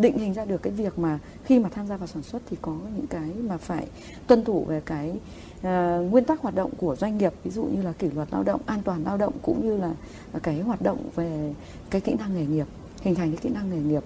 [0.00, 2.56] định hình ra được cái việc mà khi mà tham gia vào sản xuất thì
[2.62, 3.86] có những cái mà phải
[4.26, 5.10] tuân thủ về cái
[5.58, 7.32] uh, nguyên tắc hoạt động của doanh nghiệp.
[7.44, 9.94] Ví dụ như là kỷ luật lao động an toàn lao động cũng như là
[10.42, 11.54] cái hoạt động về
[11.90, 12.66] cái kỹ năng nghề nghiệp
[13.02, 14.02] hình thành cái kỹ năng nghề nghiệp.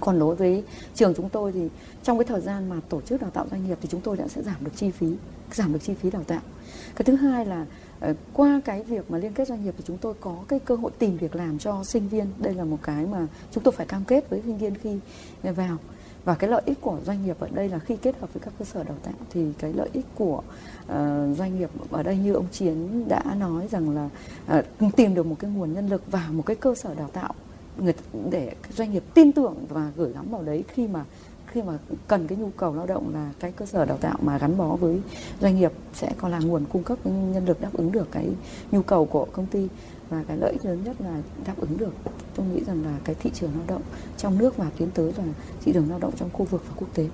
[0.00, 0.64] Còn đối với
[0.94, 1.68] trường chúng tôi thì
[2.02, 4.28] trong cái thời gian mà tổ chức đào tạo doanh nghiệp thì chúng tôi đã
[4.28, 5.16] sẽ giảm được chi phí
[5.54, 6.40] giảm được chi phí đào tạo.
[6.96, 7.66] Cái thứ hai là
[8.00, 10.74] ờ, qua cái việc mà liên kết doanh nghiệp thì chúng tôi có cái cơ
[10.74, 12.26] hội tìm việc làm cho sinh viên.
[12.38, 14.98] Đây là một cái mà chúng tôi phải cam kết với sinh viên khi
[15.42, 15.76] ờ, vào.
[16.24, 18.52] Và cái lợi ích của doanh nghiệp ở đây là khi kết hợp với các
[18.58, 20.42] cơ sở đào tạo thì cái lợi ích của
[20.82, 24.08] uh, doanh nghiệp ở đây như ông Chiến đã nói rằng là
[24.58, 27.34] uh, tìm được một cái nguồn nhân lực và một cái cơ sở đào tạo
[27.76, 27.94] người
[28.30, 31.04] để doanh nghiệp tin tưởng và gửi gắm vào đấy khi mà
[31.46, 31.78] khi mà
[32.08, 34.76] cần cái nhu cầu lao động là cái cơ sở đào tạo mà gắn bó
[34.76, 35.00] với
[35.40, 38.28] doanh nghiệp sẽ còn là nguồn cung cấp nhân lực đáp ứng được cái
[38.70, 39.68] nhu cầu của công ty
[40.08, 41.92] và cái lợi ích lớn nhất là đáp ứng được
[42.34, 43.82] tôi nghĩ rằng là cái thị trường lao động
[44.18, 45.24] trong nước và tiến tới là
[45.64, 47.08] thị trường lao động trong khu vực và quốc tế.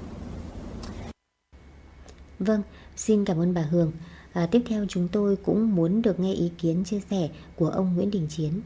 [2.38, 2.62] Vâng,
[2.96, 3.92] xin cảm ơn bà Hường.
[4.32, 7.96] À, tiếp theo chúng tôi cũng muốn được nghe ý kiến chia sẻ của ông
[7.96, 8.60] Nguyễn Đình Chiến.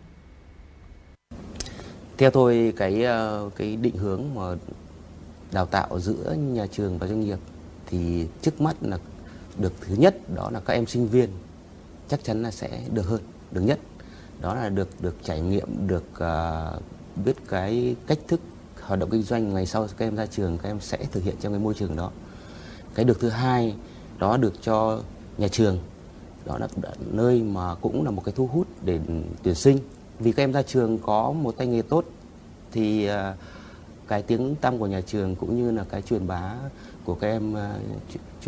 [2.18, 4.42] Theo tôi cái ờ, cái định hướng mà
[5.52, 7.38] đào tạo giữa nhà trường và doanh nghiệp
[7.86, 8.98] thì trước mắt là
[9.58, 11.30] được thứ nhất đó là các em sinh viên
[12.08, 13.20] chắc chắn là sẽ được hơn
[13.50, 13.78] được nhất.
[14.40, 16.82] Đó là được được trải nghiệm được uh,
[17.24, 18.40] biết cái cách thức
[18.80, 21.34] hoạt động kinh doanh ngày sau các em ra trường các em sẽ thực hiện
[21.40, 22.10] trong cái môi trường đó.
[22.94, 23.74] Cái được thứ hai
[24.18, 25.00] đó được cho
[25.38, 25.78] nhà trường.
[26.44, 26.68] Đó là
[27.10, 29.00] nơi mà cũng là một cái thu hút để
[29.42, 29.78] tuyển sinh
[30.18, 32.04] vì các em ra trường có một tay nghề tốt,
[32.72, 33.36] thì à,
[34.08, 36.54] cái tiếng tăm của nhà trường cũng như là cái truyền bá
[37.04, 37.74] của các em à,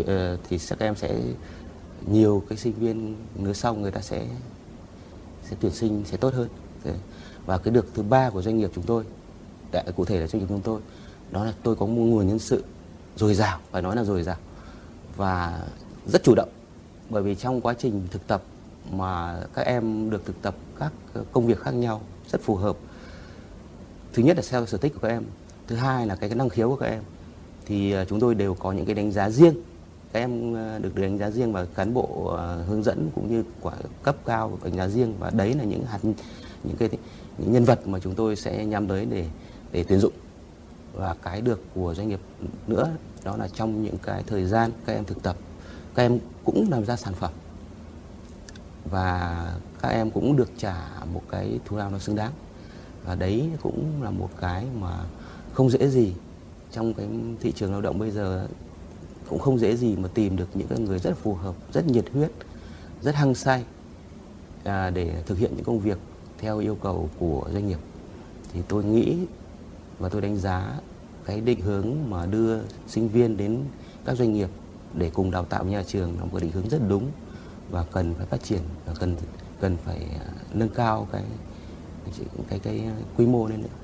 [0.06, 1.20] ờ, thì các em sẽ,
[2.06, 4.26] nhiều cái sinh viên nữa sau người ta sẽ
[5.44, 6.48] sẽ tuyển sinh sẽ tốt hơn.
[7.46, 9.04] Và cái được thứ ba của doanh nghiệp chúng tôi
[9.72, 10.80] đại cụ thể là doanh nghiệp chúng tôi,
[11.30, 12.64] đó là tôi có một nguồn nhân sự
[13.16, 14.36] dồi dào, phải nói là dồi dào
[15.16, 15.62] và
[16.06, 16.48] rất chủ động.
[17.10, 18.42] Bởi vì trong quá trình thực tập
[18.90, 20.92] mà các em được thực tập các
[21.32, 22.76] công việc khác nhau rất phù hợp.
[24.12, 25.24] Thứ nhất là theo sở thích của các em
[25.66, 27.02] thứ hai là cái, cái năng khiếu của các em.
[27.66, 29.54] Thì ờ, chúng tôi đều có những cái đánh giá riêng.
[30.12, 33.44] Các em ờ, được đánh giá riêng và cán bộ ờ, hướng dẫn cũng như
[33.60, 35.14] quả cấp cao đánh giá riêng.
[35.18, 35.98] Và đấy là những hạt
[36.64, 36.88] những cái
[37.38, 39.26] những nhân vật mà chúng tôi sẽ nhắm tới để
[39.72, 40.12] để tuyển dụng.
[40.92, 42.20] Và cái được của doanh nghiệp
[42.66, 42.90] nữa
[43.24, 45.36] đó là trong những cái thời gian các em thực tập
[45.94, 47.30] các em cũng làm ra sản phẩm
[48.90, 49.46] và
[49.82, 50.76] các em cũng được trả
[51.12, 52.32] một cái thù lao nó xứng đáng.
[53.04, 55.04] Và đấy cũng là một cái mà
[55.52, 56.12] không dễ gì
[56.72, 57.08] trong cái
[57.40, 58.48] thị trường lao động bây giờ.
[59.28, 62.30] Cũng không dễ gì mà tìm được những người rất phù hợp rất nhiệt huyết
[63.02, 63.64] rất hăng say
[64.64, 65.98] à, để thực hiện những công việc
[66.38, 67.78] theo yêu cầu của doanh nghiệp.
[68.52, 69.18] Thì tôi nghĩ
[69.98, 70.80] và tôi đánh giá
[71.24, 73.64] cái định hướng mà đưa sinh viên đến
[74.04, 74.48] các doanh nghiệp
[74.94, 77.10] để cùng đào tạo nhà trường là một định hướng rất đúng
[77.74, 79.16] và cần phải phát triển và cần
[79.60, 81.22] cần phải à, nâng cao cái
[82.48, 82.84] cái cái
[83.16, 83.76] quy mô lên nữa.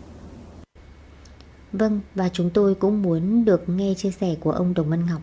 [1.72, 5.22] Vâng, và chúng tôi cũng muốn được nghe chia sẻ của ông Đồng Văn Ngọc.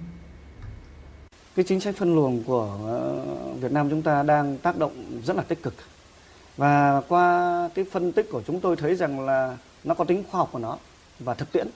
[1.56, 3.24] Cái chính sách phân luồng của ờ,
[3.54, 5.74] Việt Nam chúng ta đang tác động rất là tích cực.
[6.58, 10.40] và qua cái phân tích của chúng tôi thấy rằng là nó có tính khoa
[10.40, 10.78] học của nó
[11.20, 11.68] và thực tiễn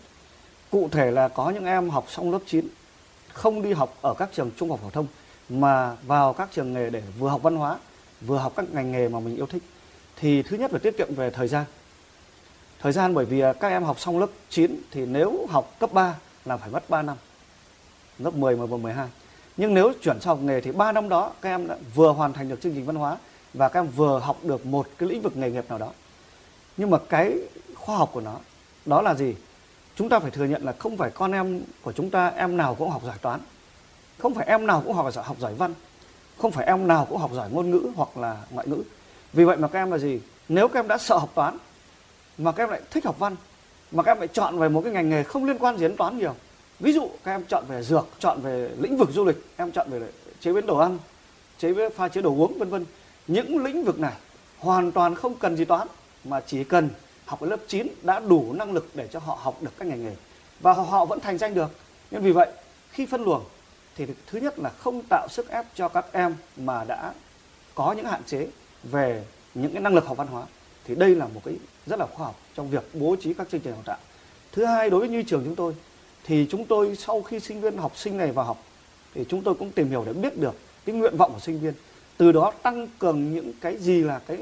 [0.72, 2.68] cụ thể là có những em học xong lớp 9
[3.34, 5.07] không đi học ở các trường trung học phổ thông
[5.52, 7.78] mà vào các trường nghề để vừa học văn hóa,
[8.22, 9.64] vừa học các ngành nghề mà mình yêu thích,
[10.15, 11.65] thì thứ nhất là tiết kiệm về thời gian.
[12.82, 16.15] Thời gian bởi vì các em học xong lớp 9 thì nếu học cấp 3
[16.45, 17.18] là phải mất 3 năm,
[18.19, 19.07] lớp 10 và 12
[19.57, 22.34] nhưng nếu chuyển sang học nghề thì 3 năm đó các em đã vừa hoàn
[22.34, 23.18] thành được chương trình văn hóa
[23.53, 25.91] và các em vừa học được một cái lĩnh vực nghề nghiệp nào đó.
[26.78, 27.38] Nhưng mà cái
[27.76, 28.36] khoa học của nó,
[28.86, 29.36] đó là gì?
[29.95, 32.76] Chúng ta phải thừa nhận là không phải con em của chúng ta, em nào
[32.76, 33.40] cũng học giỏi toán
[34.22, 35.73] không phải em nào cũng học giỏi học giỏi văn.
[36.38, 38.84] Không phải em nào cũng học giỏi ngôn ngữ hoặc là ngoại ngữ.
[39.34, 40.19] Vì vậy mà các em là gì?
[40.49, 41.57] Nếu các em đã sợ học toán,
[42.38, 43.35] mà các em lại thích học văn,
[43.91, 45.98] mà các em lại chọn về một cái ngành nghề không liên quan gì đến
[45.98, 46.35] toán nhiều.
[46.80, 49.89] Ví dụ, các em chọn về dược, chọn về lĩnh vực du lịch, em chọn
[49.89, 50.02] về
[50.39, 50.98] chế biến đồ ăn,
[51.57, 52.85] chế biến, pha chế đồ uống, vân vân.
[53.27, 54.14] Những lĩnh vực này
[54.60, 55.88] hoàn toàn không cần gì toán,
[56.23, 56.89] mà chỉ cần
[57.26, 60.03] học ở lớp 9 đã đủ năng lực để cho họ học được các ngành
[60.03, 60.15] nghề.
[60.60, 61.69] Và họ vẫn thành danh được.
[62.11, 62.49] Nên vì vậy,
[62.91, 63.43] khi phân luồng
[63.95, 67.13] thì thứ nhất là không tạo sức ép cho các em mà đã
[67.76, 68.47] có những hạn chế
[68.84, 69.23] về
[69.53, 70.43] những cái năng lực học văn hóa.
[70.85, 71.55] Thì đây là một cái
[71.85, 73.97] rất là khoa học trong việc bố trí các chương trình đào tạo.
[74.51, 75.76] Thứ hai, đối với như trường chúng tôi,
[76.23, 78.63] thì chúng tôi sau khi sinh viên, học sinh này vào học,
[79.13, 80.55] thì chúng tôi cũng tìm hiểu để biết được
[80.85, 81.73] cái nguyện vọng của sinh viên.
[82.18, 84.38] Từ đó tăng cường những cái gì là cái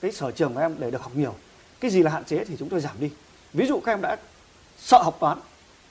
[0.00, 1.34] cái sở trường của em để được học nhiều.
[1.80, 3.10] Cái gì là hạn chế thì chúng tôi giảm đi.
[3.52, 4.16] Ví dụ các em đã
[4.78, 5.38] sợ học toán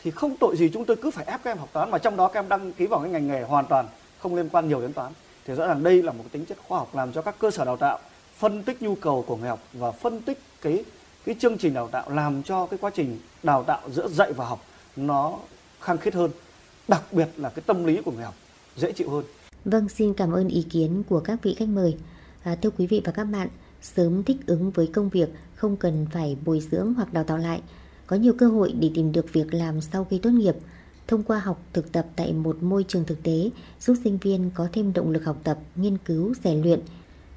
[0.04, 2.18] thì không tội gì chúng tôi cứ phải ép các em học toán mà trong
[2.18, 3.88] đó các em đăng ký vào cái ngành nghề hoàn toàn
[4.20, 5.12] không liên quan nhiều đến toán.
[5.46, 7.66] Thì rõ ràng đây là một tính chất khoa học làm cho các cơ sở
[7.66, 8.00] đào tạo
[8.38, 10.84] phân tích nhu cầu của người học và phân tích cái
[11.26, 14.46] cái chương trình đào tạo làm cho cái quá trình đào tạo giữa dạy và
[14.46, 14.66] học
[14.96, 15.40] nó
[15.82, 16.32] khăng khít hơn
[16.88, 18.36] đặc biệt là cái tâm lý của người học
[18.76, 19.24] dễ chịu hơn.
[19.66, 21.98] Vâng, xin cảm ơn ý kiến của các vị khách mời.
[22.44, 23.48] À, thưa quý vị và các bạn,
[23.82, 27.62] sớm thích ứng với công việc không cần phải bồi dưỡng hoặc đào tạo lại,
[28.10, 30.56] có nhiều cơ hội để tìm được việc làm sau khi tốt nghiệp.
[31.08, 33.50] Thông qua học thực tập tại một môi trường thực tế,
[33.80, 36.80] giúp sinh viên có thêm động lực học tập, nghiên cứu, rèn luyện.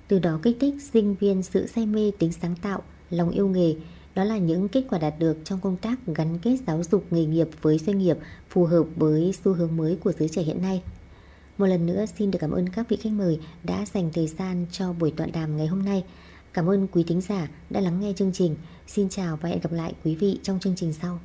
[0.09, 3.75] Từ đó kích thích sinh viên sự say mê tính sáng tạo, lòng yêu nghề.
[4.15, 7.25] Đó là những kết quả đạt được trong công tác gắn kết giáo dục nghề
[7.25, 8.19] nghiệp với doanh nghiệp
[8.49, 10.83] phù hợp với xu hướng mới của giới trẻ hiện nay.
[11.59, 14.67] Một lần nữa xin được cảm ơn các vị khách mời đã dành thời gian
[14.73, 16.05] cho buổi tọa đàm ngày hôm nay.
[16.53, 18.57] Cảm ơn quý thính giả đã lắng nghe chương trình.
[18.87, 21.21] Xin chào và hẹn gặp lại quý vị trong chương trình sau.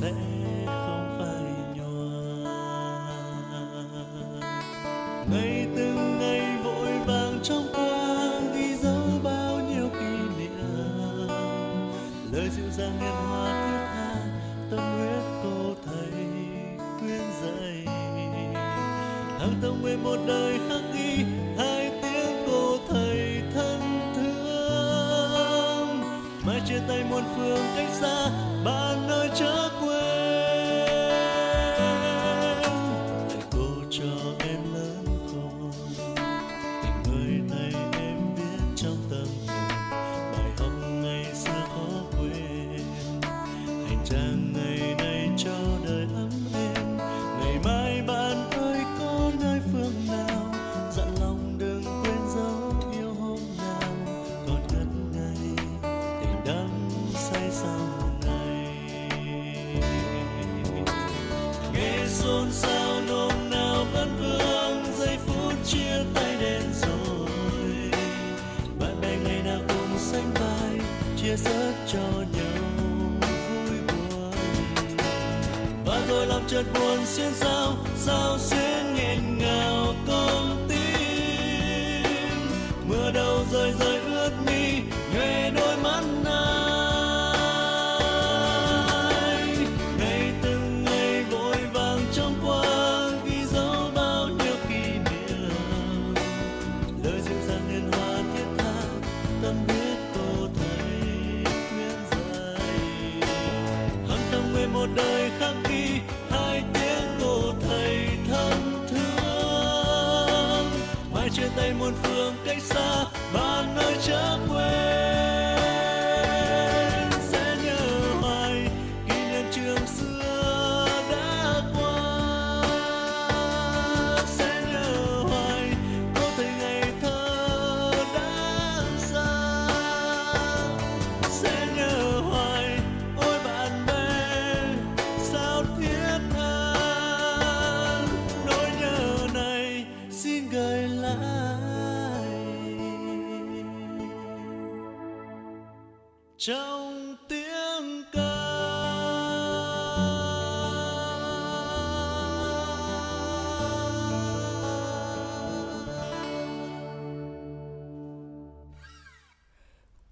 [0.00, 0.27] Tình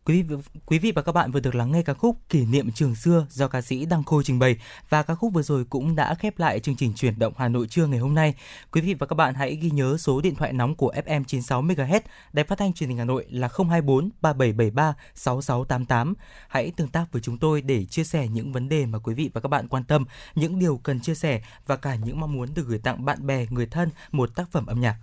[0.07, 2.73] Quý vị, quý vị và các bạn vừa được lắng nghe ca khúc Kỷ niệm
[2.73, 4.57] trường xưa do ca sĩ Đăng Khôi trình bày
[4.89, 7.67] và ca khúc vừa rồi cũng đã khép lại chương trình chuyển động Hà Nội
[7.67, 8.35] trưa ngày hôm nay.
[8.73, 11.63] Quý vị và các bạn hãy ghi nhớ số điện thoại nóng của FM 96
[11.63, 12.01] MHz
[12.33, 16.15] Đài Phát thanh Truyền hình Hà Nội là 024 3773 6688.
[16.49, 19.31] Hãy tương tác với chúng tôi để chia sẻ những vấn đề mà quý vị
[19.35, 20.05] và các bạn quan tâm,
[20.35, 23.47] những điều cần chia sẻ và cả những mong muốn được gửi tặng bạn bè,
[23.51, 24.97] người thân một tác phẩm âm nhạc.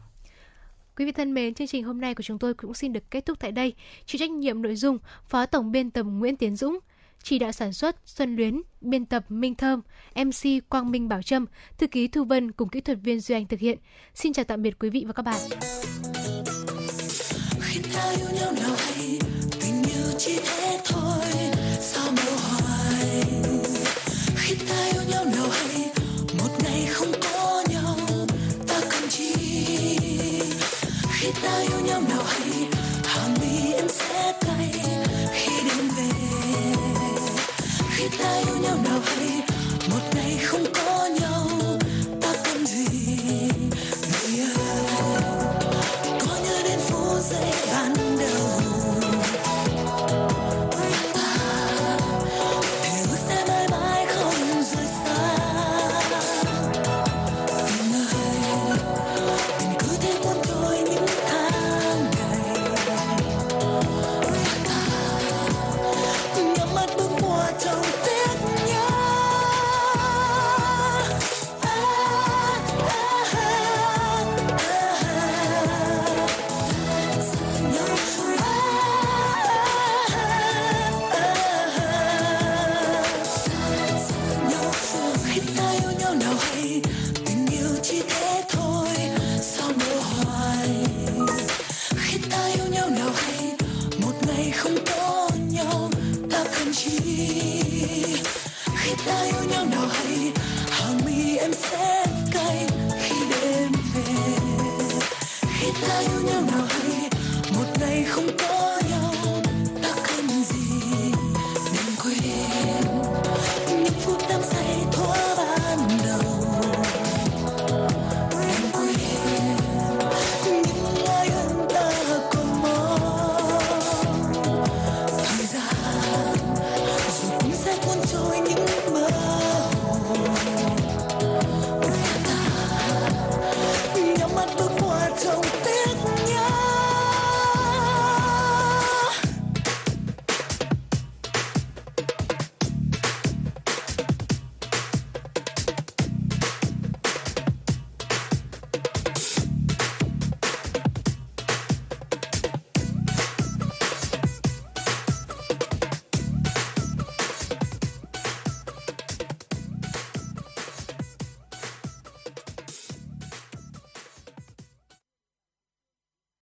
[0.98, 3.26] Quý vị thân mến, chương trình hôm nay của chúng tôi cũng xin được kết
[3.26, 3.74] thúc tại đây.
[4.06, 4.98] Chịu trách nhiệm nội dung,
[5.28, 6.80] Phó Tổng biên tập Nguyễn Tiến Dũng,
[7.24, 9.82] chỉ đạo sản xuất Xuân Luyến, biên tập Minh Thơm,
[10.16, 11.46] MC Quang Minh Bảo Trâm,
[11.78, 13.78] thư ký Thu Vân cùng kỹ thuật viên Duy Anh thực hiện.
[14.16, 15.42] Xin chào tạm biệt quý vị và các bạn.
[17.62, 19.20] Khi ta yêu nhau nào hay,
[19.62, 21.26] tình yêu chỉ thế thôi,
[21.80, 23.24] sao mơ hoài.
[24.36, 25.43] Khi ta yêu nhau nào
[31.24, 32.68] khi ta yêu nhau nào hay
[33.04, 34.72] hàng mi em sẽ cay
[35.34, 36.10] khi đêm về
[37.96, 39.53] khi ta yêu nhau nào hay